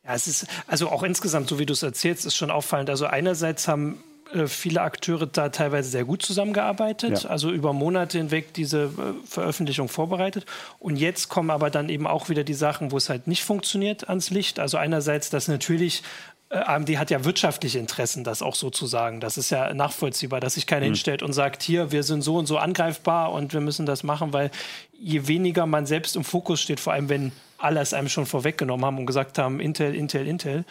Ja, 0.06 0.16
es 0.16 0.28
ist, 0.28 0.48
also 0.68 0.90
auch 0.90 1.04
insgesamt, 1.04 1.48
so 1.50 1.60
wie 1.60 1.66
du 1.66 1.74
es 1.74 1.84
erzählst, 1.84 2.26
ist 2.26 2.36
schon 2.36 2.52
auffallend. 2.52 2.90
Also 2.90 3.06
einerseits 3.06 3.68
haben 3.68 4.04
äh, 4.34 4.48
viele 4.48 4.82
Akteure 4.82 5.28
da 5.28 5.50
teilweise 5.50 5.90
sehr 5.90 6.06
gut 6.06 6.24
zusammengearbeitet, 6.24 7.24
Ja. 7.24 7.30
also 7.30 7.52
über 7.52 7.72
Monate 7.74 8.18
hinweg 8.18 8.54
diese 8.54 8.86
äh, 8.86 8.90
Veröffentlichung 9.28 9.90
vorbereitet. 9.90 10.46
Und 10.80 10.96
jetzt 10.96 11.30
kommen 11.30 11.50
aber 11.52 11.70
dann 11.70 11.90
eben 11.90 12.08
auch 12.08 12.30
wieder 12.30 12.44
die 12.44 12.54
Sachen, 12.56 12.92
wo 12.92 12.98
es 12.98 13.10
halt 13.10 13.28
nicht 13.28 13.44
funktioniert 13.44 14.10
ans 14.10 14.30
Licht. 14.32 14.60
Also 14.60 14.78
einerseits, 14.78 15.30
dass 15.30 15.48
natürlich 15.48 16.02
äh, 16.50 16.58
AMD 16.58 16.98
hat 16.98 17.12
ja 17.12 17.24
wirtschaftliche 17.24 17.78
Interessen, 17.78 18.24
das 18.24 18.42
auch 18.42 18.56
so 18.56 18.72
zu 18.72 18.88
sagen. 18.88 19.20
Das 19.20 19.38
ist 19.38 19.52
ja 19.52 19.72
nachvollziehbar, 19.74 20.40
dass 20.40 20.56
sich 20.56 20.66
keiner 20.66 20.86
hinstellt 20.86 21.22
und 21.22 21.34
sagt, 21.34 21.62
hier, 21.62 21.92
wir 21.92 22.02
sind 22.02 22.24
so 22.24 22.38
und 22.38 22.48
so 22.48 22.58
angreifbar 22.58 23.32
und 23.32 23.54
wir 23.54 23.62
müssen 23.62 23.86
das 23.86 24.02
machen, 24.02 24.34
weil 24.34 24.50
je 24.98 25.28
weniger 25.28 25.68
man 25.68 25.86
selbst 25.86 26.16
im 26.16 26.24
Fokus 26.24 26.60
steht, 26.60 26.80
vor 26.80 26.94
allem 26.94 27.08
wenn 27.10 27.32
alle 27.62 27.80
es 27.82 27.94
einem 27.94 28.10
schon 28.10 28.26
vorweggenommen 28.26 28.86
haben 28.86 28.98
und 28.98 29.06
gesagt 29.06 29.38
haben, 29.38 29.60
Intel, 29.60 29.96
Intel, 29.96 30.28
Intel. 30.28 30.66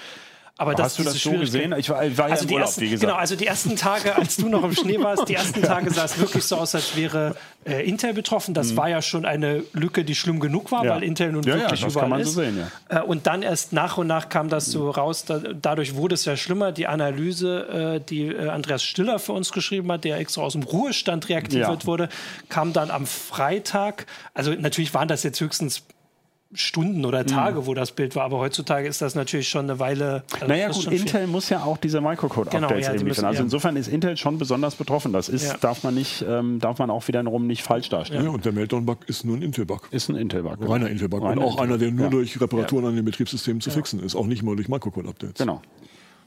Aber 0.56 0.74
dass 0.74 0.88
Hast 0.88 0.98
du 0.98 1.04
das 1.04 1.14
so 1.18 1.30
gesehen? 1.32 1.74
Ich 1.78 1.88
war, 1.88 2.04
ich 2.04 2.18
war 2.18 2.26
ja 2.28 2.34
also 2.34 2.44
im 2.46 2.52
Urlaub, 2.52 2.66
ersten, 2.68 2.80
wie 2.82 2.90
gesagt. 2.90 3.08
genau, 3.08 3.18
also 3.18 3.34
die 3.34 3.46
ersten 3.46 3.76
Tage, 3.76 4.14
als 4.14 4.36
du 4.36 4.50
noch 4.50 4.62
im 4.62 4.74
Schnee 4.74 4.98
warst, 5.00 5.26
die 5.26 5.34
ersten 5.34 5.62
Tage 5.62 5.90
sah 5.90 6.04
es 6.04 6.18
wirklich 6.18 6.44
so 6.44 6.56
aus, 6.56 6.74
als 6.74 6.94
wäre 6.96 7.34
äh, 7.64 7.88
Intel 7.88 8.12
betroffen. 8.12 8.52
Das 8.52 8.76
war 8.76 8.90
ja 8.90 9.00
schon 9.00 9.24
eine 9.24 9.62
Lücke, 9.72 10.04
die 10.04 10.14
schlimm 10.14 10.38
genug 10.38 10.70
war, 10.70 10.80
Mhm. 10.82 10.88
Ja. 10.88 10.94
weil 10.96 11.02
Intel 11.04 11.32
nun 11.32 11.44
Ja, 11.44 11.54
ja, 11.54 11.60
wirklich 11.62 11.80
das 11.80 11.92
überall 11.92 12.02
kann 12.02 12.10
man 12.10 12.20
ist. 12.20 12.34
so 12.34 12.42
sehen, 12.42 12.58
ja. 12.90 12.98
Äh, 13.00 13.02
und 13.04 13.26
dann 13.26 13.40
erst 13.40 13.72
nach 13.72 13.96
und 13.96 14.06
nach 14.06 14.28
kam 14.28 14.50
das 14.50 14.66
so 14.66 14.90
raus. 14.90 15.24
Da, 15.24 15.38
dadurch 15.38 15.94
wurde 15.94 16.14
es 16.14 16.26
ja 16.26 16.36
schlimmer. 16.36 16.72
Die 16.72 16.86
Analyse, 16.86 17.94
äh, 17.96 18.06
die 18.06 18.26
äh, 18.26 18.50
Andreas 18.50 18.82
Stiller 18.82 19.18
für 19.18 19.32
uns 19.32 19.52
geschrieben 19.52 19.90
hat, 19.90 20.04
der 20.04 20.18
extra 20.18 20.42
aus 20.42 20.52
dem 20.52 20.62
Ruhestand 20.64 21.30
reaktiviert 21.30 21.68
Ja. 21.82 21.86
wurde, 21.86 22.10
kam 22.50 22.74
dann 22.74 22.90
am 22.90 23.06
Freitag. 23.06 24.04
Also 24.34 24.52
natürlich 24.52 24.92
waren 24.92 25.08
das 25.08 25.22
jetzt 25.22 25.40
höchstens 25.40 25.84
Stunden 26.52 27.04
oder 27.04 27.24
Tage, 27.24 27.66
wo 27.66 27.74
das 27.74 27.92
Bild 27.92 28.16
war, 28.16 28.24
aber 28.24 28.38
heutzutage 28.38 28.88
ist 28.88 29.00
das 29.00 29.14
natürlich 29.14 29.48
schon 29.48 29.66
eine 29.70 29.78
Weile. 29.78 30.24
also 30.32 30.46
Naja 30.46 30.68
gut. 30.70 30.86
Intel 30.86 31.28
muss 31.28 31.48
ja 31.48 31.62
auch 31.62 31.76
diese 31.76 32.00
Microcode-Updates 32.00 32.68
Genau, 32.68 32.80
ja, 32.80 32.92
müssen- 32.92 33.06
liefern. 33.06 33.24
Also 33.26 33.38
ja. 33.38 33.44
insofern 33.44 33.76
ist 33.76 33.86
Intel 33.86 34.16
schon 34.16 34.36
besonders 34.38 34.74
betroffen. 34.74 35.12
Das 35.12 35.28
ist, 35.28 35.44
Ja. 35.46 35.56
darf 35.58 35.84
man 35.84 35.94
nicht, 35.94 36.24
ähm, 36.28 36.58
darf 36.58 36.78
man 36.78 36.90
auch 36.90 37.06
wiederum 37.06 37.46
nicht 37.46 37.62
falsch 37.62 37.88
darstellen. 37.88 38.24
Ja, 38.24 38.30
und 38.30 38.44
der 38.44 38.50
Meltdown-Bug 38.52 39.08
ist 39.08 39.24
nur 39.24 39.36
ein 39.36 39.42
Intel-Bug. 39.42 39.88
Ist 39.92 40.08
ein 40.08 40.16
Intel-Bug. 40.16 40.58
genau. 40.58 40.72
Reiner 40.72 40.88
Intel-Bug. 40.90 41.22
Und 41.22 41.38
auch 41.38 41.58
einer, 41.58 41.78
der 41.78 41.92
nur 41.92 42.06
Ja. 42.06 42.10
durch 42.10 42.40
Reparaturen 42.40 42.84
an 42.86 42.96
den 42.96 43.04
Betriebssystemen 43.04 43.60
zu 43.60 43.70
fixen 43.70 44.00
ist. 44.02 44.16
Auch 44.16 44.26
nicht 44.26 44.42
mal 44.42 44.56
durch 44.56 44.68
Microcode-Updates. 44.68 45.38
Genau. 45.38 45.62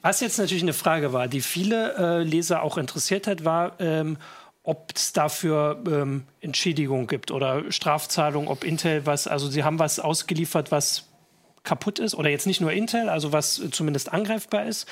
Was 0.01 0.19
jetzt 0.19 0.37
natürlich 0.37 0.63
eine 0.63 0.73
Frage 0.73 1.13
war, 1.13 1.27
die 1.29 1.39
viele 1.41 1.95
äh, 1.97 2.23
Leser 2.23 2.61
auch 2.63 2.77
interessiert 2.77 3.25
hat, 3.27 3.45
war, 3.45 3.73
ähm, 3.79 4.17
ob 4.63 4.91
es 4.95 5.11
dafür 5.13 5.83
ähm, 5.87 6.23
Entschädigung 6.41 7.07
gibt 7.07 7.31
oder 7.31 7.69
Strafzahlung, 7.71 8.47
ob 8.47 8.63
Intel 8.63 9.05
was, 9.05 9.27
also 9.27 9.47
sie 9.49 9.63
haben 9.63 9.77
was 9.79 9.99
ausgeliefert, 9.99 10.71
was 10.71 11.09
kaputt 11.63 11.99
ist 11.99 12.15
oder 12.15 12.29
jetzt 12.29 12.47
nicht 12.47 12.61
nur 12.61 12.71
Intel, 12.73 13.09
also 13.09 13.31
was 13.33 13.61
zumindest 13.71 14.11
angreifbar 14.13 14.65
ist. 14.65 14.87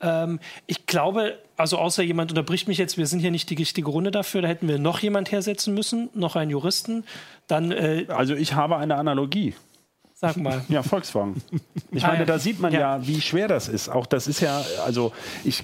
Ähm, 0.00 0.40
ich 0.66 0.86
glaube, 0.86 1.38
also 1.56 1.78
außer 1.78 2.02
jemand 2.02 2.30
unterbricht 2.32 2.66
mich 2.68 2.78
jetzt, 2.78 2.98
wir 2.98 3.06
sind 3.06 3.20
hier 3.20 3.30
nicht 3.30 3.48
die 3.50 3.54
richtige 3.54 3.90
Runde 3.90 4.10
dafür, 4.10 4.42
da 4.42 4.48
hätten 4.48 4.68
wir 4.68 4.78
noch 4.78 4.98
jemand 5.00 5.32
hersetzen 5.32 5.72
müssen, 5.74 6.10
noch 6.14 6.36
einen 6.36 6.50
Juristen. 6.50 7.04
Dann 7.46 7.72
äh, 7.72 8.06
Also 8.08 8.34
ich 8.34 8.54
habe 8.54 8.76
eine 8.76 8.96
Analogie. 8.96 9.54
sag 10.14 10.36
mal. 10.38 10.64
Ja, 10.68 10.82
Volkswagen. 10.82 11.42
Ich 11.90 12.04
Ah, 12.04 12.08
meine, 12.08 12.20
ja. 12.20 12.24
da 12.26 12.38
sieht 12.38 12.58
man 12.58 12.72
ja. 12.72 12.80
Ja. 12.98 13.06
wie 13.06 13.20
schwer 13.20 13.46
das 13.48 13.68
ist. 13.68 13.88
Auch 13.88 14.06
das 14.06 14.26
ist 14.26 14.40
ja, 14.40 14.62
also 14.84 15.12
ich. 15.44 15.62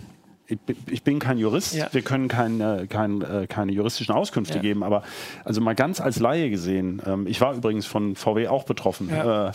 Ich 0.91 1.03
bin- 1.03 1.19
kein 1.19 1.39
Jurist, 1.39 1.75
Ja. 1.75 1.89
wir 1.93 2.03
können 2.03 2.29
kein, 2.29 2.61
äh, 2.61 2.87
kein, 2.89 3.23
äh, 3.23 3.47
keine 3.49 3.73
juristischen 3.73 4.15
Auskünfte 4.15 4.57
Ja. 4.57 4.63
geben, 4.63 4.83
aber 4.83 5.03
also 5.45 5.61
mal 5.61 5.75
ganz 5.75 6.01
als 6.01 6.19
Laie 6.19 6.51
gesehen, 6.51 7.01
ähm, 7.07 7.27
ich 7.27 7.41
war 7.41 7.55
übrigens 7.55 7.87
von 7.87 8.17
VW 8.17 8.49
auch 8.49 8.65
betroffen 8.65 9.09
Ja. 9.11 9.49
äh, 9.49 9.53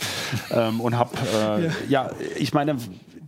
ähm, 0.50 0.80
und 0.80 0.96
habe, 0.98 1.10
äh, 1.16 1.68
ja. 1.90 2.10
ich 2.38 2.52
meine, 2.54 2.76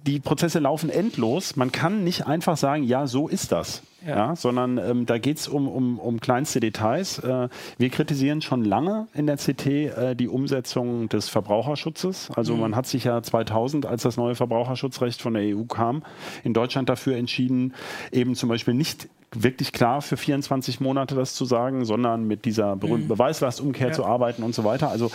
die 0.06 0.20
Prozesse 0.20 0.58
laufen 0.58 0.88
endlos. 0.88 1.56
Man 1.56 1.70
kann 1.72 2.04
nicht 2.04 2.26
einfach 2.26 2.56
sagen, 2.56 2.82
ja, 2.84 3.06
so 3.06 3.28
ist 3.28 3.52
das. 3.52 3.82
Ja. 4.06 4.16
Ja. 4.16 4.36
sondern 4.36 4.78
ähm, 4.78 5.06
da 5.06 5.18
geht 5.18 5.38
es 5.38 5.48
um, 5.48 5.66
um, 5.68 5.98
um 5.98 6.20
kleinste 6.20 6.60
Details. 6.60 7.18
Äh, 7.18 7.48
wir 7.78 7.88
kritisieren 7.90 8.42
schon 8.42 8.64
lange 8.64 9.08
in 9.12 9.26
der 9.26 9.36
CT 9.36 9.66
äh, 9.66 10.14
die 10.14 10.28
Umsetzung 10.28 11.08
des 11.08 11.28
Verbraucherschutzes. 11.28 12.30
Also 12.36 12.54
man 12.56 12.76
hat 12.76 12.86
sich 12.86 13.04
ja 13.04 13.22
2000, 13.22 13.86
als 13.86 14.02
das 14.02 14.16
neue 14.16 14.34
Verbraucherschutzrecht 14.36 15.20
von 15.20 15.34
der 15.34 15.56
EU 15.56 15.64
kam, 15.64 16.02
in 16.44 16.54
Deutschland 16.54 16.88
dafür 16.88 17.16
entschieden, 17.16 17.74
eben 18.12 18.34
zum 18.34 18.48
Beispiel 18.48 18.74
nicht 18.74 19.08
wirklich 19.34 19.72
klar 19.72 20.00
für 20.00 20.16
24 20.16 20.80
Monate 20.80 21.14
das 21.14 21.34
zu 21.34 21.44
sagen, 21.44 21.84
sondern 21.84 22.26
mit 22.26 22.46
dieser 22.46 22.76
berühmten 22.76 23.08
Beweislastumkehr 23.08 23.88
Ja. 23.88 23.92
zu 23.92 24.06
arbeiten 24.06 24.42
und 24.42 24.54
so 24.54 24.64
weiter. 24.64 24.88
Also 24.90 25.10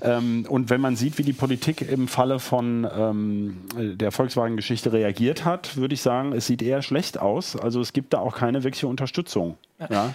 ähm, 0.00 0.46
und 0.48 0.70
wenn 0.70 0.80
man 0.80 0.96
sieht, 0.96 1.18
wie 1.18 1.22
die 1.22 1.34
Politik 1.34 1.82
im 1.82 2.08
Falle 2.08 2.38
von 2.38 2.88
ähm, 2.90 3.58
der 3.76 4.10
Volkswagen-Geschichte 4.10 4.92
reagiert 4.94 5.44
hat, 5.44 5.76
würde 5.76 5.92
ich 5.92 6.00
sagen, 6.00 6.32
es 6.32 6.46
sieht 6.46 6.62
eher 6.62 6.80
schlecht 6.80 7.20
aus. 7.20 7.56
Also 7.56 7.82
es 7.82 7.92
gibt 7.92 8.14
da 8.14 8.20
auch 8.20 8.27
keine 8.36 8.64
wirkliche 8.64 8.86
Unterstützung. 8.86 9.56
Ja. 9.90 10.14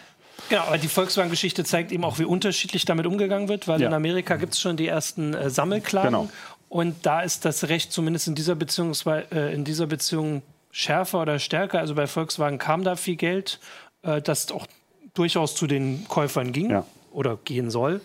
Genau, 0.49 0.63
aber 0.63 0.77
die 0.77 0.87
Volkswagen-Geschichte 0.87 1.63
zeigt 1.63 1.91
eben 1.91 2.03
auch, 2.03 2.19
wie 2.19 2.25
unterschiedlich 2.25 2.85
damit 2.85 3.05
umgegangen 3.05 3.47
wird, 3.49 3.67
weil 3.67 3.79
Ja. 3.81 3.87
in 3.87 3.93
Amerika 3.93 4.35
gibt 4.35 4.53
es 4.53 4.59
schon 4.59 4.75
die 4.77 4.87
ersten 4.87 5.33
äh, 5.33 5.49
Sammelklagen. 5.49 6.11
Genau. 6.11 6.29
Und 6.69 7.05
da 7.05 7.21
ist 7.21 7.45
das 7.45 7.65
Recht 7.69 7.91
zumindest 7.91 8.27
in 8.27 8.35
dieser, 8.35 8.55
Beziehung, 8.55 8.93
äh, 9.05 9.53
in 9.53 9.63
dieser 9.63 9.85
Beziehung 9.87 10.41
schärfer 10.71 11.21
oder 11.21 11.37
stärker. 11.39 11.79
Also 11.79 11.93
bei 11.95 12.07
Volkswagen 12.07 12.57
kam 12.57 12.83
da 12.83 12.95
viel 12.95 13.15
Geld, 13.15 13.59
äh, 14.01 14.21
das 14.21 14.51
auch 14.51 14.65
durchaus 15.13 15.55
zu 15.55 15.67
den 15.67 16.07
Käufern 16.07 16.51
ging 16.51 16.71
Ja. 16.71 16.85
oder 17.11 17.37
gehen 17.45 17.69
soll. 17.69 18.01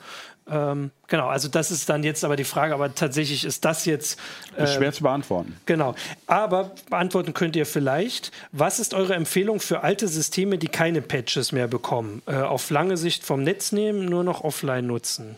Ähm, 0.50 0.90
genau, 1.06 1.28
also 1.28 1.48
das 1.48 1.70
ist 1.70 1.88
dann 1.88 2.02
jetzt 2.02 2.24
aber 2.24 2.36
die 2.36 2.44
Frage, 2.44 2.74
aber 2.74 2.94
tatsächlich 2.94 3.44
ist 3.44 3.64
das 3.64 3.84
jetzt. 3.84 4.18
Äh, 4.56 4.64
ist 4.64 4.74
schwer 4.74 4.92
zu 4.92 5.02
beantworten. 5.02 5.56
Genau. 5.66 5.94
Aber 6.26 6.72
beantworten 6.88 7.34
könnt 7.34 7.56
ihr 7.56 7.66
vielleicht. 7.66 8.32
Was 8.52 8.78
ist 8.78 8.94
eure 8.94 9.14
Empfehlung 9.14 9.60
für 9.60 9.82
alte 9.82 10.08
Systeme, 10.08 10.58
die 10.58 10.68
keine 10.68 11.02
Patches 11.02 11.52
mehr 11.52 11.68
bekommen? 11.68 12.22
Äh, 12.26 12.36
auf 12.36 12.70
lange 12.70 12.96
Sicht 12.96 13.24
vom 13.24 13.42
Netz 13.42 13.72
nehmen, 13.72 14.06
nur 14.06 14.24
noch 14.24 14.42
offline 14.42 14.86
nutzen? 14.86 15.36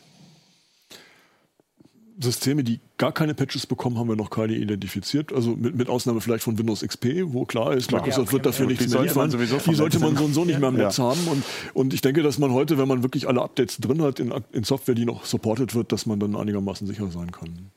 Systeme, 2.22 2.62
die 2.62 2.80
gar 2.98 3.12
keine 3.12 3.34
Patches 3.34 3.66
bekommen, 3.66 3.98
haben 3.98 4.08
wir 4.08 4.16
noch 4.16 4.30
keine 4.30 4.54
identifiziert. 4.54 5.32
Also 5.32 5.56
mit, 5.56 5.74
mit 5.74 5.88
Ausnahme 5.88 6.20
vielleicht 6.20 6.44
von 6.44 6.58
Windows 6.58 6.82
XP, 6.82 7.22
wo 7.24 7.44
klar 7.44 7.72
ist, 7.72 7.88
klar. 7.88 8.02
Microsoft 8.02 8.28
ja, 8.28 8.32
wird 8.34 8.46
dafür 8.46 8.66
ja, 8.66 8.70
nichts 8.72 8.88
mehr 8.88 9.02
liefern. 9.02 9.30
Die 9.30 9.74
sollte 9.74 9.98
man 9.98 10.16
so 10.16 10.24
und 10.24 10.34
so 10.34 10.44
nicht 10.44 10.60
mehr 10.60 10.68
im 10.68 10.76
Netz 10.76 10.98
haben. 10.98 11.20
Und, 11.28 11.42
und 11.72 11.94
ich 11.94 12.02
denke, 12.02 12.22
dass 12.22 12.38
man 12.38 12.52
heute, 12.52 12.78
wenn 12.78 12.88
man 12.88 13.02
wirklich 13.02 13.26
alle 13.26 13.40
Updates 13.40 13.78
drin 13.78 14.02
hat 14.02 14.20
in, 14.20 14.32
in 14.52 14.64
Software, 14.64 14.94
die 14.94 15.06
noch 15.06 15.24
supported 15.24 15.74
wird, 15.74 15.92
dass 15.92 16.06
man 16.06 16.20
dann 16.20 16.36
einigermaßen 16.36 16.86
sicher 16.86 17.10
sein 17.10 17.32
kann. 17.32 17.70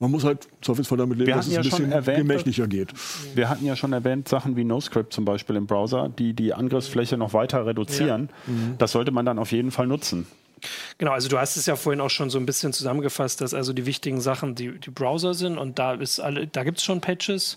Man 0.00 0.10
muss 0.10 0.24
halt 0.24 0.48
Zweifelsfall 0.60 0.98
damit 0.98 1.18
leben, 1.18 1.30
dass 1.30 1.46
es 1.46 1.56
ein 1.56 1.62
bisschen 1.62 1.92
erwähnt, 1.92 2.18
gemächlicher 2.18 2.66
geht. 2.66 2.92
Wir 3.34 3.48
hatten 3.48 3.64
ja 3.64 3.76
schon 3.76 3.92
erwähnt, 3.92 4.28
Sachen 4.28 4.56
wie 4.56 4.64
NoScript 4.64 5.12
zum 5.12 5.24
Beispiel 5.24 5.56
im 5.56 5.66
Browser, 5.66 6.08
die 6.08 6.32
die 6.32 6.52
Angriffsfläche 6.52 7.16
noch 7.16 7.32
weiter 7.32 7.64
reduzieren. 7.64 8.28
Ja. 8.46 8.52
Mhm. 8.52 8.74
Das 8.78 8.92
sollte 8.92 9.12
man 9.12 9.24
dann 9.24 9.38
auf 9.38 9.52
jeden 9.52 9.70
Fall 9.70 9.86
nutzen. 9.86 10.26
Genau, 10.98 11.12
also 11.12 11.28
du 11.28 11.38
hast 11.38 11.56
es 11.56 11.66
ja 11.66 11.76
vorhin 11.76 12.00
auch 12.00 12.10
schon 12.10 12.30
so 12.30 12.38
ein 12.38 12.46
bisschen 12.46 12.72
zusammengefasst, 12.72 13.40
dass 13.40 13.54
also 13.54 13.72
die 13.72 13.86
wichtigen 13.86 14.20
Sachen 14.20 14.54
die, 14.54 14.78
die 14.78 14.90
Browser 14.90 15.34
sind 15.34 15.58
und 15.58 15.78
da 15.78 15.94
ist 15.94 16.20
alle, 16.20 16.46
da 16.46 16.64
gibt 16.64 16.78
es 16.78 16.84
schon 16.84 17.00
Patches. 17.00 17.56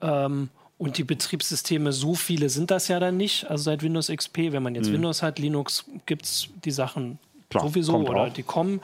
Ähm, 0.00 0.50
und 0.78 0.98
die 0.98 1.04
Betriebssysteme, 1.04 1.90
so 1.92 2.14
viele 2.14 2.50
sind 2.50 2.70
das 2.70 2.88
ja 2.88 3.00
dann 3.00 3.16
nicht. 3.16 3.50
Also 3.50 3.64
seit 3.64 3.82
Windows 3.82 4.08
XP, 4.08 4.52
wenn 4.52 4.62
man 4.62 4.74
jetzt 4.74 4.88
mhm. 4.88 4.94
Windows 4.94 5.22
hat, 5.22 5.38
Linux 5.38 5.86
gibt 6.04 6.26
es 6.26 6.48
die 6.64 6.70
Sachen 6.70 7.18
Klar, 7.48 7.68
sowieso 7.68 7.96
oder 7.96 8.22
auch. 8.22 8.32
die 8.32 8.42
kommen. 8.42 8.80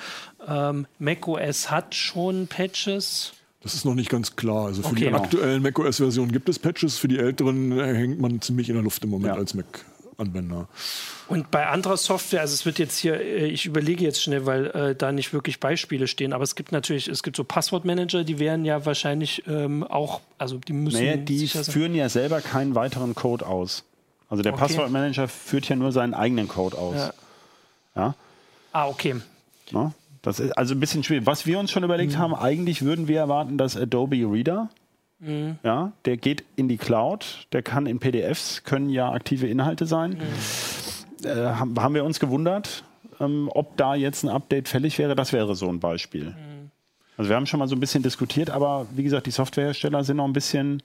Ähm, 0.46 0.86
macOS 0.98 1.70
hat 1.70 1.94
schon 1.94 2.46
Patches. 2.46 3.32
Das 3.62 3.74
ist 3.74 3.84
noch 3.84 3.94
nicht 3.94 4.08
ganz 4.08 4.36
klar. 4.36 4.66
Also 4.66 4.82
für 4.82 4.88
okay, 4.88 4.96
die 4.96 5.04
genau. 5.04 5.22
aktuellen 5.22 5.62
macOS-Versionen 5.62 6.32
gibt 6.32 6.48
es 6.48 6.58
Patches, 6.58 6.98
für 6.98 7.08
die 7.08 7.18
älteren 7.18 7.78
hängt 7.78 8.20
man 8.20 8.40
ziemlich 8.40 8.68
in 8.68 8.74
der 8.74 8.82
Luft 8.82 9.04
im 9.04 9.10
Moment 9.10 9.34
ja. 9.34 9.40
als 9.40 9.54
Mac. 9.54 9.84
Anwender. 10.18 10.68
Und 11.28 11.50
bei 11.50 11.66
anderer 11.66 11.96
Software, 11.96 12.40
also 12.40 12.54
es 12.54 12.66
wird 12.66 12.78
jetzt 12.78 12.98
hier, 12.98 13.20
äh, 13.20 13.46
ich 13.46 13.66
überlege 13.66 14.04
jetzt 14.04 14.22
schnell, 14.22 14.46
weil 14.46 14.66
äh, 14.66 14.94
da 14.94 15.12
nicht 15.12 15.32
wirklich 15.32 15.60
Beispiele 15.60 16.06
stehen, 16.06 16.32
aber 16.32 16.44
es 16.44 16.54
gibt 16.54 16.72
natürlich, 16.72 17.08
es 17.08 17.22
gibt 17.22 17.36
so 17.36 17.44
Passwortmanager, 17.44 18.24
die 18.24 18.38
wären 18.38 18.64
ja 18.64 18.84
wahrscheinlich 18.84 19.44
ähm, 19.46 19.84
auch, 19.84 20.20
also 20.38 20.58
die 20.58 20.72
müssen. 20.72 20.98
Naja, 20.98 21.16
die 21.16 21.46
führen 21.46 21.94
ja 21.94 22.08
selber 22.08 22.40
keinen 22.40 22.74
weiteren 22.74 23.14
Code 23.14 23.46
aus. 23.46 23.84
Also 24.28 24.42
der 24.42 24.54
okay. 24.54 24.62
Passwortmanager 24.62 25.28
führt 25.28 25.68
ja 25.68 25.76
nur 25.76 25.92
seinen 25.92 26.14
eigenen 26.14 26.48
Code 26.48 26.78
aus. 26.78 26.96
Ja. 26.96 27.12
ja? 27.96 28.14
Ah, 28.72 28.88
okay. 28.88 29.16
Na? 29.70 29.92
Das 30.22 30.38
ist 30.38 30.52
also 30.52 30.74
ein 30.74 30.80
bisschen 30.80 31.02
schwierig. 31.02 31.26
Was 31.26 31.46
wir 31.46 31.58
uns 31.58 31.70
schon 31.70 31.82
überlegt 31.82 32.12
mhm. 32.12 32.18
haben, 32.18 32.34
eigentlich 32.34 32.82
würden 32.82 33.08
wir 33.08 33.18
erwarten, 33.18 33.58
dass 33.58 33.76
Adobe 33.76 34.16
Reader 34.16 34.70
Mhm. 35.22 35.58
Ja, 35.62 35.92
der 36.04 36.16
geht 36.16 36.44
in 36.56 36.68
die 36.68 36.76
Cloud, 36.76 37.46
der 37.52 37.62
kann 37.62 37.86
in 37.86 38.00
PDFs, 38.00 38.64
können 38.64 38.90
ja 38.90 39.12
aktive 39.12 39.46
Inhalte 39.46 39.86
sein. 39.86 40.18
Mhm. 40.18 41.26
Äh, 41.26 41.54
haben, 41.54 41.94
wir 41.94 42.04
uns 42.04 42.18
gewundert, 42.18 42.82
ähm, 43.20 43.48
ob 43.54 43.76
da 43.76 43.94
jetzt 43.94 44.24
ein 44.24 44.28
Update 44.28 44.68
fällig 44.68 44.98
wäre. 44.98 45.14
Das 45.14 45.32
wäre 45.32 45.54
so 45.54 45.68
ein 45.68 45.78
Beispiel. 45.78 46.30
Mhm. 46.30 46.70
Also 47.16 47.28
wir 47.28 47.36
haben 47.36 47.46
schon 47.46 47.60
mal 47.60 47.68
so 47.68 47.76
ein 47.76 47.80
bisschen 47.80 48.02
diskutiert, 48.02 48.50
aber 48.50 48.86
wie 48.96 49.04
gesagt, 49.04 49.26
die 49.26 49.30
Softwarehersteller 49.30 50.02
sind 50.02 50.16
noch 50.16 50.24
ein 50.24 50.32
bisschen 50.32 50.82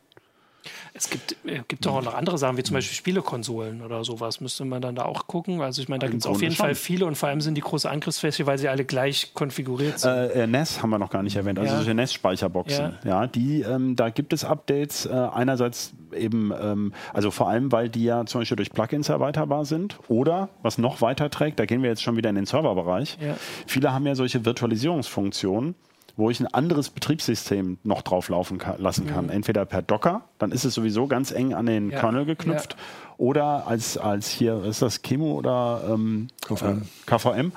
es 0.93 1.09
gibt, 1.09 1.35
äh, 1.45 1.61
gibt 1.67 1.85
doch 1.85 1.95
auch 1.95 2.03
noch 2.03 2.13
andere 2.13 2.37
Sachen, 2.37 2.57
wie 2.57 2.63
zum 2.63 2.73
Beispiel 2.73 2.95
Spielekonsolen 2.95 3.81
oder 3.81 4.03
sowas. 4.03 4.41
Müsste 4.41 4.65
man 4.65 4.81
dann 4.81 4.95
da 4.95 5.05
auch 5.05 5.27
gucken. 5.27 5.61
Also 5.61 5.81
ich 5.81 5.89
meine, 5.89 5.99
da 5.99 6.07
gibt 6.07 6.21
es 6.21 6.27
auf 6.27 6.41
jeden 6.41 6.55
schon. 6.55 6.65
Fall 6.65 6.75
viele 6.75 7.05
und 7.05 7.15
vor 7.15 7.29
allem 7.29 7.41
sind 7.41 7.55
die 7.55 7.61
große 7.61 7.89
Angriffsfläche, 7.89 8.45
weil 8.45 8.57
sie 8.57 8.69
alle 8.69 8.85
gleich 8.85 9.33
konfiguriert 9.33 9.99
sind. 9.99 10.11
Äh, 10.11 10.43
äh 10.43 10.47
NES 10.47 10.81
haben 10.81 10.89
wir 10.89 10.99
noch 10.99 11.09
gar 11.09 11.23
nicht 11.23 11.35
erwähnt, 11.35 11.59
also 11.59 11.75
ja. 11.75 11.93
NES-Speicherboxen. 11.93 12.97
Ja. 13.03 13.21
ja. 13.21 13.27
die, 13.27 13.61
ähm, 13.61 13.95
da 13.95 14.09
gibt 14.09 14.33
es 14.33 14.43
Updates. 14.43 15.05
Äh, 15.05 15.11
einerseits 15.11 15.93
eben, 16.13 16.53
ähm, 16.59 16.93
also 17.13 17.31
vor 17.31 17.49
allem, 17.49 17.71
weil 17.71 17.89
die 17.89 18.03
ja 18.03 18.25
zum 18.25 18.41
Beispiel 18.41 18.57
durch 18.57 18.71
Plugins 18.71 19.09
erweiterbar 19.09 19.65
sind. 19.65 19.99
Oder, 20.07 20.49
was 20.61 20.77
noch 20.77 21.01
weiter 21.01 21.29
trägt, 21.29 21.59
da 21.59 21.65
gehen 21.65 21.83
wir 21.83 21.89
jetzt 21.89 22.01
schon 22.01 22.17
wieder 22.17 22.29
in 22.29 22.35
den 22.35 22.45
Serverbereich. 22.45 23.17
Ja. 23.21 23.35
Viele 23.65 23.93
haben 23.93 24.05
ja 24.05 24.15
solche 24.15 24.45
Virtualisierungsfunktionen 24.45 25.75
wo 26.17 26.31
ich 26.31 26.39
ein 26.39 26.47
anderes 26.47 26.89
Betriebssystem 26.89 27.77
noch 27.83 28.01
drauf 28.01 28.27
laufen 28.29 28.57
kann, 28.57 28.81
lassen 28.81 29.05
kann. 29.05 29.25
Mhm. 29.25 29.31
Entweder 29.31 29.65
per 29.65 29.83
Docker, 29.83 30.23
dann 30.39 30.51
ist 30.51 30.65
es 30.65 30.73
sowieso 30.73 31.07
ganz 31.07 31.31
eng 31.31 31.53
an 31.53 31.67
den 31.67 31.91
ja. 31.91 31.99
Kernel 31.99 32.25
geknüpft, 32.25 32.73
ja. 32.73 33.15
oder 33.17 33.67
als, 33.67 33.97
als 33.99 34.27
hier, 34.27 34.63
ist 34.63 34.81
das 34.81 35.03
Chemo 35.03 35.33
oder 35.33 35.83
ähm, 35.87 36.27
KVM. 36.45 36.81
Äh, 36.81 36.81
KVM. 37.05 37.51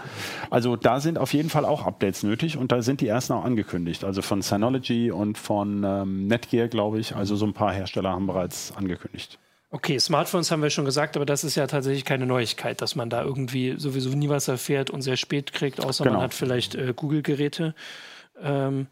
Also 0.50 0.76
da 0.76 1.00
sind 1.00 1.18
auf 1.18 1.32
jeden 1.32 1.48
Fall 1.48 1.64
auch 1.64 1.86
Updates 1.86 2.22
nötig 2.22 2.58
und 2.58 2.70
da 2.70 2.82
sind 2.82 3.00
die 3.00 3.08
ersten 3.08 3.32
auch 3.32 3.44
angekündigt. 3.44 4.04
Also 4.04 4.20
von 4.20 4.42
Synology 4.42 5.10
und 5.10 5.38
von 5.38 5.82
ähm, 5.82 6.26
Netgear, 6.26 6.68
glaube 6.68 7.00
ich. 7.00 7.16
Also 7.16 7.36
so 7.36 7.46
ein 7.46 7.54
paar 7.54 7.72
Hersteller 7.72 8.10
haben 8.10 8.26
bereits 8.26 8.74
angekündigt. 8.76 9.38
Okay, 9.72 9.98
Smartphones 10.00 10.50
haben 10.50 10.62
wir 10.62 10.70
schon 10.70 10.84
gesagt, 10.84 11.16
aber 11.16 11.24
das 11.24 11.44
ist 11.44 11.54
ja 11.54 11.66
tatsächlich 11.68 12.04
keine 12.04 12.26
Neuigkeit, 12.26 12.82
dass 12.82 12.96
man 12.96 13.08
da 13.08 13.22
irgendwie 13.22 13.76
sowieso 13.78 14.10
nie 14.10 14.28
was 14.28 14.48
erfährt 14.48 14.90
und 14.90 15.00
sehr 15.00 15.16
spät 15.16 15.52
kriegt, 15.52 15.82
außer 15.82 16.02
genau. 16.02 16.16
man 16.16 16.24
hat 16.24 16.34
vielleicht 16.34 16.74
äh, 16.74 16.92
Google-Geräte. 16.94 17.74
Ähm, 18.42 18.86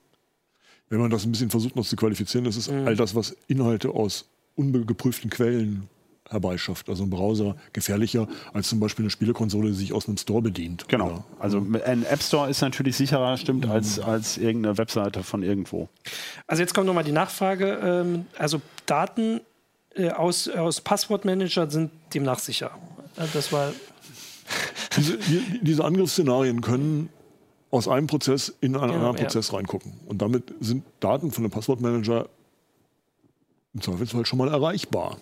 Wenn 0.88 1.00
man 1.00 1.10
das 1.10 1.24
ein 1.24 1.32
bisschen 1.32 1.50
versucht 1.50 1.76
noch 1.76 1.86
zu 1.86 1.96
qualifizieren, 1.96 2.44
das 2.44 2.56
ist 2.56 2.70
mhm. 2.70 2.86
all 2.86 2.96
das, 2.96 3.14
was 3.14 3.36
Inhalte 3.46 3.90
aus 3.90 4.26
ungeprüften 4.56 5.30
Quellen 5.30 5.88
herbeischafft. 6.28 6.88
Also 6.88 7.04
ein 7.04 7.10
Browser 7.10 7.56
gefährlicher 7.72 8.28
als 8.52 8.68
zum 8.68 8.80
Beispiel 8.80 9.04
eine 9.04 9.10
Spielekonsole, 9.10 9.68
die 9.68 9.74
sich 9.74 9.92
aus 9.92 10.08
einem 10.08 10.16
Store 10.16 10.42
bedient. 10.42 10.88
Genau. 10.88 11.06
Oder? 11.06 11.24
Also 11.38 11.64
ein 11.84 12.04
App 12.04 12.22
Store 12.22 12.50
ist 12.50 12.60
natürlich 12.60 12.96
sicherer, 12.96 13.36
stimmt, 13.36 13.64
mhm. 13.64 13.70
als, 13.70 13.98
als 13.98 14.38
irgendeine 14.38 14.78
Webseite 14.78 15.22
von 15.22 15.42
irgendwo. 15.42 15.88
Also 16.46 16.62
jetzt 16.62 16.74
kommt 16.74 16.86
nochmal 16.86 17.04
die 17.04 17.12
Nachfrage. 17.12 17.78
Ähm, 17.82 18.26
also 18.36 18.60
Daten 18.86 19.40
äh, 19.94 20.10
aus, 20.10 20.48
aus 20.48 20.80
Passwortmanager 20.80 21.70
sind 21.70 21.90
demnach 22.14 22.38
sicher. 22.38 22.70
Das 23.32 23.52
war. 23.52 23.72
Diese, 24.96 25.18
diese 25.60 25.84
Angriffsszenarien 25.84 26.60
können 26.60 27.10
aus 27.70 27.88
einem 27.88 28.06
Prozess 28.06 28.54
in 28.60 28.74
einen 28.74 28.92
genau, 28.92 28.94
anderen 28.94 29.16
Prozess 29.16 29.48
ja. 29.48 29.56
reingucken. 29.56 29.92
Und 30.06 30.22
damit 30.22 30.54
sind 30.60 30.84
Daten 31.00 31.30
von 31.30 31.44
einem 31.44 31.50
Passwortmanager 31.50 32.28
im 33.74 33.80
Zweifelsfall 33.80 34.26
schon 34.26 34.38
mal 34.38 34.48
erreichbar. 34.48 35.18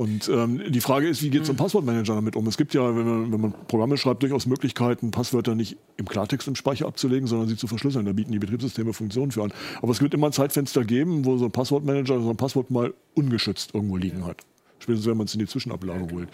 Und 0.00 0.30
ähm, 0.30 0.62
die 0.72 0.80
Frage 0.80 1.08
ist, 1.08 1.22
wie 1.22 1.28
geht 1.28 1.44
so 1.44 1.52
ein 1.52 1.56
mhm. 1.56 1.58
Passwortmanager 1.58 2.14
damit 2.14 2.34
um? 2.34 2.46
Es 2.46 2.56
gibt 2.56 2.72
ja, 2.72 2.96
wenn 2.96 3.06
man, 3.06 3.32
wenn 3.32 3.40
man, 3.40 3.54
Programme 3.68 3.98
schreibt, 3.98 4.22
durchaus 4.22 4.46
Möglichkeiten, 4.46 5.10
Passwörter 5.10 5.54
nicht 5.54 5.76
im 5.98 6.08
Klartext 6.08 6.48
im 6.48 6.56
Speicher 6.56 6.86
abzulegen, 6.86 7.26
sondern 7.28 7.48
sie 7.48 7.56
zu 7.56 7.66
verschlüsseln. 7.66 8.06
Da 8.06 8.14
bieten 8.14 8.32
die 8.32 8.38
Betriebssysteme 8.38 8.94
Funktionen 8.94 9.30
für 9.30 9.42
an. 9.42 9.52
Aber 9.82 9.92
es 9.92 10.00
wird 10.00 10.14
immer 10.14 10.28
ein 10.28 10.32
Zeitfenster 10.32 10.84
geben, 10.84 11.26
wo 11.26 11.36
so 11.36 11.44
ein 11.44 11.50
Passwortmanager 11.50 12.18
so 12.18 12.30
ein 12.30 12.36
Passwort 12.38 12.70
mal 12.70 12.94
ungeschützt 13.14 13.74
irgendwo 13.74 13.98
liegen 13.98 14.24
hat. 14.24 14.38
Spätestens, 14.78 15.06
wenn 15.06 15.18
man 15.18 15.26
es 15.26 15.34
in 15.34 15.40
die 15.40 15.46
Zwischenablage 15.46 16.10
holt. 16.10 16.30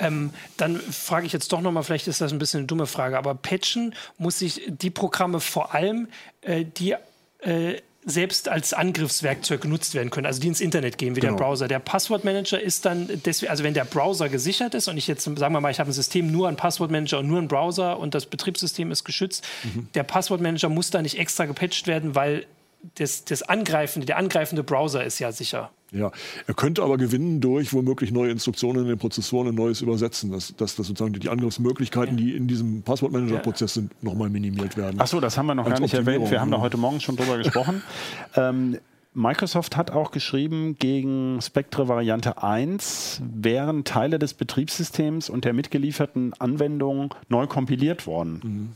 Ähm, 0.00 0.30
dann 0.56 0.80
frage 0.80 1.26
ich 1.26 1.32
jetzt 1.32 1.52
doch 1.52 1.60
nochmal, 1.60 1.82
vielleicht 1.82 2.08
ist 2.08 2.20
das 2.20 2.32
ein 2.32 2.38
bisschen 2.38 2.58
eine 2.58 2.66
dumme 2.66 2.86
Frage, 2.86 3.18
aber 3.18 3.34
patchen 3.34 3.94
muss 4.18 4.38
sich 4.38 4.62
die 4.66 4.90
Programme 4.90 5.40
vor 5.40 5.74
allem, 5.74 6.08
äh, 6.40 6.64
die 6.64 6.96
äh, 7.40 7.76
selbst 8.04 8.48
als 8.48 8.72
Angriffswerkzeug 8.72 9.60
genutzt 9.60 9.94
werden 9.94 10.10
können, 10.10 10.26
also 10.26 10.40
die 10.40 10.48
ins 10.48 10.60
Internet 10.60 10.96
gehen, 10.96 11.16
wie 11.16 11.20
genau. 11.20 11.36
der 11.36 11.44
Browser. 11.44 11.68
Der 11.68 11.80
Passwortmanager 11.80 12.58
ist 12.58 12.86
dann, 12.86 13.08
deswegen, 13.26 13.50
also 13.50 13.62
wenn 13.62 13.74
der 13.74 13.84
Browser 13.84 14.30
gesichert 14.30 14.74
ist 14.74 14.88
und 14.88 14.96
ich 14.96 15.06
jetzt, 15.06 15.24
sagen 15.24 15.52
wir 15.52 15.60
mal, 15.60 15.70
ich 15.70 15.80
habe 15.80 15.90
ein 15.90 15.92
System 15.92 16.32
nur 16.32 16.48
ein 16.48 16.56
Passwortmanager 16.56 17.18
und 17.18 17.28
nur 17.28 17.38
ein 17.38 17.48
Browser 17.48 17.98
und 17.98 18.14
das 18.14 18.24
Betriebssystem 18.24 18.90
ist 18.90 19.04
geschützt, 19.04 19.46
mhm. 19.64 19.88
der 19.94 20.02
Passwortmanager 20.02 20.70
muss 20.70 20.90
da 20.90 21.02
nicht 21.02 21.18
extra 21.18 21.44
gepatcht 21.44 21.86
werden, 21.86 22.14
weil 22.14 22.46
das, 22.94 23.26
das 23.26 23.42
angreifende, 23.42 24.06
der 24.06 24.16
angreifende 24.16 24.62
Browser 24.62 25.04
ist 25.04 25.18
ja 25.18 25.30
sicher. 25.30 25.70
Ja, 25.92 26.12
er 26.46 26.54
könnte 26.54 26.82
aber 26.82 26.96
gewinnen 26.96 27.40
durch 27.40 27.72
womöglich 27.72 28.12
neue 28.12 28.30
Instruktionen 28.30 28.82
in 28.82 28.88
den 28.88 28.98
Prozessoren 28.98 29.48
und 29.48 29.54
neues 29.56 29.80
Übersetzen, 29.80 30.30
dass, 30.30 30.54
dass, 30.56 30.76
dass 30.76 30.86
sozusagen 30.86 31.12
die 31.12 31.28
Angriffsmöglichkeiten, 31.28 32.16
ja. 32.16 32.24
die 32.24 32.36
in 32.36 32.46
diesem 32.46 32.82
Passwortmanager-Prozess 32.82 33.74
sind, 33.74 34.02
nochmal 34.02 34.30
minimiert 34.30 34.76
werden. 34.76 35.00
Achso, 35.00 35.20
das 35.20 35.36
haben 35.36 35.46
wir 35.46 35.54
noch 35.54 35.68
gar 35.68 35.80
nicht 35.80 35.94
erwähnt. 35.94 36.30
Wir 36.30 36.40
haben 36.40 36.50
da 36.50 36.60
heute 36.60 36.76
Morgen 36.76 37.00
schon 37.00 37.16
drüber 37.16 37.38
gesprochen. 37.38 37.82
ähm, 38.36 38.78
Microsoft 39.12 39.76
hat 39.76 39.90
auch 39.90 40.12
geschrieben, 40.12 40.76
gegen 40.78 41.40
Spectre 41.42 41.88
Variante 41.88 42.42
1 42.42 43.22
wären 43.34 43.82
Teile 43.82 44.20
des 44.20 44.34
Betriebssystems 44.34 45.28
und 45.28 45.44
der 45.44 45.52
mitgelieferten 45.52 46.32
Anwendung 46.38 47.12
neu 47.28 47.48
kompiliert 47.48 48.06
worden. 48.06 48.40
Mhm. 48.42 48.68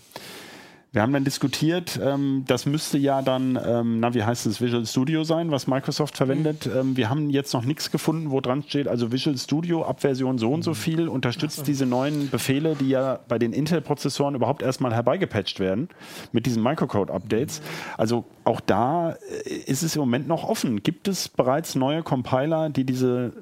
Wir 0.95 1.03
haben 1.03 1.13
dann 1.13 1.25
diskutiert, 1.25 1.99
ähm, 2.01 2.45
das 2.47 2.67
müsste 2.67 2.99
ja 2.99 3.21
dann, 3.21 3.59
ähm, 3.67 3.99
na, 3.99 4.15
wie 4.15 4.23
heißt 4.23 4.47
es, 4.47 4.61
Visual 4.61 4.87
Studio 4.87 5.25
sein, 5.25 5.51
was 5.51 5.67
Microsoft 5.67 6.17
verwendet. 6.17 6.67
Mhm. 6.67 6.79
Ähm, 6.79 6.97
wir 6.97 7.11
haben 7.11 7.31
jetzt 7.31 7.53
noch 7.53 7.65
nichts 7.65 7.91
gefunden, 7.91 8.31
wo 8.31 8.41
dran 8.41 8.63
steht, 8.63 8.87
also 8.87 9.11
Visual 9.11 9.37
Studio 9.37 9.85
ab 9.85 10.03
Version 10.03 10.39
so 10.39 10.53
und 10.53 10.63
so 10.63 10.71
mhm. 10.71 10.77
viel 10.77 11.09
unterstützt 11.09 11.57
so. 11.57 11.63
diese 11.65 11.85
neuen 11.85 12.31
Befehle, 12.31 12.77
die 12.77 12.91
ja 12.91 13.19
bei 13.27 13.41
den 13.41 13.53
Intel-Prozessoren 13.53 14.37
überhaupt 14.37 14.63
erstmal 14.63 14.95
herbeigepatcht 14.95 15.59
werden 15.59 15.89
mit 16.31 16.47
diesen 16.47 16.63
Microcode-Updates. 16.63 17.59
Mhm. 17.59 17.65
Also 17.99 18.25
auch 18.45 18.61
da 18.61 19.17
äh, 19.47 19.49
ist 19.67 19.83
es 19.83 19.97
im 19.97 20.01
Moment 20.01 20.29
noch 20.29 20.45
offen. 20.45 20.85
Gibt 20.85 21.09
es 21.09 21.29
bereits 21.29 21.75
neue 21.75 22.05
Compiler, 22.05 22.71
die 22.71 22.85
diese 22.85 23.33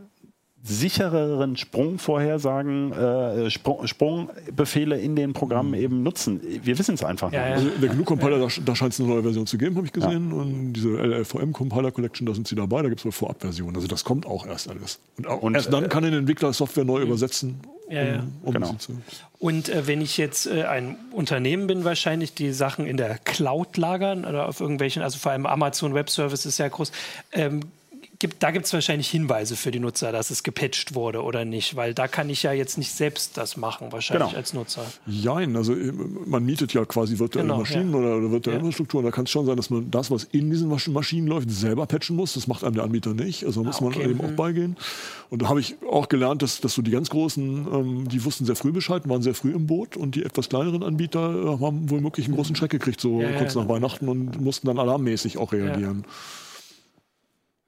sichereren 0.65 1.57
Sprungvorhersagen, 1.57 2.93
äh, 2.93 3.51
Sprung, 3.51 3.87
Sprungbefehle 3.87 4.97
in 4.97 5.17
den 5.17 5.33
Programmen 5.33 5.75
eben 5.75 6.05
nutzen. 6.05 6.41
Wir 6.63 6.79
wissen 6.79 6.95
es 6.95 7.03
einfach 7.03 7.33
ja, 7.33 7.57
nicht. 7.57 7.65
Ja. 7.65 7.71
Also 7.71 7.81
der 7.81 7.89
GNU-Compiler, 7.89 8.39
da, 8.39 8.49
da 8.65 8.77
scheint 8.77 8.93
es 8.93 9.01
eine 9.01 9.09
neue 9.09 9.23
Version 9.23 9.47
zu 9.47 9.59
geben, 9.59 9.77
habe 9.77 9.87
ich 9.87 9.93
gesehen. 9.93 10.31
Ja. 10.31 10.37
Und 10.37 10.73
diese 10.73 10.91
LLVM-Compiler 10.91 11.91
Collection, 11.91 12.27
da 12.27 12.35
sind 12.35 12.47
sie 12.47 12.55
dabei, 12.55 12.83
da 12.83 12.89
gibt 12.89 13.01
es 13.01 13.05
wohl 13.05 13.13
Vorabversionen. 13.13 13.75
Also 13.75 13.89
das 13.89 14.05
kommt 14.05 14.25
auch 14.25 14.47
erst 14.47 14.71
alles. 14.71 15.01
Und, 15.19 15.27
auch, 15.27 15.43
und 15.43 15.57
erst 15.57 15.73
dann 15.73 15.85
äh, 15.85 15.89
kann 15.89 16.05
ein 16.05 16.13
Entwickler 16.13 16.53
Software 16.53 16.85
neu 16.85 17.03
übersetzen. 17.03 17.61
Ja, 17.89 18.05
ja. 18.05 18.25
Um, 18.43 18.55
genau. 18.55 18.77
Und 19.41 19.69
äh, 19.69 19.87
wenn 19.89 20.01
ich 20.01 20.17
jetzt 20.17 20.47
äh, 20.47 20.63
ein 20.63 20.97
Unternehmen 21.11 21.67
bin, 21.67 21.85
wahrscheinlich 21.85 22.35
die 22.35 22.53
Sachen 22.53 22.87
in 22.87 22.97
der 22.97 23.19
Cloud 23.19 23.77
lagern 23.77 24.25
oder 24.25 24.49
auf 24.49 24.61
irgendwelchen, 24.61 25.03
also 25.03 25.19
vor 25.19 25.33
allem 25.33 25.45
Amazon 25.45 25.93
Web 25.93 26.09
Service 26.09 26.47
ist 26.47 26.59
ja 26.59 26.69
groß. 26.69 26.93
Ähm, 27.33 27.63
gibt, 28.23 28.43
da 28.43 28.51
gibt 28.53 28.65
es 28.65 28.73
wahrscheinlich 28.73 29.11
Hinweise 29.11 29.57
für 29.57 29.71
die 29.71 29.81
Nutzer, 29.81 30.13
dass 30.13 30.31
es 30.31 30.43
gepatcht 30.43 30.95
wurde 30.95 31.23
oder 31.23 31.45
nicht, 31.45 31.77
weil 31.77 31.93
da 31.93 32.09
kann 32.09 32.31
ich 32.31 32.43
ja 32.45 32.53
jetzt 32.53 32.79
nicht 32.79 32.93
selbst 32.93 33.37
das 33.37 33.59
machen, 33.59 33.93
wahrscheinlich 33.93 34.29
genau. 34.29 34.39
als 34.39 34.55
Nutzer. 34.55 34.85
Jein, 35.07 35.57
also 35.57 35.75
äh, 35.75 35.93
man 36.25 36.45
mietet 36.45 36.73
ja 36.73 36.85
quasi 36.85 37.19
virtuelle 37.19 37.49
genau, 37.49 37.59
Maschinen 37.59 37.93
ja. 37.93 37.99
oder, 37.99 38.17
oder 38.17 38.31
virtuelle 38.31 38.61
ja. 38.61 38.65
Infrastruktur 38.65 39.03
da 39.03 39.11
kann 39.11 39.25
es 39.25 39.31
schon 39.31 39.45
sein, 39.45 39.57
dass 39.57 39.71
man 39.71 39.91
das, 39.91 40.11
was 40.11 40.25
in 40.25 40.51
diesen 40.51 40.69
Maschinen 40.69 41.27
läuft, 41.27 41.51
selber 41.51 41.87
patchen 41.87 42.17
muss. 42.17 42.35
Das 42.35 42.47
macht 42.47 42.65
einem 42.65 42.75
der 42.75 42.85
Anbieter 42.85 43.13
nicht, 43.13 43.45
also 43.45 43.65
muss 43.65 43.83
ah, 43.83 43.87
okay. 43.87 43.99
man 43.99 44.11
eben 44.11 44.19
mhm. 44.19 44.33
auch 44.33 44.37
beigehen. 44.37 44.77
Und 45.29 45.43
da 45.43 45.49
habe 45.49 45.61
ich 45.61 45.77
auch 45.91 46.09
gelernt, 46.09 46.43
dass, 46.43 46.61
dass 46.61 46.75
so 46.75 46.83
die 46.83 46.91
ganz 46.91 47.11
Großen, 47.11 47.67
ähm, 47.73 48.09
die 48.09 48.25
wussten 48.25 48.45
sehr 48.45 48.57
früh 48.57 48.71
Bescheid, 48.71 49.09
waren 49.09 49.23
sehr 49.23 49.35
früh 49.35 49.53
im 49.53 49.67
Boot 49.67 49.97
und 49.97 50.15
die 50.15 50.25
etwas 50.25 50.49
kleineren 50.49 50.83
Anbieter 50.83 51.59
äh, 51.59 51.61
haben 51.61 51.91
wohl 51.91 52.03
wirklich 52.03 52.27
einen 52.27 52.37
großen 52.37 52.55
Schreck 52.55 52.71
gekriegt, 52.71 53.01
so 53.01 53.21
ja, 53.21 53.33
kurz 53.39 53.55
nach 53.57 53.69
Weihnachten 53.69 54.09
und 54.09 54.41
mussten 54.41 54.69
dann 54.69 54.79
alarmmäßig 54.79 55.39
auch 55.39 55.53
reagieren. 55.53 56.05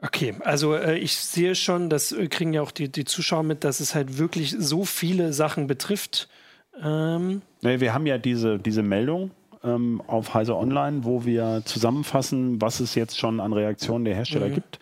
Okay, 0.04 0.34
also 0.40 0.74
äh, 0.74 0.98
ich 0.98 1.16
sehe 1.16 1.54
schon, 1.54 1.88
das 1.88 2.12
äh, 2.12 2.28
kriegen 2.28 2.52
ja 2.52 2.60
auch 2.60 2.72
die, 2.72 2.90
die 2.90 3.06
Zuschauer 3.06 3.42
mit, 3.42 3.64
dass 3.64 3.80
es 3.80 3.94
halt 3.94 4.18
wirklich 4.18 4.54
so 4.58 4.84
viele 4.84 5.32
Sachen 5.32 5.66
betrifft. 5.66 6.28
Ähm 6.82 7.40
nee, 7.62 7.80
wir 7.80 7.94
haben 7.94 8.04
ja 8.04 8.18
diese, 8.18 8.58
diese 8.58 8.82
Meldung 8.82 9.30
ähm, 9.62 10.02
auf 10.06 10.34
Heise 10.34 10.56
Online, 10.56 11.04
wo 11.04 11.24
wir 11.24 11.62
zusammenfassen, 11.64 12.60
was 12.60 12.80
es 12.80 12.94
jetzt 12.94 13.18
schon 13.18 13.40
an 13.40 13.54
Reaktionen 13.54 14.04
der 14.04 14.14
Hersteller 14.14 14.48
mhm. 14.48 14.54
gibt. 14.54 14.78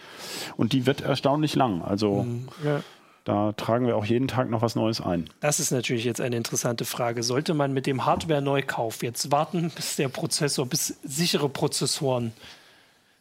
Und 0.56 0.72
die 0.72 0.86
wird 0.86 1.02
erstaunlich 1.02 1.54
lang. 1.54 1.82
Also 1.82 2.24
mhm. 2.24 2.48
ja. 2.64 2.80
da 3.22 3.52
tragen 3.52 3.86
wir 3.86 3.96
auch 3.96 4.04
jeden 4.04 4.26
Tag 4.26 4.50
noch 4.50 4.60
was 4.60 4.74
Neues 4.74 5.00
ein. 5.00 5.30
Das 5.38 5.60
ist 5.60 5.70
natürlich 5.70 6.04
jetzt 6.04 6.20
eine 6.20 6.36
interessante 6.36 6.84
Frage. 6.84 7.22
Sollte 7.22 7.54
man 7.54 7.72
mit 7.72 7.86
dem 7.86 8.06
Hardware-Neukauf 8.06 9.04
jetzt 9.04 9.30
warten, 9.30 9.70
bis 9.76 9.94
der 9.94 10.08
Prozessor, 10.08 10.66
bis 10.66 10.96
sichere 11.04 11.48
Prozessoren 11.48 12.32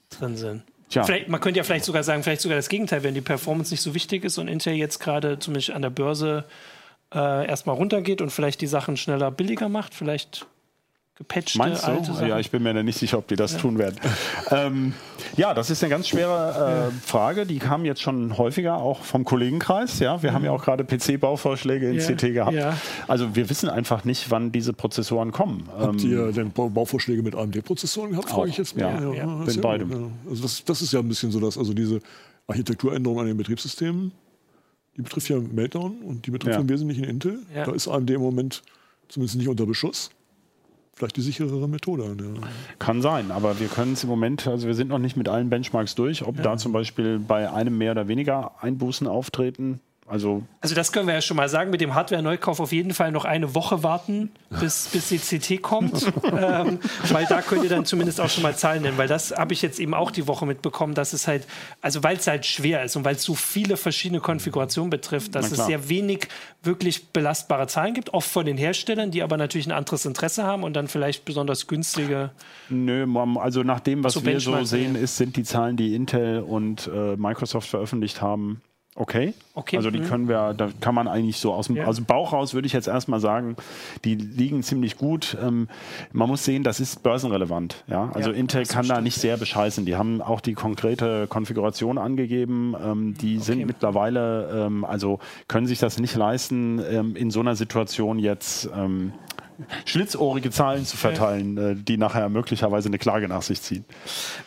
drin 0.10 0.36
sind? 0.36 0.64
Tja. 0.92 1.04
Vielleicht, 1.04 1.30
man 1.30 1.40
könnte 1.40 1.58
ja 1.58 1.64
vielleicht 1.64 1.86
sogar 1.86 2.04
sagen, 2.04 2.22
vielleicht 2.22 2.42
sogar 2.42 2.58
das 2.58 2.68
Gegenteil, 2.68 3.02
wenn 3.04 3.14
die 3.14 3.22
Performance 3.22 3.74
nicht 3.74 3.82
so 3.82 3.96
wichtig 3.96 4.26
ist 4.26 4.38
und 4.38 4.50
Intel 4.50 4.74
jetzt 4.74 5.00
gerade 5.00 5.40
zumindest 5.40 5.72
an 5.72 5.82
der 5.82 5.90
Börse 5.90 6.44
äh, 7.14 7.48
erstmal 7.48 7.78
runtergeht 7.78 8.22
und 8.22 8.30
vielleicht 8.30 8.60
die 8.60 8.68
Sachen 8.68 8.98
schneller 8.98 9.32
billiger 9.32 9.70
macht, 9.70 9.94
vielleicht 9.94 10.48
gepatchte 11.22 11.58
Meinst 11.58 11.84
du? 11.84 11.88
alte 11.88 12.14
Sachen. 12.14 12.28
Ja, 12.28 12.40
ich 12.40 12.52
bin 12.52 12.64
mir 12.64 12.74
da 12.74 12.84
nicht 12.84 12.98
sicher, 12.98 13.18
ob 13.18 13.28
die 13.28 13.36
das 13.36 13.54
ja. 13.54 13.60
tun 13.60 13.78
werden. 13.78 13.98
ähm, 14.52 14.94
ja, 15.38 15.54
das 15.54 15.70
ist 15.70 15.84
eine 15.84 15.90
ganz 15.90 16.08
schwere 16.08 16.90
äh, 16.90 17.08
Frage. 17.08 17.46
Die 17.46 17.60
kam 17.60 17.86
jetzt 17.86 18.02
schon 18.02 18.38
häufiger 18.38 18.78
auch 18.78 19.02
vom 19.04 19.24
Kollegenkreis. 19.24 20.00
Ja, 20.00 20.22
wir 20.24 20.32
mhm. 20.32 20.36
haben 20.36 20.46
ja 20.46 20.52
auch 20.52 20.64
gerade 20.64 20.84
PC-Bauvorschläge 20.84 21.90
in 21.90 22.00
ja. 22.00 22.06
CT 22.06 22.34
gehabt. 22.34 22.54
Ja. 22.54 22.78
Also 23.08 23.36
wir 23.36 23.50
wissen 23.50 23.70
einfach 23.70 24.04
nicht, 24.04 24.32
wann 24.32 24.52
diese 24.52 24.74
Prozessoren 24.74 25.32
kommen. 25.32 25.70
Habt 25.78 26.04
ähm, 26.04 26.12
ihr 26.12 26.32
denn 26.32 26.52
Bauvorschläge 26.52 27.22
mit 27.24 27.36
AMD-Prozessoren 27.36 28.12
gehabt? 28.12 28.30
Frage 28.30 28.50
ich 28.50 28.58
jetzt 28.58 28.76
mal. 28.76 29.02
Ja, 29.02 29.14
ja. 29.14 29.26
mit 29.26 29.62
beidem. 29.62 30.12
Also 30.30 30.44
das, 30.44 30.64
das, 30.64 30.82
ist 30.82 30.92
ja 30.94 31.00
ein 31.00 31.08
bisschen 31.08 31.32
so, 31.32 31.40
dass 31.40 31.58
also 31.58 31.74
diese 31.74 32.00
Architekturänderung 32.48 33.20
an 33.20 33.28
den 33.28 33.38
Betriebssystemen, 33.38 34.12
die 34.98 35.02
betrifft 35.02 35.30
ja 35.30 35.38
Meltdown 35.40 36.02
und 36.02 36.26
die 36.26 36.32
betrifft 36.32 36.60
im 36.60 36.68
Wesentlichen 36.68 37.04
Intel. 37.04 37.40
Da 37.54 37.72
ist 37.72 37.88
AMD 37.88 38.10
im 38.10 38.22
Moment 38.22 38.64
zumindest 39.08 39.38
nicht 39.38 39.48
unter 39.48 39.66
Beschuss 39.66 40.10
vielleicht 40.94 41.18
die 41.18 41.22
sicherere 41.22 41.68
Methode. 41.68 42.04
Ja. 42.04 42.42
Kann 42.80 43.02
sein, 43.02 43.32
aber 43.32 43.60
wir 43.60 43.68
können 43.68 43.94
es 43.94 44.04
im 44.04 44.10
Moment, 44.10 44.48
also 44.48 44.68
wir 44.68 44.76
sind 44.76 44.90
noch 44.90 45.00
nicht 45.00 45.18
mit 45.18 45.30
allen 45.30 45.50
Benchmarks 45.50 45.96
durch, 45.96 46.26
ob 46.26 46.38
ja. 46.38 46.44
da 46.44 46.58
zum 46.58 46.72
Beispiel 46.72 47.20
bei 47.20 47.52
einem 47.52 47.78
mehr 47.78 47.92
oder 47.92 48.08
weniger 48.08 48.62
Einbußen 48.62 49.08
auftreten, 49.08 49.80
also, 50.12 50.44
also 50.60 50.76
das 50.76 50.92
können 50.92 51.08
wir 51.08 51.14
ja 51.14 51.22
schon 51.22 51.38
mal 51.38 51.48
sagen, 51.48 51.72
mit 51.72 51.80
dem 51.80 51.96
Hardware-Neukauf 51.96 52.60
auf 52.60 52.74
jeden 52.74 52.94
Fall 52.94 53.14
noch 53.14 53.24
eine 53.24 53.56
Woche 53.56 53.82
warten, 53.82 54.30
bis, 54.60 54.90
bis 54.90 55.08
die 55.08 55.20
CT 55.20 55.62
kommt, 55.62 56.06
ähm, 56.38 56.80
weil 57.10 57.26
da 57.28 57.42
könnt 57.42 57.64
ihr 57.64 57.70
dann 57.70 57.86
zumindest 57.86 58.20
auch 58.20 58.30
schon 58.30 58.44
mal 58.44 58.54
Zahlen 58.54 58.82
nennen, 58.82 58.98
weil 58.98 59.08
das 59.08 59.32
habe 59.32 59.54
ich 59.54 59.62
jetzt 59.62 59.80
eben 59.80 59.94
auch 59.94 60.12
die 60.12 60.28
Woche 60.28 60.46
mitbekommen, 60.46 60.96
dass 60.96 61.14
es 61.14 61.30
halt, 61.30 61.48
also 61.80 62.04
weil 62.04 62.18
es 62.18 62.28
halt 62.28 62.46
schwer 62.46 62.84
ist 62.84 62.98
und 62.98 63.06
weil 63.06 63.16
es 63.16 63.24
so 63.24 63.36
viele 63.36 63.78
verschiedene 63.78 64.20
Konfigurationen 64.20 64.90
betrifft, 64.90 65.34
dass 65.34 65.50
es 65.50 65.66
sehr 65.66 65.88
wenig 65.88 66.28
wirklich 66.62 67.08
belastbare 67.08 67.68
Zahlen 67.68 67.94
gibt, 67.94 68.14
oft 68.14 68.30
von 68.30 68.46
den 68.46 68.58
Herstellern, 68.58 69.12
die 69.12 69.24
aber 69.24 69.38
natürlich 69.38 69.68
ein 69.68 69.72
anderes 69.72 70.06
Interesse 70.06 70.44
haben 70.44 70.64
und 70.64 70.74
dann 70.74 70.90
vielleicht 70.90 71.24
besonders 71.24 71.68
günstige. 71.68 72.32
Nö, 72.70 73.08
also 73.40 73.64
nach 73.64 73.80
dem, 73.80 74.04
was 74.04 74.26
wir 74.26 74.42
so 74.42 74.62
sehen, 74.66 74.96
ist, 74.96 75.16
sind 75.16 75.38
die 75.38 75.44
Zahlen, 75.44 75.78
die 75.78 75.96
Intel 75.96 76.42
und 76.42 76.90
äh, 76.94 77.16
Microsoft 77.16 77.70
veröffentlicht 77.70 78.22
haben, 78.22 78.62
Okay. 78.94 79.34
okay. 79.54 79.78
Also 79.78 79.90
die 79.90 80.00
mhm. 80.00 80.06
können 80.06 80.28
wir, 80.28 80.54
da 80.54 80.70
kann 80.82 80.94
man 80.94 81.08
eigentlich 81.08 81.38
so 81.38 81.54
aus 81.54 81.68
dem, 81.68 81.78
ja. 81.78 81.86
aus 81.86 81.96
dem 81.96 82.04
Bauch 82.04 82.34
raus, 82.34 82.54
würde 82.54 82.66
ich 82.66 82.74
jetzt 82.74 82.90
erstmal 82.90 83.22
sagen, 83.22 83.56
die 84.04 84.16
liegen 84.16 84.64
ziemlich 84.64 84.98
gut. 84.98 85.38
Ähm, 85.42 85.70
man 86.12 86.28
muss 86.28 86.44
sehen, 86.44 86.64
das 86.64 86.82
ist 86.82 87.02
börsenrelevant. 87.02 87.86
Ja? 87.88 88.12
Also 88.14 88.32
ja, 88.32 88.36
Intel 88.36 88.66
kann 88.66 88.90
da 88.90 89.00
nicht 89.00 89.16
sehr 89.16 89.38
bescheißen. 89.38 89.86
Die 89.86 89.96
haben 89.96 90.22
auch 90.22 90.42
die 90.42 90.56
konkrete 90.56 91.28
Konfiguration 91.28 91.98
angegeben. 91.98 92.76
Ähm, 92.84 93.14
die 93.14 93.38
okay. 93.38 93.44
sind 93.46 93.66
mittlerweile, 93.66 94.66
ähm, 94.66 94.84
also 94.84 95.20
können 95.48 95.68
sich 95.68 95.80
das 95.80 95.98
nicht 95.98 96.16
leisten, 96.16 96.82
ähm, 96.92 97.16
in 97.16 97.32
so 97.32 97.40
einer 97.40 97.56
Situation 97.56 98.20
jetzt 98.20 98.70
ähm, 98.76 99.14
schlitzohrige 99.86 100.52
Zahlen 100.52 100.86
zu 100.86 100.98
verteilen, 100.98 101.58
äh, 101.58 101.76
die 101.76 101.98
nachher 101.98 102.30
möglicherweise 102.30 102.90
eine 102.90 102.98
Klage 102.98 103.28
nach 103.28 103.42
sich 103.42 103.62
ziehen. 103.62 103.86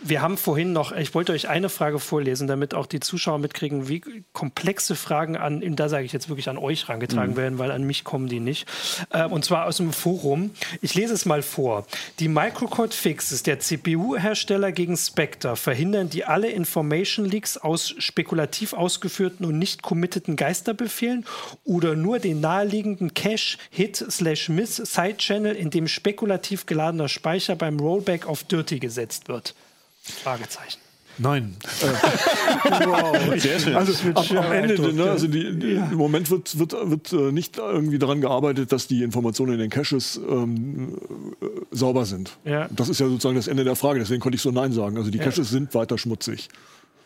Wir 0.00 0.22
haben 0.22 0.36
vorhin 0.36 0.72
noch, 0.72 0.92
ich 0.92 1.14
wollte 1.14 1.32
euch 1.32 1.48
eine 1.48 1.68
Frage 1.68 1.98
vorlesen, 1.98 2.46
damit 2.46 2.74
auch 2.74 2.86
die 2.86 3.00
Zuschauer 3.00 3.38
mitkriegen, 3.38 3.88
wie 3.88 4.02
komplexe 4.32 4.94
Fragen 4.96 5.36
an, 5.36 5.62
da 5.76 5.88
sage 5.88 6.04
ich 6.04 6.12
jetzt 6.12 6.28
wirklich 6.28 6.48
an 6.48 6.58
euch 6.58 6.88
herangetragen 6.88 7.32
mhm. 7.32 7.36
werden, 7.36 7.58
weil 7.58 7.70
an 7.70 7.84
mich 7.84 8.04
kommen 8.04 8.28
die 8.28 8.40
nicht. 8.40 8.66
Äh, 9.10 9.24
und 9.24 9.44
zwar 9.44 9.66
aus 9.66 9.78
dem 9.78 9.92
Forum. 9.92 10.50
Ich 10.80 10.94
lese 10.94 11.14
es 11.14 11.24
mal 11.24 11.42
vor. 11.42 11.86
Die 12.18 12.28
Microcode 12.28 12.94
Fixes 12.94 13.42
der 13.42 13.60
CPU-Hersteller 13.60 14.72
gegen 14.72 14.96
Spectre 14.96 15.56
verhindern 15.56 16.10
die 16.10 16.24
alle 16.24 16.50
Information 16.50 17.26
Leaks 17.26 17.56
aus 17.56 17.94
spekulativ 17.98 18.72
ausgeführten 18.72 19.46
und 19.46 19.58
nicht 19.58 19.82
committeden 19.82 20.36
Geisterbefehlen 20.36 21.24
oder 21.64 21.96
nur 21.96 22.18
den 22.18 22.40
naheliegenden 22.40 23.14
Cache 23.14 23.58
Hit 23.70 23.96
slash 23.96 24.48
Miss 24.48 24.76
Side-Channel, 25.04 25.54
in 25.54 25.70
dem 25.70 25.88
spekulativ 25.88 26.66
geladener 26.66 27.08
Speicher 27.08 27.56
beim 27.56 27.78
Rollback 27.78 28.26
auf 28.26 28.44
Dirty 28.44 28.78
gesetzt 28.78 29.28
wird? 29.28 29.54
Fragezeichen. 30.02 30.78
Nein. 31.16 31.56
Äh, 31.80 31.86
wow. 32.86 33.40
Sehr 33.40 33.60
schön. 33.60 33.76
Also 33.76 33.92
am, 34.14 34.36
am 34.36 34.52
Ende, 34.52 34.92
ne, 34.92 35.04
also 35.04 35.28
die, 35.28 35.56
die, 35.56 35.74
ja. 35.74 35.86
im 35.86 35.96
Moment 35.96 36.28
wird, 36.30 36.58
wird, 36.58 36.72
wird 36.72 37.12
äh, 37.12 37.30
nicht 37.30 37.58
irgendwie 37.58 37.98
daran 37.98 38.20
gearbeitet, 38.20 38.72
dass 38.72 38.88
die 38.88 39.02
Informationen 39.04 39.52
in 39.52 39.58
den 39.60 39.70
Caches 39.70 40.20
ähm, 40.28 40.98
äh, 41.40 41.46
sauber 41.70 42.04
sind. 42.04 42.36
Ja. 42.44 42.68
Das 42.74 42.88
ist 42.88 42.98
ja 42.98 43.06
sozusagen 43.06 43.36
das 43.36 43.46
Ende 43.46 43.62
der 43.62 43.76
Frage, 43.76 44.00
deswegen 44.00 44.20
konnte 44.20 44.34
ich 44.36 44.42
so 44.42 44.50
Nein 44.50 44.72
sagen. 44.72 44.96
Also 44.96 45.10
die 45.10 45.18
Caches 45.18 45.36
ja. 45.36 45.44
sind 45.44 45.74
weiter 45.74 45.98
schmutzig. 45.98 46.48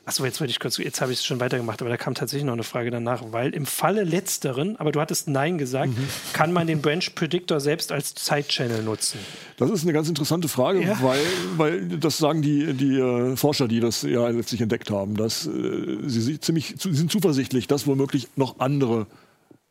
Achso, 0.09 0.25
jetzt 0.25 0.41
wollte 0.41 0.53
ich 0.53 0.59
kurz, 0.59 0.79
jetzt 0.79 1.03
habe 1.03 1.13
ich 1.13 1.19
es 1.19 1.27
schon 1.27 1.39
weitergemacht, 1.39 1.83
aber 1.83 1.91
da 1.91 1.99
kam 1.99 2.15
tatsächlich 2.15 2.47
noch 2.47 2.55
eine 2.55 2.63
Frage 2.63 2.91
danach, 2.91 3.25
weil 3.31 3.55
im 3.55 3.67
Falle 3.67 4.05
letzteren, 4.05 4.77
aber 4.77 4.91
du 4.91 5.03
hattest 5.03 5.29
Nein 5.29 5.59
gesagt, 5.59 5.89
mhm. 5.89 6.09
kann 6.33 6.51
man 6.51 6.67
den 6.67 6.81
Branch 6.81 7.05
Predictor 7.15 7.61
selbst 7.61 7.93
als 7.93 8.15
Side-Channel 8.17 8.85
nutzen? 8.85 9.19
Das 9.59 9.71
ist 9.71 9.83
eine 9.83 9.93
ganz 9.93 10.09
interessante 10.09 10.49
Frage, 10.49 10.83
ja. 10.83 10.99
weil, 11.03 11.21
weil 11.59 11.89
das 11.99 12.17
sagen 12.17 12.41
die, 12.41 12.73
die 12.73 12.99
äh, 12.99 13.37
Forscher, 13.37 13.69
die 13.69 13.81
das 13.81 14.01
ja 14.01 14.27
letztlich 14.29 14.63
entdeckt 14.63 14.91
haben, 14.91 15.15
dass 15.15 15.47
äh, 15.47 15.99
sie 16.07 16.41
ziemlich, 16.41 16.77
sie 16.79 16.95
sind 16.95 17.13
zuversichtlich, 17.13 17.67
dass 17.67 17.87
womöglich 17.87 18.29
noch 18.35 18.61
andere 18.61 19.07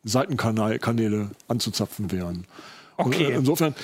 Seitenkanäle 0.04 1.32
anzuzapfen 1.48 2.12
wären. 2.12 2.46
Okay. 2.98 3.32
Insofern 3.32 3.74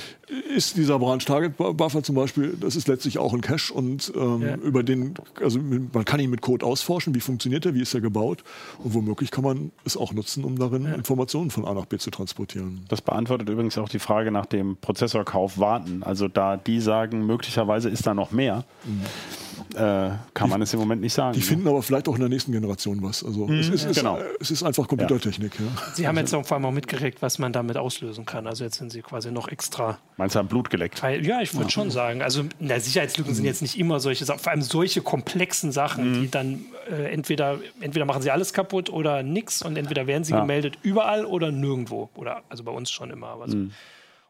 ist 0.57 0.77
dieser 0.77 0.99
Branch 0.99 1.25
Target 1.25 1.57
Buffer 1.57 2.03
zum 2.03 2.17
Beispiel, 2.17 2.57
das 2.61 2.75
ist 2.75 2.89
letztlich 2.89 3.19
auch 3.19 3.33
ein 3.33 3.41
Cache 3.41 3.73
und 3.73 4.13
ähm, 4.17 4.43
ja. 4.43 4.57
über 4.57 4.83
den, 4.83 5.15
also 5.41 5.61
man 5.61 6.05
kann 6.05 6.19
ihn 6.19 6.31
mit 6.31 6.41
Code 6.41 6.67
ausforschen, 6.67 7.15
wie 7.15 7.21
funktioniert 7.21 7.65
er, 7.65 7.75
wie 7.75 7.83
ist 7.83 7.95
er 7.95 8.01
gebaut 8.01 8.43
und 8.83 8.93
womöglich 8.95 9.31
kann 9.31 9.45
man 9.45 9.71
es 9.85 9.97
auch 9.97 10.13
nutzen, 10.13 10.43
um 10.43 10.59
darin 10.59 10.85
ja. 10.85 10.95
Informationen 10.95 11.51
von 11.51 11.65
A 11.65 11.75
nach 11.75 11.87
B 11.87 11.97
zu 11.99 12.11
transportieren. 12.11 12.85
Das 12.89 13.03
beantwortet 13.03 13.49
übrigens 13.49 13.79
auch 13.79 13.89
die 13.89 14.01
Frage 14.01 14.33
nach 14.33 14.47
dem 14.47 14.77
Prozessorkauf 14.77 15.59
warten. 15.59 16.03
Also 16.03 16.27
da 16.27 16.57
die 16.57 16.81
sagen, 16.81 17.25
möglicherweise 17.25 17.91
ist 17.91 18.07
da 18.07 18.15
noch 18.15 18.33
mehr. 18.33 18.65
Mhm 18.85 19.44
äh, 19.75 20.11
kann 20.35 20.49
man 20.51 20.63
es 20.63 20.73
im 20.75 20.81
Moment 20.81 21.01
nicht 21.01 21.13
sagen. 21.13 21.33
Die 21.35 21.41
ne? 21.41 21.45
finden 21.45 21.69
aber 21.69 21.83
vielleicht 21.83 22.09
auch 22.09 22.15
in 22.15 22.21
der 22.21 22.29
nächsten 22.29 22.53
Generation 22.53 23.03
was. 23.03 23.25
Also 23.25 23.49
es, 23.51 23.69
ist, 23.69 23.85
es, 23.85 23.97
genau. 23.97 24.19
es 24.41 24.51
ist 24.51 24.63
einfach 24.63 24.87
Computertechnik. 24.89 25.53
Ja. 25.59 25.93
Sie 25.95 26.07
haben 26.07 26.17
jetzt 26.19 26.35
auch 26.35 26.45
vor 26.47 26.57
allem 26.57 26.67
auch 26.67 26.73
mitgeregt, 26.73 27.23
was 27.23 27.39
man 27.39 27.53
damit 27.53 27.77
auslösen 27.77 28.25
kann. 28.27 28.47
Also 28.47 28.65
jetzt 28.65 28.77
sind 28.79 28.91
Sie 28.93 29.03
quasi 29.03 29.31
noch 29.33 29.49
extra. 29.49 29.99
Meinst 30.17 30.35
du, 30.35 30.39
haben 30.39 30.49
Blut 30.49 30.71
geleckt? 30.71 30.99
Teil- 30.99 31.25
Ja, 31.27 31.41
ich 31.41 31.55
würde 31.55 31.71
schon 31.71 31.91
sagen. 31.91 32.23
Also 32.23 32.45
na, 32.59 32.79
Sicherheitslücken 32.79 33.35
sind 33.35 33.45
jetzt 33.45 33.63
nicht 33.63 33.79
immer 33.79 34.01
solche 34.01 34.25
Sachen, 34.25 34.41
vor 34.41 34.53
allem 34.53 34.63
solche 34.63 35.03
komplexen 35.03 35.73
Sachen, 35.73 36.23
die 36.23 36.31
dann 36.31 36.65
äh, 36.91 37.13
entweder, 37.13 37.59
entweder 37.81 38.05
machen 38.05 38.23
sie 38.23 38.31
alles 38.31 38.53
kaputt 38.53 38.91
oder 38.91 39.23
nix 39.23 39.63
und 39.63 39.77
entweder 39.77 40.07
werden 40.07 40.25
sie 40.25 40.33
Ja. 40.33 40.41
gemeldet 40.41 40.79
überall 40.83 41.25
oder 41.25 41.51
nirgendwo. 41.51 42.11
Oder 42.15 42.43
also 42.49 42.65
bei 42.65 42.73
uns 42.73 42.91
schon 42.91 43.11
immer. 43.11 43.29
Aber 43.29 43.49
so. 43.49 43.57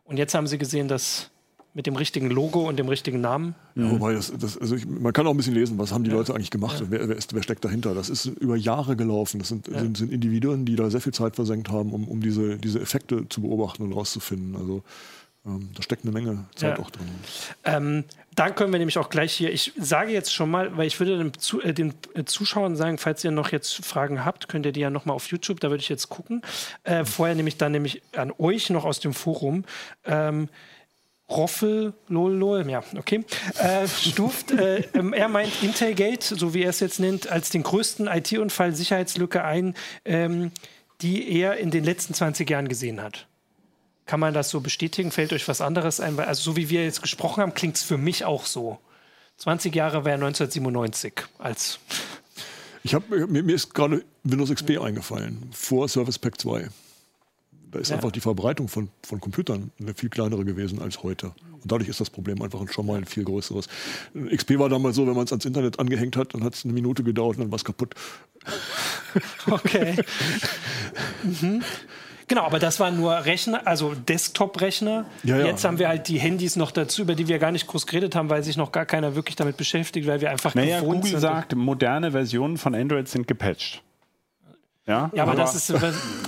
Und 0.06 0.18
jetzt 0.18 0.34
haben 0.34 0.46
sie 0.46 0.58
gesehen, 0.58 0.86
dass 0.88 1.30
mit 1.74 1.86
dem 1.86 1.96
richtigen 1.96 2.30
Logo 2.30 2.68
und 2.68 2.76
dem 2.78 2.88
richtigen 2.88 3.20
Namen. 3.20 3.54
Ja, 3.74 3.90
wobei 3.90 4.12
das, 4.14 4.32
das, 4.38 4.56
also 4.56 4.76
ich, 4.76 4.86
man 4.86 5.12
kann 5.12 5.26
auch 5.26 5.32
ein 5.32 5.36
bisschen 5.36 5.54
lesen, 5.54 5.76
was 5.76 5.92
haben 5.92 6.04
die 6.04 6.10
Leute 6.10 6.32
eigentlich 6.34 6.50
gemacht, 6.52 6.82
wer, 6.88 7.08
wer, 7.08 7.16
ist, 7.16 7.34
wer 7.34 7.42
steckt 7.42 7.64
dahinter. 7.64 7.94
Das 7.94 8.08
ist 8.08 8.26
über 8.26 8.56
Jahre 8.56 8.94
gelaufen. 8.94 9.40
Das 9.40 9.48
sind, 9.48 9.66
sind, 9.66 9.96
sind 9.96 10.12
Individuen, 10.12 10.64
die 10.64 10.76
da 10.76 10.88
sehr 10.88 11.00
viel 11.00 11.12
Zeit 11.12 11.34
versenkt 11.34 11.68
haben, 11.70 11.92
um, 11.92 12.06
um 12.06 12.20
diese, 12.20 12.56
diese 12.58 12.80
Effekte 12.80 13.28
zu 13.28 13.40
beobachten 13.42 13.82
und 13.82 13.92
rauszufinden. 13.92 14.54
Also 14.54 14.84
ähm, 15.46 15.68
da 15.74 15.82
steckt 15.82 16.04
eine 16.04 16.12
Menge 16.12 16.44
Zeit 16.54 16.78
Ja. 16.78 16.84
auch 16.84 16.90
drin. 16.90 17.06
Ähm, 17.64 18.04
da 18.34 18.50
können 18.50 18.72
wir 18.72 18.78
nämlich 18.78 18.96
auch 18.98 19.10
gleich 19.10 19.32
hier, 19.32 19.52
ich 19.52 19.72
sage 19.76 20.12
jetzt 20.12 20.32
schon 20.32 20.50
mal, 20.50 20.76
weil 20.76 20.86
ich 20.86 20.98
würde 21.00 21.18
den, 21.18 21.34
Zu, 21.34 21.60
äh, 21.60 21.74
den 21.74 21.92
Zuschauern 22.24 22.76
sagen, 22.76 22.98
falls 22.98 23.22
ihr 23.24 23.30
noch 23.30 23.52
jetzt 23.52 23.84
Fragen 23.84 24.24
habt, 24.24 24.48
könnt 24.48 24.64
ihr 24.64 24.72
die 24.72 24.80
ja 24.80 24.90
nochmal 24.90 25.14
auf 25.16 25.26
YouTube, 25.26 25.60
da 25.60 25.70
würde 25.70 25.82
ich 25.82 25.88
jetzt 25.88 26.08
gucken. 26.08 26.42
Äh, 26.84 27.04
vorher 27.04 27.34
nämlich 27.34 27.56
dann 27.58 27.72
nämlich 27.72 28.02
an 28.16 28.32
euch 28.38 28.70
noch 28.70 28.84
aus 28.84 29.00
dem 29.00 29.12
Forum. 29.12 29.64
Ähm, 30.04 30.48
Roffel, 31.30 31.94
lol, 32.08 32.32
lol, 32.34 32.70
ja, 32.70 32.82
okay. 32.96 33.24
Äh, 33.58 33.88
stuft, 33.88 34.50
äh, 34.50 34.84
ähm, 34.92 35.14
er 35.14 35.28
meint 35.28 35.62
Intelgate, 35.62 36.22
so 36.22 36.52
wie 36.52 36.62
er 36.62 36.70
es 36.70 36.80
jetzt 36.80 37.00
nennt, 37.00 37.28
als 37.28 37.48
den 37.48 37.62
größten 37.62 38.06
IT-Unfall, 38.06 38.74
Sicherheitslücke 38.74 39.42
ein, 39.42 39.74
ähm, 40.04 40.52
die 41.00 41.38
er 41.38 41.56
in 41.56 41.70
den 41.70 41.82
letzten 41.82 42.12
20 42.12 42.48
Jahren 42.48 42.68
gesehen 42.68 43.02
hat. 43.02 43.26
Kann 44.06 44.20
man 44.20 44.34
das 44.34 44.50
so 44.50 44.60
bestätigen? 44.60 45.10
Fällt 45.10 45.32
euch 45.32 45.48
was 45.48 45.62
anderes 45.62 45.98
ein? 45.98 46.18
Also 46.20 46.42
so 46.42 46.56
wie 46.56 46.68
wir 46.68 46.84
jetzt 46.84 47.00
gesprochen 47.00 47.40
haben, 47.40 47.54
klingt 47.54 47.76
es 47.76 47.82
für 47.82 47.96
mich 47.96 48.26
auch 48.26 48.44
so. 48.44 48.78
20 49.38 49.74
Jahre 49.74 50.04
wäre 50.04 50.16
1997 50.16 51.14
als 51.38 51.80
Ich 52.82 52.94
hab, 52.94 53.08
mir, 53.08 53.26
mir 53.26 53.54
ist 53.54 53.74
gerade 53.74 54.04
Windows 54.24 54.50
XP 54.50 54.78
eingefallen, 54.78 55.50
vor 55.52 55.88
Service 55.88 56.18
Pack 56.18 56.38
2. 56.38 56.68
Da 57.74 57.80
ist 57.80 57.90
Ja. 57.90 57.96
einfach 57.96 58.12
die 58.12 58.20
Verbreitung 58.20 58.68
von, 58.68 58.88
von 59.06 59.20
Computern 59.20 59.70
eine 59.80 59.94
viel 59.94 60.08
kleinere 60.08 60.44
gewesen 60.44 60.80
als 60.80 61.02
heute. 61.02 61.32
Und 61.60 61.70
dadurch 61.72 61.88
ist 61.88 62.00
das 62.00 62.08
Problem 62.08 62.40
einfach 62.40 62.66
schon 62.72 62.86
mal 62.86 62.96
ein 62.98 63.04
viel 63.04 63.24
größeres. 63.24 63.66
XP 64.30 64.58
war 64.58 64.68
damals 64.68 64.96
so, 64.96 65.06
wenn 65.06 65.14
man 65.14 65.24
es 65.24 65.32
ans 65.32 65.44
Internet 65.44 65.78
angehängt 65.80 66.16
hat, 66.16 66.34
dann 66.34 66.44
hat 66.44 66.54
es 66.54 66.64
eine 66.64 66.72
Minute 66.72 67.02
gedauert 67.02 67.36
und 67.36 67.42
dann 67.44 67.50
war 67.50 67.56
es 67.56 67.64
kaputt. 67.64 67.94
Okay. 69.50 69.94
mhm. 71.22 71.62
Genau, 72.26 72.42
aber 72.42 72.58
das 72.58 72.80
waren 72.80 72.96
nur 72.96 73.12
Rechner, 73.26 73.64
also 73.66 73.94
Desktop-Rechner. 73.94 75.04
Ja, 75.22 75.38
ja. 75.38 75.46
Jetzt 75.46 75.62
haben 75.64 75.78
wir 75.78 75.86
halt 75.88 76.08
die 76.08 76.18
Handys 76.18 76.56
noch 76.56 76.72
dazu, 76.72 77.02
über 77.02 77.14
die 77.14 77.28
wir 77.28 77.38
gar 77.38 77.52
nicht 77.52 77.68
groß 77.68 77.86
geredet 77.86 78.16
haben, 78.16 78.28
weil 78.28 78.42
sich 78.42 78.56
noch 78.56 78.72
gar 78.72 78.86
keiner 78.86 79.14
wirklich 79.14 79.36
damit 79.36 79.56
beschäftigt, 79.56 80.08
weil 80.08 80.20
wir 80.20 80.30
einfach 80.30 80.54
Naja, 80.56 80.80
gewohnt 80.80 80.96
Google 81.02 81.10
sind. 81.12 81.20
sagt, 81.20 81.54
moderne 81.54 82.10
Versionen 82.10 82.56
von 82.56 82.74
Android 82.74 83.06
sind 83.08 83.28
gepatcht. 83.28 83.83
Ja, 84.86 85.10
ja, 85.14 85.22
aber, 85.22 85.34
das 85.34 85.54
ist 85.54 85.72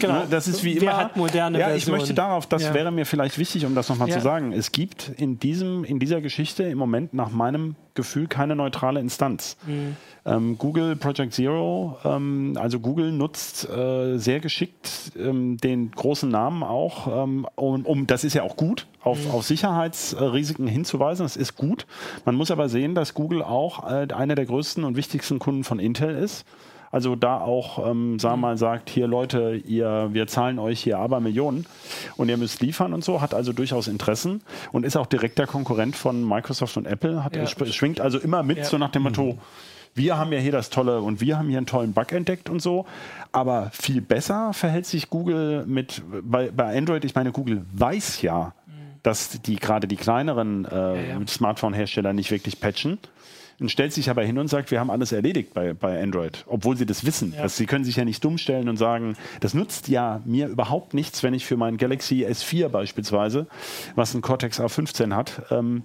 genau. 0.01 0.15
Ne, 0.21 0.27
das 0.31 0.49
ist 0.49 0.65
wie 0.65 0.77
Wer 0.81 0.83
immer. 0.93 0.97
hat 0.97 1.17
moderne 1.17 1.59
ja, 1.59 1.67
ich 1.69 1.73
Versionen? 1.85 1.99
möchte 1.99 2.15
darauf, 2.15 2.47
das 2.47 2.63
Ja. 2.63 2.73
wäre 2.73 2.91
mir 2.91 3.05
vielleicht 3.05 3.37
wichtig, 3.37 3.67
um 3.67 3.75
das 3.75 3.91
nochmal 3.91 4.09
Ja. 4.09 4.15
zu 4.17 4.23
sagen. 4.23 4.53
Es 4.53 4.73
gibt 4.73 5.11
in, 5.19 5.39
diesem, 5.39 5.85
in 5.85 5.99
dieser 5.99 6.23
Geschichte 6.23 6.63
im 6.63 6.79
Moment 6.79 7.13
nach 7.13 7.29
meinem 7.31 7.77
Gefühl 7.93 8.29
keine 8.29 8.57
neutrale 8.57 8.99
Instanz. 9.01 9.59
Mhm. 9.67 9.97
Ähm, 10.25 10.57
Google 10.59 10.97
Project 10.97 11.35
Zero, 11.35 11.99
ähm, 12.03 12.57
also 12.59 12.81
Google 12.81 13.13
nutzt 13.13 13.69
äh, 13.69 14.17
sehr 14.17 14.41
geschickt 14.41 15.13
ähm, 15.19 15.59
den 15.59 15.91
großen 15.91 16.29
Namen 16.31 16.63
auch, 16.63 17.09
ähm, 17.25 17.47
um, 17.57 17.85
um, 17.85 18.07
das 18.07 18.25
ist 18.25 18.33
ja 18.33 18.43
auch 18.43 18.57
gut, 18.57 18.87
auf, 19.03 19.23
Mhm. 19.23 19.31
auf 19.33 19.43
Sicherheitsrisiken 19.45 20.67
hinzuweisen. 20.67 21.25
Das 21.25 21.37
ist 21.37 21.57
gut. 21.57 21.87
Man 22.25 22.35
muss 22.35 22.51
aber 22.51 22.71
sehen, 22.71 22.95
dass 22.95 23.13
Google 23.13 23.43
auch 23.43 23.91
äh, 23.91 24.09
einer 24.15 24.35
der 24.35 24.47
größten 24.47 24.83
und 24.85 24.97
wichtigsten 24.97 25.39
Kunden 25.39 25.63
von 25.63 25.79
Intel 25.79 26.17
ist. 26.17 26.47
Also 26.97 27.15
da 27.15 27.37
auch, 27.43 27.91
ähm, 27.91 28.19
sagen 28.19 28.37
wir 28.37 28.49
mal, 28.49 28.57
sagt, 28.57 28.89
hier 28.89 29.07
Leute, 29.07 29.55
ihr, 29.67 30.09
wir 30.13 30.27
zahlen 30.29 30.59
euch 30.59 30.81
hier 30.81 30.99
aber 30.99 31.21
Millionen 31.21 31.67
und 32.17 32.31
ihr 32.31 32.39
müsst 32.39 32.63
liefern 32.63 32.95
und 32.95 33.05
so, 33.05 33.21
hat 33.21 33.35
also 33.35 33.53
durchaus 33.53 33.87
Interessen 33.87 34.41
und 34.73 34.87
ist 34.87 34.97
auch 34.97 35.05
direkter 35.05 35.47
Konkurrent 35.47 35.95
von 35.95 36.27
Microsoft 36.27 36.75
und 36.79 36.87
Apple, 36.87 37.23
hat, 37.23 37.37
Ja. 37.37 37.47
schwingt 37.47 38.01
also 38.01 38.19
immer 38.19 38.43
mit, 38.43 38.57
Ja. 38.57 38.65
so 38.65 38.79
nach 38.79 38.93
dem 38.93 39.03
Motto, 39.03 39.37
wir 39.95 40.17
haben 40.17 40.33
ja 40.33 40.39
hier 40.39 40.53
das 40.53 40.71
Tolle 40.71 41.03
und 41.03 41.21
wir 41.21 41.37
haben 41.39 41.51
hier 41.51 41.59
einen 41.59 41.67
tollen 41.67 41.93
Bug 41.93 42.13
entdeckt 42.13 42.49
und 42.49 42.63
so. 42.63 42.87
Aber 43.31 43.69
viel 43.75 44.01
besser 44.01 44.55
verhält 44.55 44.87
sich 44.87 45.11
Google 45.11 45.67
mit, 45.67 46.03
bei, 46.23 46.51
bei 46.51 46.79
Android, 46.79 47.05
ich 47.05 47.15
meine, 47.15 47.31
Google 47.31 47.67
weiß 47.75 48.23
ja, 48.23 48.55
dass 49.03 49.43
die 49.43 49.57
gerade 49.57 49.87
die 49.87 49.97
kleineren 49.97 50.65
äh, 50.65 51.11
ja. 51.11 51.27
Smartphone-Hersteller 51.27 52.15
nicht 52.15 52.31
wirklich 52.31 52.59
patchen. 52.59 52.99
Und 53.59 53.71
stellt 53.71 53.93
sich 53.93 54.11
aber 54.11 54.23
hin 54.23 54.39
und 54.39 54.49
sagt, 54.49 54.71
wir 54.71 54.81
haben 54.81 54.91
alles 54.91 55.13
erledigt 55.13 55.55
bei, 55.55 55.73
bei 55.73 56.03
Android, 56.03 56.45
obwohl 56.47 56.77
sie 56.77 56.85
das 56.85 57.07
wissen. 57.07 57.33
Ja. 57.35 57.45
Das, 57.45 57.57
sie 57.57 57.67
können 57.67 57.85
sich 57.85 57.97
ja 57.97 58.05
nicht 58.05 58.23
dumm 58.23 58.37
stellen 58.37 58.69
und 58.69 58.77
sagen, 58.77 59.17
das 59.41 59.55
nutzt 59.55 59.89
ja 59.89 60.21
mir 60.27 60.49
überhaupt 60.49 60.93
nichts, 60.93 61.23
wenn 61.23 61.33
ich 61.33 61.47
für 61.47 61.57
meinen 61.57 61.79
Galaxy 61.79 62.27
S4 62.27 62.69
beispielsweise, 62.69 63.47
was 63.95 64.15
ein 64.15 64.21
Cortex 64.21 64.61
A15 64.61 65.15
hat, 65.15 65.43
ähm, 65.51 65.85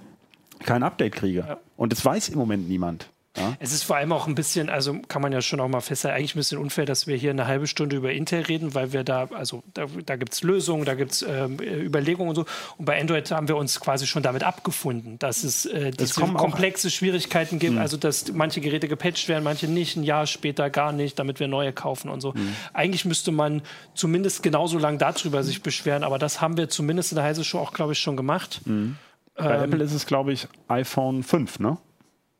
kein 0.59 0.83
Update 0.83 1.15
kriege. 1.15 1.57
Und 1.77 1.91
das 1.91 2.03
weiß 2.03 2.29
im 2.29 2.37
Moment 2.37 2.67
niemand. 2.67 3.09
Ja? 3.37 3.55
Es 3.59 3.71
ist 3.71 3.83
vor 3.83 3.95
allem 3.95 4.11
auch 4.11 4.27
ein 4.27 4.35
bisschen, 4.35 4.69
also 4.69 4.99
kann 5.07 5.21
man 5.21 5.31
ja 5.31 5.41
schon 5.41 5.61
auch 5.61 5.69
mal 5.69 5.79
festhalten, 5.79 6.17
eigentlich 6.17 6.35
ein 6.35 6.39
bisschen 6.39 6.57
unfair, 6.57 6.85
dass 6.85 7.07
wir 7.07 7.15
hier 7.15 7.29
eine 7.31 7.47
halbe 7.47 7.65
Stunde 7.65 7.95
über 7.95 8.11
Intel 8.11 8.41
reden, 8.41 8.73
weil 8.75 8.91
wir 8.91 9.05
da, 9.05 9.29
also 9.33 9.63
da, 9.73 9.85
da 10.05 10.17
gibt 10.17 10.33
es 10.33 10.43
Lösungen, 10.43 10.83
da 10.83 10.95
gibt 10.95 11.13
es 11.13 11.21
ähm, 11.27 11.57
Überlegungen 11.61 12.29
und 12.29 12.35
so. 12.35 12.45
Und 12.77 12.85
bei 12.85 12.99
Android 12.99 13.31
haben 13.31 13.47
wir 13.47 13.55
uns 13.55 13.79
quasi 13.79 14.05
schon 14.05 14.21
damit 14.21 14.43
abgefunden, 14.43 15.17
dass 15.19 15.43
es 15.45 15.65
äh, 15.65 15.91
diese 15.91 16.19
kommen 16.19 16.35
auch- 16.35 16.41
komplexe 16.41 16.89
Schwierigkeiten 16.91 17.57
gibt, 17.57 17.77
also 17.77 17.95
dass 17.95 18.31
manche 18.33 18.59
Geräte 18.59 18.89
gepatcht 18.89 19.29
werden, 19.29 19.45
manche 19.45 19.67
nicht, 19.69 19.95
ein 19.95 20.03
Jahr 20.03 20.27
später 20.27 20.69
gar 20.69 20.91
nicht, 20.91 21.17
damit 21.17 21.39
wir 21.39 21.47
neue 21.47 21.71
kaufen 21.71 22.09
und 22.09 22.19
so. 22.19 22.33
Eigentlich 22.73 23.05
müsste 23.05 23.31
man 23.31 23.61
zumindest 23.93 24.43
genauso 24.43 24.77
lange 24.77 24.97
darüber 24.97 25.43
sich 25.43 25.61
beschweren, 25.61 26.03
aber 26.03 26.19
das 26.19 26.41
haben 26.41 26.57
wir 26.57 26.67
zumindest 26.67 27.13
in 27.13 27.15
der 27.15 27.23
Heise 27.25 27.43
Show 27.45 27.59
auch, 27.59 27.71
glaube 27.71 27.93
ich, 27.93 27.99
schon 27.99 28.17
gemacht. 28.17 28.59
Bei 28.65 29.55
Ähm, 29.55 29.63
Apple 29.63 29.83
ist 29.83 29.93
es, 29.93 30.05
glaube 30.05 30.33
ich, 30.33 30.47
iPhone 30.67 31.23
5, 31.23 31.59
ne? 31.59 31.77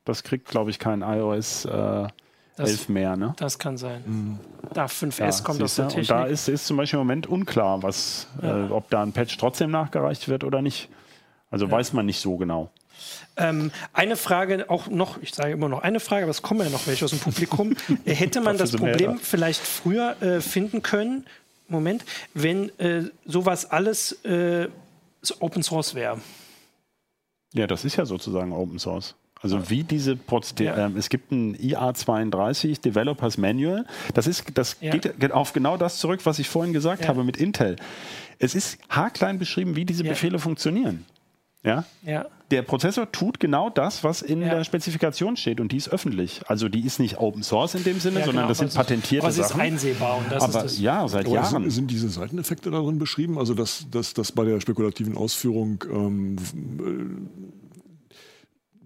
Das 0.06 0.24
kriegt, 0.24 0.48
glaube 0.48 0.72
ich, 0.72 0.80
kein 0.80 1.02
iOS 1.02 1.66
äh, 1.66 2.08
11 2.58 2.90
mehr, 2.90 3.16
ne? 3.16 3.34
Das 3.38 3.60
kann 3.60 3.78
sein. 3.78 4.40
Da 4.74 4.86
5S 4.86 5.20
Ja, 5.20 5.44
kommt 5.44 5.62
aus 5.62 5.76
der 5.76 5.88
Technik. 5.88 6.10
Und 6.10 6.18
da 6.18 6.26
ist, 6.26 6.48
ist 6.48 6.66
zum 6.66 6.78
Beispiel 6.78 7.00
im 7.00 7.06
Moment 7.06 7.28
unklar, 7.28 7.82
was, 7.84 8.28
äh, 8.42 8.48
ob 8.48 8.90
da 8.90 9.04
ein 9.04 9.14
Patch 9.14 9.38
trotzdem 9.38 9.72
nachgereicht 9.72 10.28
wird 10.28 10.44
oder 10.44 10.62
nicht. 10.62 10.90
Also 11.50 11.70
weiß 11.70 11.94
man 11.94 12.06
nicht 12.06 12.20
so 12.20 12.38
genau. 12.38 12.72
Ähm, 13.38 13.72
eine 13.94 14.16
Frage 14.16 14.70
auch 14.70 14.88
noch, 14.88 15.22
ich 15.22 15.34
sage 15.34 15.52
immer 15.52 15.70
noch 15.70 15.82
eine 15.82 16.00
Frage, 16.00 16.24
aber 16.24 16.32
es 16.32 16.42
kommen 16.42 16.62
ja 16.62 16.70
noch 16.70 16.88
welche 16.88 17.06
aus 17.06 17.12
dem 17.12 17.20
Publikum. 17.20 17.76
Hätte 18.06 18.42
man 18.42 18.58
das 18.58 18.74
ja 18.74 18.80
Problem 18.80 19.20
vielleicht 19.20 19.60
früher 19.60 20.22
äh, 20.22 20.42
finden 20.42 20.82
können, 20.82 21.26
Moment, 21.68 22.04
wenn 22.34 22.70
äh, 22.80 23.04
sowas 23.26 23.72
alles 23.72 24.24
äh, 24.26 24.68
so 25.22 25.36
Open 25.40 25.64
Source 25.64 25.96
wäre? 25.96 26.20
Ja, 27.54 27.68
das 27.68 27.86
ist 27.86 27.96
ja 27.96 28.06
sozusagen 28.06 28.52
Open 28.52 28.80
Source. 28.80 29.16
Also 29.42 29.70
wie 29.70 29.84
diese 29.84 30.16
Proz 30.16 30.54
Ja. 30.60 30.86
ähm, 30.86 30.96
es 30.98 31.10
gibt 31.10 31.32
ein 31.32 31.56
IA32 31.58 32.82
Developers 32.82 33.38
Manual. 33.38 33.86
Das 34.14 34.28
ist 34.28 34.46
das 34.54 34.78
Ja. 34.82 34.92
geht 34.92 35.20
geht 35.20 35.32
auf 35.32 35.54
genau 35.54 35.78
das 35.78 35.98
zurück, 35.98 36.22
was 36.26 36.40
ich 36.40 36.48
vorhin 36.50 36.74
gesagt 36.74 37.04
Ja. 37.04 37.08
habe 37.10 37.24
mit 37.24 37.38
Intel. 37.38 37.76
Es 38.40 38.56
ist 38.56 38.78
haarklein 38.90 39.40
beschrieben, 39.40 39.76
wie 39.76 39.86
diese 39.86 40.04
Ja. 40.04 40.10
Befehle 40.12 40.40
funktionieren. 40.40 41.06
Ja? 41.64 41.86
Ja. 42.04 42.26
Der 42.50 42.64
Prozessor 42.64 43.12
tut 43.12 43.40
genau 43.40 43.70
das, 43.70 44.04
was 44.04 44.22
in 44.24 44.42
Ja. 44.42 44.56
der 44.56 44.64
Spezifikation 44.64 45.38
steht 45.38 45.60
und 45.62 45.72
die 45.72 45.78
ist 45.78 45.90
öffentlich. 45.90 46.42
Also 46.48 46.70
die 46.70 46.82
ist 46.86 47.00
nicht 47.00 47.18
Open 47.20 47.44
Source 47.44 47.76
in 47.76 47.84
dem 47.84 48.00
Sinne, 48.00 48.20
Ja, 48.20 48.26
sondern 48.26 48.44
genau, 48.44 48.50
das 48.50 48.58
sind 48.58 48.66
aber 48.66 48.70
es 48.70 48.74
ist- 48.74 48.78
patentierte 48.78 49.26
aber 49.26 49.32
sie 49.32 49.42
ist 49.42 49.48
Sachen. 49.50 49.62
einsehbar 49.62 50.18
und 50.18 50.32
das 50.32 50.44
Aber 50.44 50.58
ist 50.58 50.64
das. 50.78 50.80
ja, 50.80 51.08
seit 51.08 51.26
Aber 51.28 51.36
Jahren. 51.36 51.50
sind, 51.64 51.70
sind 51.72 51.92
diese 51.92 52.10
Seiteneffekte 52.10 52.72
darin 52.72 52.98
beschrieben? 53.00 53.38
Also, 53.38 53.54
dass, 53.54 53.86
dass, 53.92 54.14
dass 54.16 54.32
bei 54.32 54.44
der 54.44 54.60
spekulativen 54.60 55.16
Ausführung 55.16 55.84
ähm, 55.92 56.36
äh, 56.80 57.61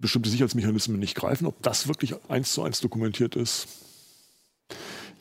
bestimmte 0.00 0.28
Sicherheitsmechanismen 0.30 0.98
nicht 0.98 1.14
greifen, 1.14 1.46
ob 1.46 1.60
das 1.62 1.88
wirklich 1.88 2.14
eins 2.28 2.52
zu 2.52 2.62
eins 2.62 2.80
dokumentiert 2.80 3.36
ist? 3.36 3.66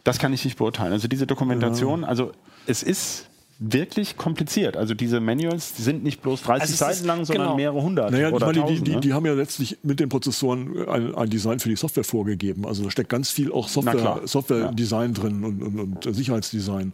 Das 0.04 0.20
kann 0.20 0.34
ich 0.34 0.46
nicht 0.46 0.58
beurteilen. 0.58 0.94
Also 0.94 1.08
diese 1.08 1.26
Dokumentation, 1.26 2.04
also 2.04 2.32
es 2.68 2.84
ist 2.84 3.28
wirklich 3.58 4.18
kompliziert. 4.18 4.76
Also 4.76 4.94
diese 4.94 5.20
Manuals 5.20 5.78
sind 5.78 6.04
nicht 6.04 6.22
bloß 6.22 6.42
30 6.44 6.62
Also 6.62 6.76
Seiten 6.76 7.06
lang, 7.06 7.26
sondern 7.26 7.46
genau. 7.46 7.56
mehrere 7.56 7.82
hundert 7.82 8.12
Naja, 8.12 8.28
ich 8.28 8.34
oder 8.34 8.48
meine, 8.48 8.60
die, 8.60 8.66
tausend. 8.66 8.88
die, 8.88 8.92
ne? 8.96 9.00
die 9.00 9.14
haben 9.14 9.26
ja 9.26 9.34
letztlich 9.34 9.78
mit 9.82 10.00
den 10.00 10.10
Prozessoren 10.10 10.88
ein, 10.90 11.16
ein 11.16 11.30
Design 11.30 11.60
für 11.60 11.70
die 11.70 11.78
Software 11.78 12.04
vorgegeben. 12.04 12.66
Also 12.66 12.84
da 12.84 12.92
steckt 12.92 13.10
ganz 13.10 13.32
viel 13.32 13.52
auch 13.52 13.68
Na 13.68 13.92
Software. 13.92 14.22
Software-Design 14.26 15.14
drin 15.14 15.44
und, 15.44 15.64
und, 15.64 16.06
und 16.06 16.16
Sicherheitsdesign. 16.16 16.92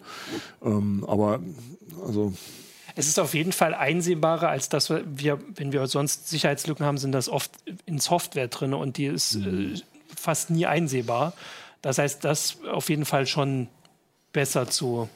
Ähm, 0.63 1.03
aber 1.07 1.39
also 2.05 2.33
Es 3.01 3.07
ist 3.07 3.19
auf 3.19 3.33
jeden 3.33 3.51
Fall 3.51 3.73
einsehbarer, 3.73 4.49
als 4.49 4.69
dass 4.69 4.91
wir, 4.91 5.39
wenn 5.55 5.71
wir 5.71 5.87
sonst 5.87 6.29
Sicherheitslücken 6.29 6.85
haben, 6.85 6.97
sind 6.99 7.11
das 7.13 7.29
oft 7.29 7.51
in 7.87 7.97
Software 7.97 8.47
drin 8.47 8.75
und 8.75 8.97
die 8.97 9.05
ist 9.05 9.35
mhm. 9.35 9.73
äh, 9.73 9.81
fast 10.15 10.51
nie 10.51 10.67
einsehbar. 10.67 11.33
Das 11.81 11.97
heißt, 11.97 12.23
das 12.23 12.57
auf 12.71 12.89
jeden 12.89 13.05
Fall 13.05 13.25
schon 13.25 13.67
besser 14.33 14.69
zu. 14.69 15.09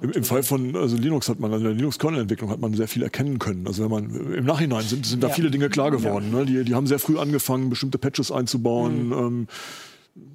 Im, 0.00 0.10
Im, 0.12 0.24
Fall 0.24 0.42
von 0.42 0.74
also 0.74 0.96
Linux 0.96 1.28
hat 1.28 1.38
man, 1.38 1.52
also 1.52 1.66
in 1.66 1.72
der 1.72 1.76
Linux-Kernel-Entwicklung 1.76 2.48
hat 2.48 2.60
man 2.60 2.72
sehr 2.72 2.88
viel 2.88 3.02
erkennen 3.02 3.38
können. 3.38 3.66
Also 3.66 3.84
wenn 3.84 3.90
man 3.90 4.32
im 4.32 4.44
Nachhinein 4.44 4.82
sind, 4.82 5.04
sind 5.04 5.22
da 5.22 5.28
ja. 5.28 5.34
viele 5.34 5.50
Dinge 5.50 5.68
klar 5.68 5.90
geworden. 5.90 6.30
Ja. 6.32 6.38
Ne? 6.38 6.46
Die, 6.46 6.64
die 6.64 6.74
haben 6.74 6.86
sehr 6.86 6.98
früh 6.98 7.18
angefangen, 7.18 7.68
bestimmte 7.68 7.98
Patches 7.98 8.32
einzubauen. 8.32 9.08
Mhm. 9.08 9.12
Ähm, 9.12 9.48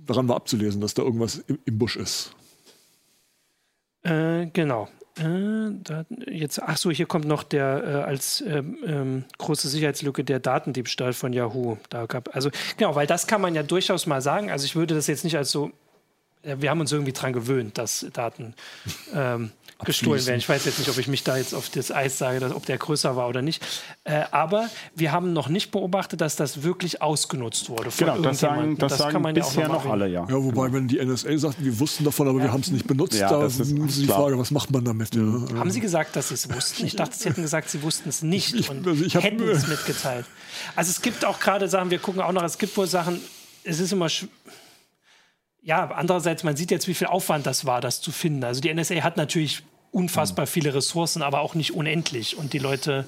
daran 0.05 0.27
war 0.27 0.35
abzulesen, 0.35 0.81
dass 0.81 0.93
da 0.93 1.01
irgendwas 1.01 1.37
im, 1.47 1.57
im 1.65 1.77
Busch 1.79 1.95
ist. 1.95 2.35
Äh, 4.03 4.47
genau. 4.47 4.89
Äh, 5.17 5.71
da, 5.83 6.05
jetzt, 6.27 6.61
ach 6.61 6.77
so, 6.77 6.91
hier 6.91 7.05
kommt 7.05 7.25
noch 7.25 7.43
der 7.43 7.83
äh, 7.83 8.09
als 8.09 8.41
ähm, 8.41 8.77
ähm, 8.85 9.23
große 9.37 9.69
Sicherheitslücke 9.69 10.23
der 10.23 10.39
Datendiebstahl 10.39 11.13
von 11.13 11.31
Yahoo. 11.31 11.77
Da 11.89 12.05
gab, 12.05 12.35
also 12.35 12.49
genau, 12.77 12.95
weil 12.95 13.07
das 13.07 13.25
kann 13.27 13.41
man 13.41 13.55
ja 13.55 13.63
durchaus 13.63 14.07
mal 14.07 14.21
sagen. 14.21 14.51
Also 14.51 14.65
ich 14.65 14.75
würde 14.75 14.93
das 14.95 15.07
jetzt 15.07 15.23
nicht 15.23 15.37
als 15.37 15.51
so, 15.51 15.71
wir 16.43 16.69
haben 16.69 16.79
uns 16.79 16.91
irgendwie 16.91 17.13
dran 17.13 17.33
gewöhnt, 17.33 17.77
dass 17.77 18.05
Daten 18.13 18.53
ähm, 19.13 19.51
gestohlen 19.83 20.25
werden. 20.25 20.39
Ich 20.39 20.47
weiß 20.47 20.65
jetzt 20.65 20.79
nicht, 20.79 20.89
ob 20.89 20.97
ich 20.97 21.07
mich 21.07 21.23
da 21.23 21.37
jetzt 21.37 21.53
auf 21.53 21.69
das 21.69 21.91
Eis 21.91 22.17
sage, 22.17 22.39
dass, 22.39 22.53
ob 22.53 22.65
der 22.65 22.77
größer 22.77 23.15
war 23.15 23.27
oder 23.27 23.41
nicht. 23.41 23.61
Äh, 24.05 24.23
aber 24.31 24.69
wir 24.95 25.11
haben 25.11 25.33
noch 25.33 25.49
nicht 25.49 25.71
beobachtet, 25.71 26.21
dass 26.21 26.35
das 26.35 26.63
wirklich 26.63 27.01
ausgenutzt 27.01 27.69
wurde. 27.69 27.89
genau, 27.97 28.17
das 28.19 28.39
sagen, 28.39 28.77
das, 28.77 28.91
das 28.91 28.99
sagen 28.99 29.13
kann 29.13 29.21
man 29.21 29.33
bisher 29.33 29.63
ja 29.63 29.67
noch, 29.67 29.83
noch 29.83 29.91
alle, 29.91 30.07
ja. 30.07 30.25
Ja, 30.29 30.35
wobei, 30.35 30.71
wenn 30.71 30.87
die 30.87 31.03
NSA 31.03 31.37
sagt, 31.37 31.63
wir 31.63 31.77
wussten 31.79 32.05
davon, 32.05 32.27
aber 32.27 32.39
ja. 32.39 32.45
wir 32.45 32.53
haben 32.53 32.61
es 32.61 32.71
nicht 32.71 32.87
benutzt, 32.87 33.19
ja, 33.19 33.29
da 33.29 33.45
ist 33.45 33.59
die 33.59 34.07
Frage, 34.07 34.39
was 34.39 34.51
macht 34.51 34.71
man 34.71 34.85
damit? 34.85 35.13
Ja. 35.13 35.21
Haben 35.21 35.71
Sie 35.71 35.81
gesagt, 35.81 36.15
dass 36.15 36.29
Sie 36.29 36.35
es 36.35 36.53
wussten? 36.53 36.85
Ich 36.85 36.95
dachte, 36.95 37.15
Sie 37.17 37.27
hätten 37.27 37.41
gesagt, 37.41 37.69
Sie 37.69 37.81
wussten 37.83 38.07
es 38.07 38.21
nicht 38.21 38.53
ich, 38.53 38.69
und 38.69 38.87
also 38.87 39.03
ich 39.03 39.15
hätten 39.15 39.43
es 39.47 39.67
mitgeteilt. 39.67 40.25
Also 40.75 40.91
es 40.91 41.01
gibt 41.01 41.25
auch 41.25 41.39
gerade 41.39 41.67
Sachen, 41.67 41.89
wir 41.89 41.99
gucken 41.99 42.21
auch 42.21 42.31
noch, 42.31 42.43
es 42.43 42.57
gibt 42.57 42.75
wohl 42.77 42.87
Sachen, 42.87 43.19
es 43.63 43.79
ist 43.79 43.91
immer 43.91 44.07
ja, 45.65 45.89
andererseits, 45.89 46.43
man 46.43 46.55
sieht 46.55 46.69
jetzt, 46.69 46.87
wie 46.87 46.93
viel 46.93 47.07
Aufwand 47.07 47.47
das 47.47 47.65
war, 47.65 47.81
das 47.81 47.99
zu 47.99 48.11
finden. 48.11 48.43
Also 48.43 48.61
die 48.61 48.71
NSA 48.71 49.01
hat 49.01 49.17
natürlich 49.17 49.63
unfassbar 49.91 50.45
viele 50.45 50.75
Ressourcen, 50.75 51.23
aber 51.23 51.39
auch 51.39 51.55
nicht 51.55 51.73
unendlich. 51.73 52.37
Und 52.37 52.53
die 52.53 52.59
Leute, 52.59 53.05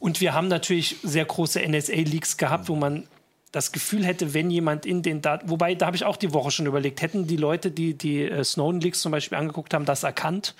und 0.00 0.20
wir 0.20 0.34
haben 0.34 0.48
natürlich 0.48 0.96
sehr 1.04 1.24
große 1.24 1.60
NSA-Leaks 1.60 2.36
gehabt, 2.36 2.68
wo 2.68 2.74
man 2.74 3.06
das 3.52 3.70
Gefühl 3.70 4.04
hätte, 4.04 4.34
wenn 4.34 4.50
jemand 4.50 4.86
in 4.86 5.02
den 5.02 5.22
Daten, 5.22 5.50
wobei 5.50 5.76
da 5.76 5.86
habe 5.86 5.96
ich 5.96 6.04
auch 6.04 6.16
die 6.16 6.32
Woche 6.32 6.50
schon 6.50 6.66
überlegt, 6.66 7.00
hätten 7.00 7.28
die 7.28 7.36
Leute, 7.36 7.70
die 7.70 7.94
die 7.94 8.22
äh, 8.22 8.42
Snowden-Leaks 8.42 9.02
zum 9.02 9.12
Beispiel 9.12 9.38
angeguckt 9.38 9.72
haben, 9.72 9.84
das 9.84 10.02
erkannt, 10.02 10.56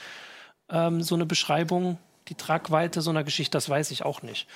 ähm, 0.70 1.02
so 1.02 1.16
eine 1.16 1.26
Beschreibung, 1.26 1.98
die 2.28 2.36
Tragweite 2.36 3.02
so 3.02 3.10
einer 3.10 3.24
Geschichte, 3.24 3.52
das 3.52 3.68
weiß 3.68 3.90
ich 3.90 4.04
auch 4.04 4.22
nicht. 4.22 4.46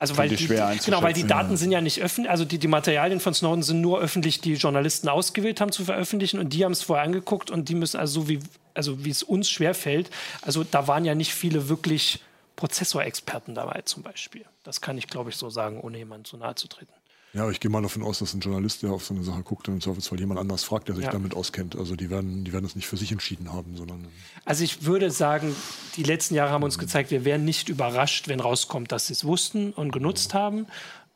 Also 0.00 0.16
weil 0.16 0.30
die, 0.30 0.46
genau, 0.46 1.02
weil 1.02 1.12
die 1.12 1.26
Daten 1.26 1.58
sind 1.58 1.72
ja 1.72 1.82
nicht 1.82 2.00
öffentlich, 2.00 2.30
also 2.30 2.46
die, 2.46 2.58
die 2.58 2.68
Materialien 2.68 3.20
von 3.20 3.34
Snowden 3.34 3.62
sind 3.62 3.82
nur 3.82 4.00
öffentlich, 4.00 4.40
die 4.40 4.54
Journalisten 4.54 5.10
ausgewählt 5.10 5.60
haben 5.60 5.72
zu 5.72 5.84
veröffentlichen 5.84 6.40
und 6.40 6.54
die 6.54 6.64
haben 6.64 6.72
es 6.72 6.82
vorher 6.82 7.04
angeguckt 7.04 7.50
und 7.50 7.68
die 7.68 7.74
müssen 7.74 7.98
also 8.00 8.22
so 8.22 8.28
wie 8.28 8.40
also 8.72 9.04
wie 9.04 9.10
es 9.10 9.22
uns 9.22 9.50
schwerfällt, 9.50 10.10
also 10.40 10.64
da 10.64 10.88
waren 10.88 11.04
ja 11.04 11.14
nicht 11.14 11.34
viele 11.34 11.68
wirklich 11.68 12.20
Prozessorexperten 12.56 13.54
dabei 13.54 13.82
zum 13.84 14.02
Beispiel. 14.02 14.44
Das 14.62 14.80
kann 14.80 14.96
ich, 14.96 15.06
glaube 15.06 15.30
ich, 15.30 15.36
so 15.36 15.50
sagen, 15.50 15.80
ohne 15.80 15.98
jemand 15.98 16.26
zu 16.26 16.36
nahe 16.36 16.54
zu 16.54 16.68
treten. 16.68 16.92
Ja, 17.32 17.48
ich 17.48 17.60
gehe 17.60 17.70
mal 17.70 17.80
davon 17.80 18.02
aus, 18.02 18.18
dass 18.18 18.34
ein 18.34 18.40
Journalist, 18.40 18.82
der 18.82 18.90
auf 18.90 19.04
so 19.04 19.14
eine 19.14 19.22
Sache 19.22 19.42
guckt, 19.42 19.68
im 19.68 19.80
Zweifelsfall 19.80 20.18
jemand 20.18 20.40
anders 20.40 20.64
fragt, 20.64 20.88
der 20.88 20.96
sich 20.96 21.04
ja. 21.04 21.12
damit 21.12 21.34
auskennt. 21.34 21.76
Also 21.76 21.94
die 21.94 22.10
werden, 22.10 22.44
die 22.44 22.52
werden 22.52 22.64
es 22.64 22.74
nicht 22.74 22.88
für 22.88 22.96
sich 22.96 23.12
entschieden 23.12 23.52
haben, 23.52 23.76
sondern. 23.76 24.08
Also 24.44 24.64
ich 24.64 24.84
würde 24.84 25.12
sagen, 25.12 25.54
die 25.96 26.02
letzten 26.02 26.34
Jahre 26.34 26.50
haben 26.50 26.64
uns 26.64 26.78
gezeigt, 26.78 27.12
wir 27.12 27.24
wären 27.24 27.44
nicht 27.44 27.68
überrascht, 27.68 28.26
wenn 28.26 28.40
rauskommt, 28.40 28.90
dass 28.90 29.06
sie 29.06 29.12
es 29.12 29.24
wussten 29.24 29.72
und 29.72 29.92
genutzt 29.92 30.34
mhm. 30.34 30.38
haben. 30.38 30.66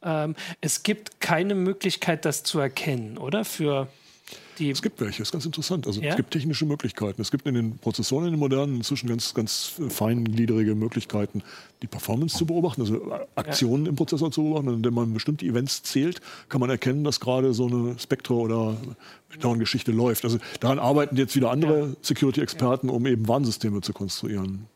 Ähm, 0.02 0.36
es 0.60 0.84
gibt 0.84 1.20
keine 1.20 1.56
Möglichkeit, 1.56 2.24
das 2.24 2.44
zu 2.44 2.60
erkennen, 2.60 3.18
oder? 3.18 3.44
Für 3.44 3.88
die 4.58 4.70
es 4.70 4.82
gibt 4.82 5.00
welche, 5.00 5.18
das 5.18 5.28
ist 5.28 5.32
ganz 5.32 5.46
interessant. 5.46 5.86
Also 5.86 6.00
ja? 6.00 6.10
es 6.10 6.16
gibt 6.16 6.30
technische 6.30 6.64
Möglichkeiten. 6.66 7.20
Es 7.20 7.30
gibt 7.30 7.46
in 7.46 7.54
den 7.54 7.78
Prozessoren, 7.78 8.26
in 8.26 8.32
den 8.32 8.40
modernen, 8.40 8.76
inzwischen 8.76 9.08
ganz, 9.08 9.34
ganz 9.34 9.74
feingliedrige 9.88 10.74
Möglichkeiten, 10.74 11.42
die 11.82 11.86
Performance 11.86 12.36
zu 12.36 12.46
beobachten, 12.46 12.82
also 12.82 13.00
Aktionen 13.34 13.84
ja. 13.84 13.90
im 13.90 13.96
Prozessor 13.96 14.30
zu 14.30 14.42
beobachten. 14.42 14.68
Und 14.68 14.84
wenn 14.84 14.94
man 14.94 15.12
bestimmte 15.12 15.44
Events 15.44 15.82
zählt, 15.82 16.20
kann 16.48 16.60
man 16.60 16.70
erkennen, 16.70 17.04
dass 17.04 17.20
gerade 17.20 17.52
so 17.52 17.66
eine 17.66 17.98
Spectre- 17.98 18.34
oder 18.34 18.76
Down-Geschichte 19.40 19.92
läuft. 19.92 20.24
Also 20.24 20.38
daran 20.60 20.78
arbeiten 20.78 21.16
jetzt 21.16 21.34
wieder 21.34 21.50
andere 21.50 21.80
ja. 21.80 21.96
Security-Experten, 22.02 22.88
um 22.88 23.06
eben 23.06 23.26
Warnsysteme 23.26 23.80
zu 23.80 23.92
konstruieren. 23.92 24.66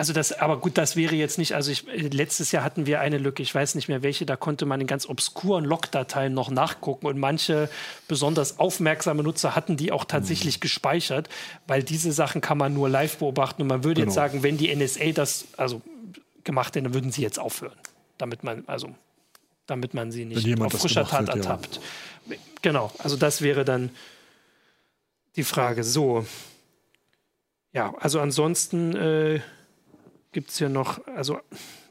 Also 0.00 0.14
das, 0.14 0.32
aber 0.32 0.56
gut, 0.56 0.78
das 0.78 0.96
wäre 0.96 1.14
jetzt 1.14 1.36
nicht, 1.36 1.54
also 1.54 1.70
ich, 1.70 1.84
letztes 1.84 2.52
Jahr 2.52 2.64
hatten 2.64 2.86
wir 2.86 3.00
eine 3.00 3.18
Lücke, 3.18 3.42
ich 3.42 3.54
weiß 3.54 3.74
nicht 3.74 3.88
mehr 3.88 4.02
welche, 4.02 4.24
da 4.24 4.34
konnte 4.34 4.64
man 4.64 4.80
in 4.80 4.86
ganz 4.86 5.06
obskuren 5.06 5.62
Logdateien 5.62 6.32
noch 6.32 6.48
nachgucken 6.48 7.06
und 7.06 7.18
manche 7.18 7.68
besonders 8.08 8.58
aufmerksame 8.58 9.22
Nutzer 9.22 9.54
hatten 9.54 9.76
die 9.76 9.92
auch 9.92 10.06
tatsächlich 10.06 10.56
mhm. 10.56 10.60
gespeichert, 10.60 11.28
weil 11.66 11.82
diese 11.82 12.12
Sachen 12.12 12.40
kann 12.40 12.56
man 12.56 12.72
nur 12.72 12.88
live 12.88 13.18
beobachten 13.18 13.60
und 13.60 13.68
man 13.68 13.84
würde 13.84 14.00
genau. 14.00 14.06
jetzt 14.06 14.14
sagen, 14.14 14.42
wenn 14.42 14.56
die 14.56 14.74
NSA 14.74 15.12
das 15.12 15.48
also 15.58 15.82
gemacht 16.44 16.76
hätte, 16.76 16.84
dann 16.84 16.94
würden 16.94 17.12
sie 17.12 17.20
jetzt 17.20 17.38
aufhören, 17.38 17.76
damit 18.16 18.42
man, 18.42 18.64
also 18.68 18.94
damit 19.66 19.92
man 19.92 20.12
sie 20.12 20.24
nicht 20.24 20.62
auf 20.62 20.72
frischer 20.72 21.06
Tat 21.06 21.26
wird, 21.26 21.36
ertappt. 21.36 21.78
Ja. 22.26 22.36
Genau, 22.62 22.90
also 23.00 23.18
das 23.18 23.42
wäre 23.42 23.66
dann 23.66 23.90
die 25.36 25.44
Frage. 25.44 25.84
So. 25.84 26.24
Ja, 27.74 27.92
also 28.00 28.18
ansonsten 28.18 28.96
äh, 28.96 29.40
gibt 30.32 30.50
es 30.50 30.58
hier 30.58 30.68
noch, 30.68 31.04
also 31.06 31.38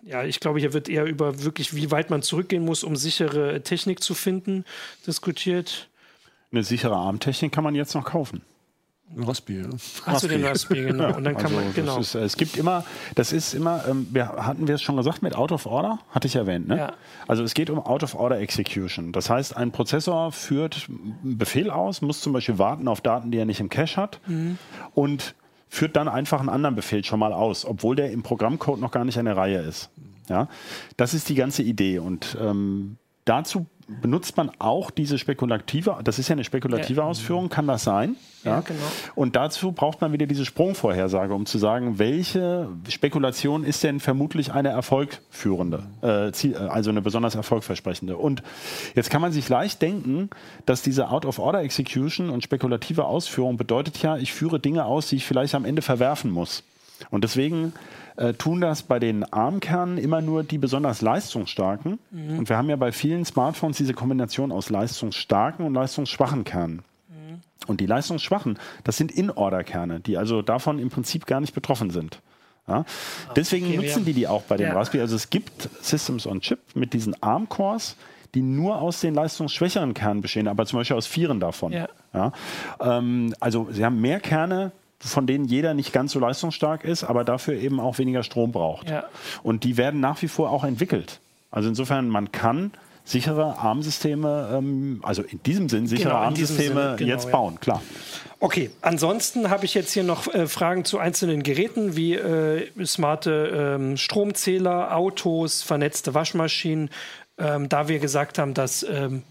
ja, 0.03 0.23
ich 0.23 0.39
glaube, 0.39 0.59
hier 0.59 0.73
wird 0.73 0.89
eher 0.89 1.05
über 1.05 1.43
wirklich, 1.43 1.75
wie 1.75 1.91
weit 1.91 2.09
man 2.09 2.21
zurückgehen 2.21 2.63
muss, 2.63 2.83
um 2.83 2.95
sichere 2.95 3.61
Technik 3.63 4.01
zu 4.01 4.13
finden, 4.13 4.65
diskutiert. 5.05 5.89
Eine 6.51 6.63
sichere 6.63 6.95
Armtechnik 6.95 7.51
kann 7.51 7.63
man 7.63 7.75
jetzt 7.75 7.93
noch 7.95 8.05
kaufen. 8.05 8.41
Ein 9.15 9.23
Raspi, 9.23 9.61
ja. 9.61 9.69
Achso, 10.05 10.27
den 10.27 10.45
Raspi, 10.45 10.83
genau. 10.83 11.15
Und 11.15 11.23
dann 11.23 11.33
kann 11.33 11.47
also, 11.47 11.55
man, 11.55 11.73
genau. 11.73 11.99
Ist, 11.99 12.13
es 12.13 12.37
gibt 12.37 12.57
immer, 12.57 12.85
das 13.15 13.31
ist 13.31 13.55
immer, 13.55 13.83
ähm, 13.87 14.07
wir, 14.11 14.27
hatten 14.27 14.67
wir 14.67 14.75
es 14.75 14.83
schon 14.83 14.97
gesagt 14.97 15.23
mit 15.23 15.35
Out 15.35 15.51
of 15.51 15.65
Order? 15.65 15.99
Hatte 16.11 16.27
ich 16.27 16.35
erwähnt, 16.35 16.67
ne? 16.67 16.77
Ja. 16.77 16.93
Also 17.27 17.43
es 17.43 17.55
geht 17.55 17.71
um 17.71 17.79
Out 17.79 18.03
of 18.03 18.13
Order 18.13 18.39
Execution. 18.39 19.11
Das 19.11 19.29
heißt, 19.29 19.57
ein 19.57 19.71
Prozessor 19.71 20.31
führt 20.31 20.87
einen 20.87 21.39
Befehl 21.39 21.71
aus, 21.71 22.01
muss 22.01 22.21
zum 22.21 22.33
Beispiel 22.33 22.59
warten 22.59 22.87
auf 22.87 23.01
Daten, 23.01 23.31
die 23.31 23.39
er 23.39 23.45
nicht 23.45 23.59
im 23.59 23.69
Cache 23.69 23.97
hat 23.97 24.19
mhm. 24.27 24.59
und 24.93 25.33
führt 25.69 25.95
dann 25.95 26.07
einfach 26.07 26.39
einen 26.39 26.49
anderen 26.49 26.75
Befehl 26.75 27.03
schon 27.05 27.19
mal 27.19 27.31
aus, 27.31 27.65
obwohl 27.65 27.95
der 27.95 28.11
im 28.11 28.23
Programmcode 28.23 28.79
noch 28.79 28.91
gar 28.91 29.05
nicht 29.05 29.17
eine 29.17 29.37
Reihe 29.37 29.59
ist. 29.59 29.89
Ja, 30.27 30.47
das 30.97 31.13
ist 31.13 31.29
die 31.29 31.35
ganze 31.35 31.63
Idee 31.63 31.99
und 31.99 32.37
ähm, 32.39 32.97
dazu 33.29 33.67
benutzt 34.01 34.37
man 34.37 34.51
auch 34.59 34.91
diese 34.91 35.17
spekulative, 35.17 35.97
das 36.03 36.19
ist 36.19 36.29
ja 36.29 36.33
eine 36.33 36.43
spekulative 36.43 37.01
ja. 37.01 37.07
Ausführung, 37.07 37.49
kann 37.49 37.67
das 37.67 37.83
sein? 37.83 38.15
Ja, 38.43 38.51
ja, 38.51 38.59
genau. 38.61 38.79
Und 39.15 39.35
dazu 39.35 39.71
braucht 39.71 40.01
man 40.01 40.13
wieder 40.13 40.27
diese 40.27 40.45
Sprungvorhersage, 40.45 41.33
um 41.33 41.45
zu 41.45 41.57
sagen, 41.57 41.97
welche 41.97 42.69
Spekulation 42.87 43.63
ist 43.63 43.83
denn 43.83 43.99
vermutlich 43.99 44.53
eine 44.53 44.69
erfolgführende, 44.69 45.83
äh, 46.03 46.29
äh, 46.29 46.55
also 46.55 46.91
eine 46.91 47.01
besonders 47.01 47.35
erfolgversprechende. 47.35 48.15
Und 48.15 48.43
jetzt 48.95 49.09
kann 49.09 49.21
man 49.21 49.31
sich 49.31 49.49
leicht 49.49 49.81
denken, 49.81 50.29
dass 50.65 50.81
diese 50.81 51.09
Out-of-Order-Execution 51.09 52.29
und 52.29 52.43
spekulative 52.43 53.05
Ausführung 53.05 53.57
bedeutet 53.57 54.01
ja, 54.01 54.17
ich 54.17 54.33
führe 54.33 54.59
Dinge 54.59 54.85
aus, 54.85 55.07
die 55.07 55.15
ich 55.17 55.25
vielleicht 55.25 55.55
am 55.55 55.65
Ende 55.65 55.81
verwerfen 55.81 56.31
muss. 56.31 56.63
Und 57.11 57.23
deswegen 57.23 57.73
äh, 58.19 58.33
tun 58.33 58.59
das 58.59 58.83
bei 58.83 58.99
den 58.99 59.23
ARM-Kernen 59.23 59.97
immer 59.97 60.19
nur 60.19 60.43
die 60.43 60.57
besonders 60.57 61.01
leistungsstarken. 61.01 61.99
Mhm. 62.11 62.39
Und 62.39 62.49
wir 62.49 62.57
haben 62.57 62.69
ja 62.69 62.75
bei 62.75 62.91
vielen 62.91 63.23
Smartphones 63.23 63.77
diese 63.77 63.93
Kombination 63.93 64.51
aus 64.51 64.69
leistungsstarken 64.69 65.65
und 65.65 65.73
leistungsschwachen 65.73 66.43
Kernen. 66.43 66.81
Mhm. 67.07 67.39
Und 67.67 67.79
die 67.79 67.85
leistungsschwachen, 67.85 68.59
das 68.83 68.97
sind 68.97 69.13
In-Order-Kerne, 69.13 70.01
die 70.01 70.17
also 70.17 70.41
davon 70.41 70.79
im 70.79 70.89
Prinzip 70.89 71.27
gar 71.27 71.39
nicht 71.39 71.53
betroffen 71.53 71.91
sind. 71.91 72.19
Ja? 72.67 72.83
Deswegen 73.37 73.67
okay, 73.67 73.77
nutzen 73.77 74.03
die 74.03 74.13
die 74.13 74.27
auch 74.27 74.43
bei 74.43 74.57
den 74.57 74.67
ja. 74.67 74.73
Raspberry. 74.73 75.01
Also 75.01 75.15
es 75.15 75.29
gibt 75.29 75.69
Systems 75.81 76.27
on 76.27 76.41
Chip 76.41 76.59
mit 76.75 76.91
diesen 76.91 77.15
ARM-Cores, 77.23 77.95
die 78.35 78.41
nur 78.41 78.81
aus 78.81 78.99
den 78.99 79.13
leistungsschwächeren 79.13 79.93
Kernen 79.93 80.19
bestehen, 80.19 80.49
aber 80.49 80.65
zum 80.65 80.79
Beispiel 80.79 80.97
aus 80.97 81.07
vieren 81.07 81.39
davon. 81.39 81.71
Ja? 82.13 82.33
Ähm, 82.81 83.33
also 83.39 83.69
sie 83.71 83.85
haben 83.85 84.01
mehr 84.01 84.19
Kerne, 84.19 84.73
von 84.99 85.27
denen 85.27 85.45
jeder 85.45 85.73
nicht 85.73 85.93
ganz 85.93 86.11
so 86.11 86.19
leistungsstark 86.19 86.83
ist, 86.83 87.03
aber 87.03 87.23
dafür 87.23 87.55
eben 87.55 87.79
auch 87.79 87.97
weniger 87.97 88.23
Strom 88.23 88.51
braucht. 88.51 88.89
Ja. 88.89 89.05
Und 89.43 89.63
die 89.63 89.77
werden 89.77 89.99
nach 89.99 90.21
wie 90.21 90.27
vor 90.27 90.51
auch 90.51 90.63
entwickelt. 90.63 91.19
Also 91.51 91.69
insofern, 91.69 92.09
man 92.09 92.31
kann 92.31 92.71
sichere 93.05 93.57
ARM-Systeme, 93.57 94.49
ähm, 94.53 94.99
also 95.03 95.23
in 95.23 95.41
diesem 95.43 95.67
Sinn 95.69 95.87
sichere 95.87 96.09
genau, 96.09 96.21
ARM-Systeme 96.21 96.95
genau, 96.97 97.09
jetzt 97.09 97.25
ja. 97.25 97.31
bauen, 97.31 97.59
klar. 97.59 97.81
Okay, 98.39 98.69
ansonsten 98.81 99.49
habe 99.49 99.65
ich 99.65 99.73
jetzt 99.73 99.91
hier 99.91 100.03
noch 100.03 100.27
äh, 100.27 100.47
Fragen 100.47 100.85
zu 100.85 100.99
einzelnen 100.99 101.43
Geräten 101.43 101.95
wie 101.95 102.13
äh, 102.13 102.67
smarte 102.85 103.77
ähm, 103.77 103.97
Stromzähler, 103.97 104.95
Autos, 104.95 105.63
vernetzte 105.63 106.13
Waschmaschinen. 106.13 106.89
Ähm, 107.37 107.67
da 107.69 107.87
wir 107.87 107.99
gesagt 107.99 108.37
haben, 108.37 108.53
dass 108.53 108.83
ähm, 108.83 109.17
äh, 109.17 109.21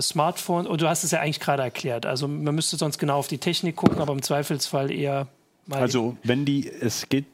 Smartphone, 0.00 0.66
und 0.66 0.80
du 0.80 0.88
hast 0.88 1.04
es 1.04 1.10
ja 1.10 1.20
eigentlich 1.20 1.40
gerade 1.40 1.62
erklärt, 1.62 2.06
also 2.06 2.26
man 2.28 2.54
müsste 2.54 2.76
sonst 2.76 2.98
genau 2.98 3.18
auf 3.18 3.28
die 3.28 3.38
Technik 3.38 3.76
gucken, 3.76 4.00
aber 4.00 4.12
im 4.12 4.22
Zweifelsfall 4.22 4.90
eher 4.90 5.26
also 5.70 6.16
wenn 6.24 6.44
die, 6.44 6.68
es 6.68 7.08
geht, 7.08 7.26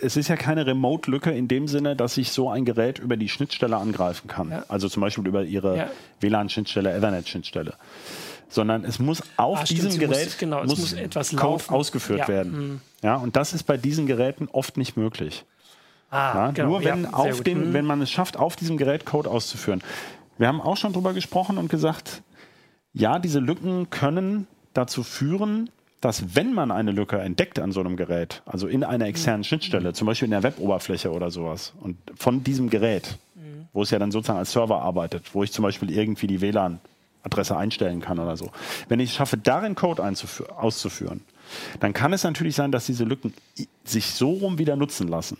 es 0.00 0.16
ist 0.16 0.28
ja 0.28 0.36
keine 0.36 0.66
Remote-Lücke 0.66 1.30
in 1.30 1.46
dem 1.46 1.68
Sinne, 1.68 1.94
dass 1.94 2.16
ich 2.16 2.30
so 2.30 2.48
ein 2.48 2.64
Gerät 2.64 2.98
über 2.98 3.16
die 3.16 3.28
Schnittstelle 3.28 3.76
angreifen 3.76 4.28
kann. 4.28 4.50
Ja. 4.50 4.64
Also 4.68 4.88
zum 4.88 5.02
Beispiel 5.02 5.26
über 5.26 5.42
ihre 5.42 5.76
ja. 5.76 5.90
WLAN-Schnittstelle, 6.20 6.90
Ethernet-Schnittstelle. 6.92 7.74
Sondern 8.48 8.84
es 8.84 8.98
muss 8.98 9.22
auf 9.36 9.60
ah, 9.60 9.64
diesem 9.64 9.90
stimmt, 9.90 10.10
Gerät 10.10 10.24
muss, 10.24 10.38
genau, 10.38 10.64
muss, 10.64 10.78
muss 10.78 10.92
etwas 10.94 11.30
Code 11.30 11.42
laufen. 11.42 11.74
ausgeführt 11.74 12.20
ja. 12.20 12.28
werden. 12.28 12.52
Mhm. 12.52 12.80
Ja, 13.02 13.16
und 13.16 13.36
das 13.36 13.52
ist 13.52 13.64
bei 13.64 13.76
diesen 13.76 14.06
Geräten 14.06 14.48
oft 14.50 14.78
nicht 14.78 14.96
möglich. 14.96 15.44
Ah, 16.10 16.52
genau. 16.52 16.68
Nur 16.68 16.84
wenn, 16.84 17.06
auf 17.12 17.42
dem, 17.42 17.68
mhm. 17.68 17.72
wenn 17.74 17.84
man 17.84 18.00
es 18.00 18.10
schafft, 18.10 18.38
auf 18.38 18.56
diesem 18.56 18.78
Gerät 18.78 19.04
Code 19.04 19.28
auszuführen. 19.28 19.82
Wir 20.38 20.48
haben 20.48 20.60
auch 20.60 20.76
schon 20.76 20.92
darüber 20.92 21.12
gesprochen 21.12 21.58
und 21.58 21.68
gesagt, 21.68 22.22
ja, 22.92 23.18
diese 23.18 23.40
Lücken 23.40 23.90
können 23.90 24.46
dazu 24.74 25.02
führen, 25.02 25.70
dass 26.00 26.36
wenn 26.36 26.52
man 26.52 26.70
eine 26.70 26.92
Lücke 26.92 27.18
entdeckt 27.18 27.58
an 27.58 27.72
so 27.72 27.80
einem 27.80 27.96
Gerät, 27.96 28.42
also 28.44 28.68
in 28.68 28.84
einer 28.84 29.06
externen 29.06 29.44
Schnittstelle, 29.44 29.92
zum 29.92 30.06
Beispiel 30.06 30.26
in 30.26 30.32
der 30.32 30.42
Weboberfläche 30.42 31.10
oder 31.10 31.30
sowas, 31.30 31.72
und 31.80 31.96
von 32.14 32.44
diesem 32.44 32.70
Gerät, 32.70 33.18
wo 33.72 33.82
es 33.82 33.90
ja 33.90 33.98
dann 33.98 34.10
sozusagen 34.10 34.38
als 34.38 34.52
Server 34.52 34.80
arbeitet, 34.80 35.34
wo 35.34 35.42
ich 35.42 35.52
zum 35.52 35.62
Beispiel 35.62 35.90
irgendwie 35.90 36.26
die 36.26 36.40
WLAN-Adresse 36.40 37.56
einstellen 37.56 38.00
kann 38.00 38.18
oder 38.18 38.36
so, 38.36 38.50
wenn 38.88 39.00
ich 39.00 39.10
es 39.10 39.16
schaffe, 39.16 39.36
darin 39.36 39.74
Code 39.74 40.02
auszuführen, 40.02 41.22
dann 41.80 41.92
kann 41.92 42.12
es 42.12 42.24
natürlich 42.24 42.56
sein, 42.56 42.72
dass 42.72 42.86
diese 42.86 43.04
Lücken 43.04 43.32
sich 43.84 44.06
so 44.06 44.30
rum 44.30 44.58
wieder 44.58 44.76
nutzen 44.76 45.08
lassen. 45.08 45.38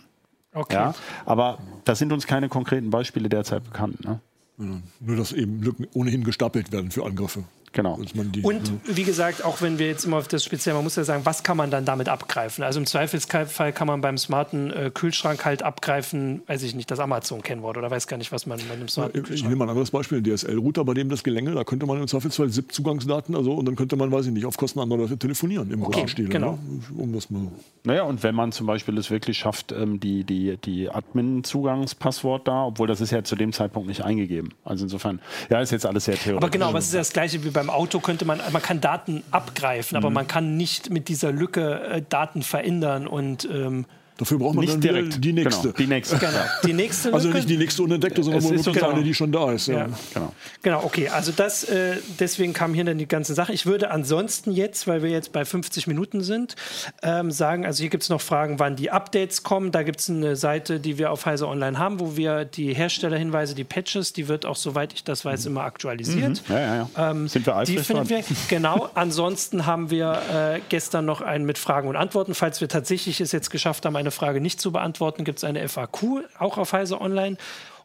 Okay. 0.53 0.75
Ja, 0.75 0.95
aber 1.25 1.59
da 1.85 1.93
sind 1.93 2.11
uns 2.11 2.25
keine 2.25 2.49
konkreten 2.49 2.89
Beispiele 2.89 3.29
derzeit 3.29 3.63
bekannt. 3.63 4.03
Ne? 4.03 4.19
Nur, 4.57 5.15
dass 5.15 5.33
eben 5.33 5.61
Lücken 5.61 5.87
ohnehin 5.93 6.23
gestapelt 6.23 6.71
werden 6.71 6.89
für 6.91 7.05
Angriffe. 7.05 7.43
Genau. 7.77 7.99
Die, 8.01 8.41
und 8.41 8.71
wie 8.87 9.03
gesagt, 9.03 9.45
auch 9.45 9.61
wenn 9.61 9.77
wir 9.77 9.85
jetzt 9.85 10.03
immer 10.03 10.17
auf 10.17 10.27
das 10.27 10.43
speziell, 10.43 10.73
man 10.73 10.83
muss 10.83 10.95
ja 10.95 11.03
sagen, 11.03 11.27
was 11.27 11.43
kann 11.43 11.57
man 11.57 11.69
dann 11.69 11.85
damit 11.85 12.09
abgreifen? 12.09 12.63
Also 12.63 12.79
im 12.79 12.87
Zweifelsfall 12.87 13.71
kann 13.71 13.85
man 13.85 14.01
beim 14.01 14.17
smarten 14.17 14.71
äh, 14.71 14.89
Kühlschrank 14.91 15.45
halt 15.45 15.61
abgreifen, 15.61 16.41
weiß 16.47 16.63
ich 16.63 16.73
nicht, 16.73 16.89
das 16.89 16.99
Amazon-Kennwort 16.99 17.77
oder 17.77 17.91
weiß 17.91 18.07
gar 18.07 18.17
nicht, 18.17 18.31
was 18.31 18.47
man 18.47 18.57
bei 18.67 18.73
einem 18.73 18.87
smarten 18.87 19.17
ja, 19.17 19.21
Kühlschrank... 19.21 19.37
Ich 19.37 19.43
nehme 19.43 19.57
mal 19.57 19.65
ein 19.65 19.69
anderes 19.69 19.91
Beispiel, 19.91 20.23
den 20.23 20.35
DSL-Router, 20.35 20.85
bei 20.85 20.95
dem 20.95 21.07
das 21.09 21.23
Gelänge, 21.23 21.53
da 21.53 21.63
könnte 21.63 21.85
man 21.85 21.99
im 21.99 22.07
Zweifelsfall 22.07 22.49
ZIP-Zugangsdaten, 22.49 23.35
also 23.35 23.53
und 23.53 23.65
dann 23.65 23.75
könnte 23.75 23.95
man, 23.95 24.11
weiß 24.11 24.25
ich 24.25 24.31
nicht, 24.31 24.47
auf 24.47 24.57
Kosten 24.57 24.79
anderer 24.79 25.01
Leute 25.01 25.19
telefonieren 25.19 25.69
im 25.69 25.83
okay, 25.83 26.07
Stil. 26.07 26.29
Genau. 26.29 26.53
Ne? 26.53 26.57
Um 26.97 27.13
das 27.13 27.29
mal 27.29 27.43
naja, 27.87 28.03
und 28.03 28.21
wenn 28.21 28.35
man 28.35 28.51
zum 28.51 28.67
Beispiel 28.67 28.97
es 28.97 29.09
wirklich 29.09 29.37
schafft, 29.37 29.71
ähm, 29.71 30.01
die, 30.01 30.25
die, 30.25 30.57
die 30.57 30.89
Admin-Zugangspasswort 30.89 32.45
da, 32.45 32.65
obwohl 32.65 32.85
das 32.85 32.99
ist 32.99 33.11
ja 33.11 33.23
zu 33.23 33.37
dem 33.37 33.53
Zeitpunkt 33.53 33.87
nicht 33.87 34.03
eingegeben. 34.03 34.49
Also 34.65 34.83
insofern, 34.83 35.21
ja, 35.49 35.61
ist 35.61 35.71
jetzt 35.71 35.85
alles 35.85 36.03
sehr 36.03 36.15
theoretisch. 36.15 36.43
Aber 36.43 36.49
genau, 36.49 36.67
aber 36.67 36.79
es 36.79 36.87
ist 36.87 36.95
das 36.95 37.13
Gleiche 37.13 37.41
wie 37.45 37.49
beim 37.49 37.66
beim 37.67 37.75
Auto 37.75 37.99
könnte 37.99 38.25
man, 38.25 38.41
man 38.51 38.61
kann 38.61 38.81
Daten 38.81 39.23
abgreifen, 39.31 39.97
mhm. 39.97 40.03
aber 40.03 40.13
man 40.13 40.27
kann 40.27 40.57
nicht 40.57 40.89
mit 40.89 41.09
dieser 41.09 41.31
Lücke 41.31 41.81
äh, 41.81 42.01
Daten 42.07 42.41
verändern 42.41 43.07
und 43.07 43.45
ähm, 43.45 43.85
Dafür 44.17 44.39
braucht 44.39 44.55
man 44.55 44.65
nicht 44.65 44.73
dann 44.73 44.81
direkt. 44.81 45.23
die 45.23 45.33
nächste. 45.33 45.61
Genau, 45.61 45.77
die 45.77 45.87
nächste. 45.87 46.17
Genau. 46.17 46.31
Die 46.65 46.73
nächste 46.73 47.13
also 47.13 47.29
nicht 47.29 47.49
die 47.49 47.57
nächste 47.57 47.83
unentdeckte, 47.83 48.23
sondern 48.23 48.43
nur 48.43 48.65
wirklich 48.65 48.83
eine, 48.83 49.03
die 49.03 49.13
schon 49.13 49.31
da 49.31 49.51
ist. 49.51 49.67
Ja. 49.67 49.75
ja. 49.75 49.89
Genau. 50.13 50.33
genau, 50.61 50.83
okay. 50.83 51.09
Also 51.09 51.31
das, 51.31 51.63
äh, 51.65 51.97
deswegen 52.19 52.53
kam 52.53 52.73
hier 52.73 52.83
dann 52.83 52.97
die 52.97 53.07
ganze 53.07 53.33
Sache. 53.35 53.53
Ich 53.53 53.65
würde 53.65 53.91
ansonsten 53.91 54.51
jetzt, 54.51 54.87
weil 54.87 55.03
wir 55.03 55.11
jetzt 55.11 55.31
bei 55.31 55.45
50 55.45 55.87
Minuten 55.87 56.21
sind, 56.21 56.55
ähm, 57.03 57.29
sagen, 57.31 57.65
also 57.65 57.81
hier 57.81 57.89
gibt 57.89 58.03
es 58.03 58.09
noch 58.09 58.21
Fragen, 58.21 58.59
wann 58.59 58.75
die 58.75 58.89
Updates 58.89 59.43
kommen. 59.43 59.71
Da 59.71 59.83
gibt 59.83 59.99
es 59.99 60.09
eine 60.09 60.35
Seite, 60.35 60.79
die 60.79 60.97
wir 60.97 61.11
auf 61.11 61.25
Heise 61.25 61.47
Online 61.47 61.77
haben, 61.77 61.99
wo 61.99 62.17
wir 62.17 62.45
die 62.45 62.73
Herstellerhinweise, 62.73 63.53
die 63.53 63.63
Patches, 63.63 64.13
die 64.13 64.27
wird 64.27 64.45
auch, 64.45 64.55
soweit 64.55 64.93
ich 64.93 65.03
das 65.03 65.25
weiß, 65.25 65.45
immer 65.45 65.61
aktualisiert. 65.61 66.41
Mhm. 66.47 66.55
Ja, 66.55 66.59
ja, 66.59 66.75
ja. 66.75 67.11
Ähm, 67.11 67.27
Sind 67.27 67.45
wir 67.45 67.55
eifrig 67.55 67.77
Die 67.77 67.83
finden 67.83 68.09
wir, 68.09 68.23
genau. 68.47 68.89
Ansonsten 68.95 69.65
haben 69.65 69.91
wir 69.91 70.21
äh, 70.33 70.59
gestern 70.69 71.05
noch 71.05 71.21
einen 71.21 71.45
mit 71.45 71.57
Fragen 71.57 71.87
und 71.87 71.95
Antworten. 71.95 72.33
Falls 72.33 72.61
wir 72.61 72.67
tatsächlich 72.67 73.21
es 73.21 73.31
jetzt 73.31 73.51
geschafft 73.51 73.85
haben, 73.85 73.95
eine 73.95 74.06
Frage 74.11 74.41
nicht 74.41 74.59
zu 74.59 74.71
beantworten, 74.71 74.97
beantworten, 74.97 75.23
gibt 75.23 75.39
es 75.39 75.43
eine 75.43 75.67
FAQ, 75.67 76.23
auch 76.39 76.57
auf 76.57 76.73
Heise 76.73 77.01
Online. 77.01 77.37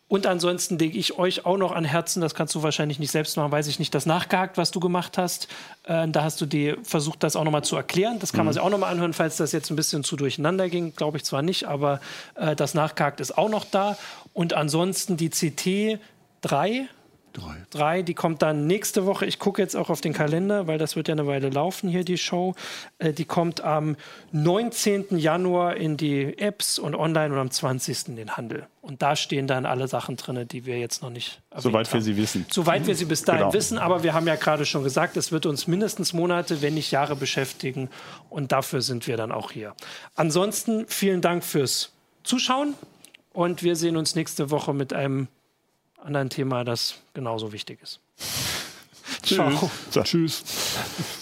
Und 0.08 0.26
ansonsten 0.26 0.78
lege 0.78 0.98
ich 0.98 1.18
euch 1.18 1.46
auch 1.46 1.56
noch 1.56 1.72
an 1.72 1.86
Herzen, 1.86 2.20
das 2.20 2.34
kannst 2.34 2.54
du 2.54 2.62
wahrscheinlich 2.62 2.98
nicht 2.98 3.10
selbst 3.10 3.34
machen, 3.38 3.50
weiß 3.50 3.66
ich 3.66 3.78
nicht, 3.78 3.94
das 3.94 4.04
nachgehakt, 4.04 4.58
was 4.58 4.70
du 4.70 4.78
gemacht 4.78 5.16
hast. 5.16 5.48
Äh, 5.84 6.06
da 6.08 6.22
hast 6.22 6.38
du 6.40 6.44
dir 6.44 6.76
versucht, 6.82 7.22
das 7.22 7.34
auch 7.34 7.44
nochmal 7.44 7.64
zu 7.64 7.76
erklären. 7.76 8.18
Das 8.18 8.32
kann 8.32 8.42
mhm. 8.42 8.46
man 8.46 8.52
sich 8.52 8.62
auch 8.62 8.68
nochmal 8.68 8.92
anhören, 8.92 9.14
falls 9.14 9.38
das 9.38 9.52
jetzt 9.52 9.70
ein 9.70 9.76
bisschen 9.76 10.04
zu 10.04 10.16
durcheinander 10.16 10.68
ging. 10.68 10.94
Glaube 10.94 11.16
ich 11.16 11.24
zwar 11.24 11.40
nicht, 11.40 11.64
aber 11.64 12.00
äh, 12.34 12.54
das 12.54 12.74
nachgehakt 12.74 13.20
ist 13.20 13.38
auch 13.38 13.48
noch 13.48 13.64
da. 13.64 13.96
Und 14.34 14.52
ansonsten 14.52 15.16
die 15.16 15.30
CT 15.30 15.98
3, 16.42 16.88
Drei. 17.32 17.56
Drei, 17.70 18.02
die 18.02 18.14
kommt 18.14 18.42
dann 18.42 18.66
nächste 18.66 19.06
Woche. 19.06 19.26
Ich 19.26 19.38
gucke 19.38 19.62
jetzt 19.62 19.74
auch 19.74 19.90
auf 19.90 20.00
den 20.00 20.12
Kalender, 20.12 20.66
weil 20.66 20.78
das 20.78 20.96
wird 20.96 21.08
ja 21.08 21.12
eine 21.12 21.26
Weile 21.26 21.48
laufen 21.48 21.88
hier, 21.88 22.04
die 22.04 22.18
Show. 22.18 22.54
Äh, 22.98 23.12
die 23.12 23.24
kommt 23.24 23.62
am 23.62 23.96
19. 24.32 25.18
Januar 25.18 25.76
in 25.76 25.96
die 25.96 26.38
Apps 26.38 26.78
und 26.78 26.94
online 26.94 27.32
und 27.34 27.40
am 27.40 27.50
20. 27.50 28.08
in 28.08 28.16
den 28.16 28.36
Handel. 28.36 28.66
Und 28.82 29.00
da 29.00 29.16
stehen 29.16 29.46
dann 29.46 29.64
alle 29.64 29.88
Sachen 29.88 30.16
drin, 30.16 30.46
die 30.48 30.66
wir 30.66 30.78
jetzt 30.78 31.02
noch 31.02 31.10
nicht 31.10 31.40
Soweit 31.56 31.86
haben. 31.86 31.94
wir 31.94 32.02
sie 32.02 32.16
wissen. 32.16 32.46
Soweit 32.50 32.86
wir 32.86 32.94
sie 32.94 33.04
bis 33.04 33.22
dahin 33.22 33.42
genau. 33.42 33.54
wissen. 33.54 33.78
Aber 33.78 34.02
wir 34.02 34.12
haben 34.12 34.26
ja 34.26 34.34
gerade 34.34 34.66
schon 34.66 34.82
gesagt, 34.82 35.16
es 35.16 35.32
wird 35.32 35.46
uns 35.46 35.66
mindestens 35.66 36.12
Monate, 36.12 36.62
wenn 36.62 36.74
nicht 36.74 36.90
Jahre 36.90 37.16
beschäftigen. 37.16 37.88
Und 38.28 38.52
dafür 38.52 38.82
sind 38.82 39.06
wir 39.06 39.16
dann 39.16 39.32
auch 39.32 39.52
hier. 39.52 39.74
Ansonsten 40.16 40.86
vielen 40.88 41.20
Dank 41.20 41.44
fürs 41.44 41.92
Zuschauen. 42.24 42.74
Und 43.32 43.62
wir 43.62 43.76
sehen 43.76 43.96
uns 43.96 44.14
nächste 44.14 44.50
Woche 44.50 44.74
mit 44.74 44.92
einem 44.92 45.28
anderen 46.02 46.30
Thema, 46.30 46.64
das 46.64 46.96
genauso 47.14 47.52
wichtig 47.52 47.80
ist. 47.82 48.00
Ciao. 49.22 49.70
Tschüss. 49.90 50.04
Tschüss. 50.04 50.44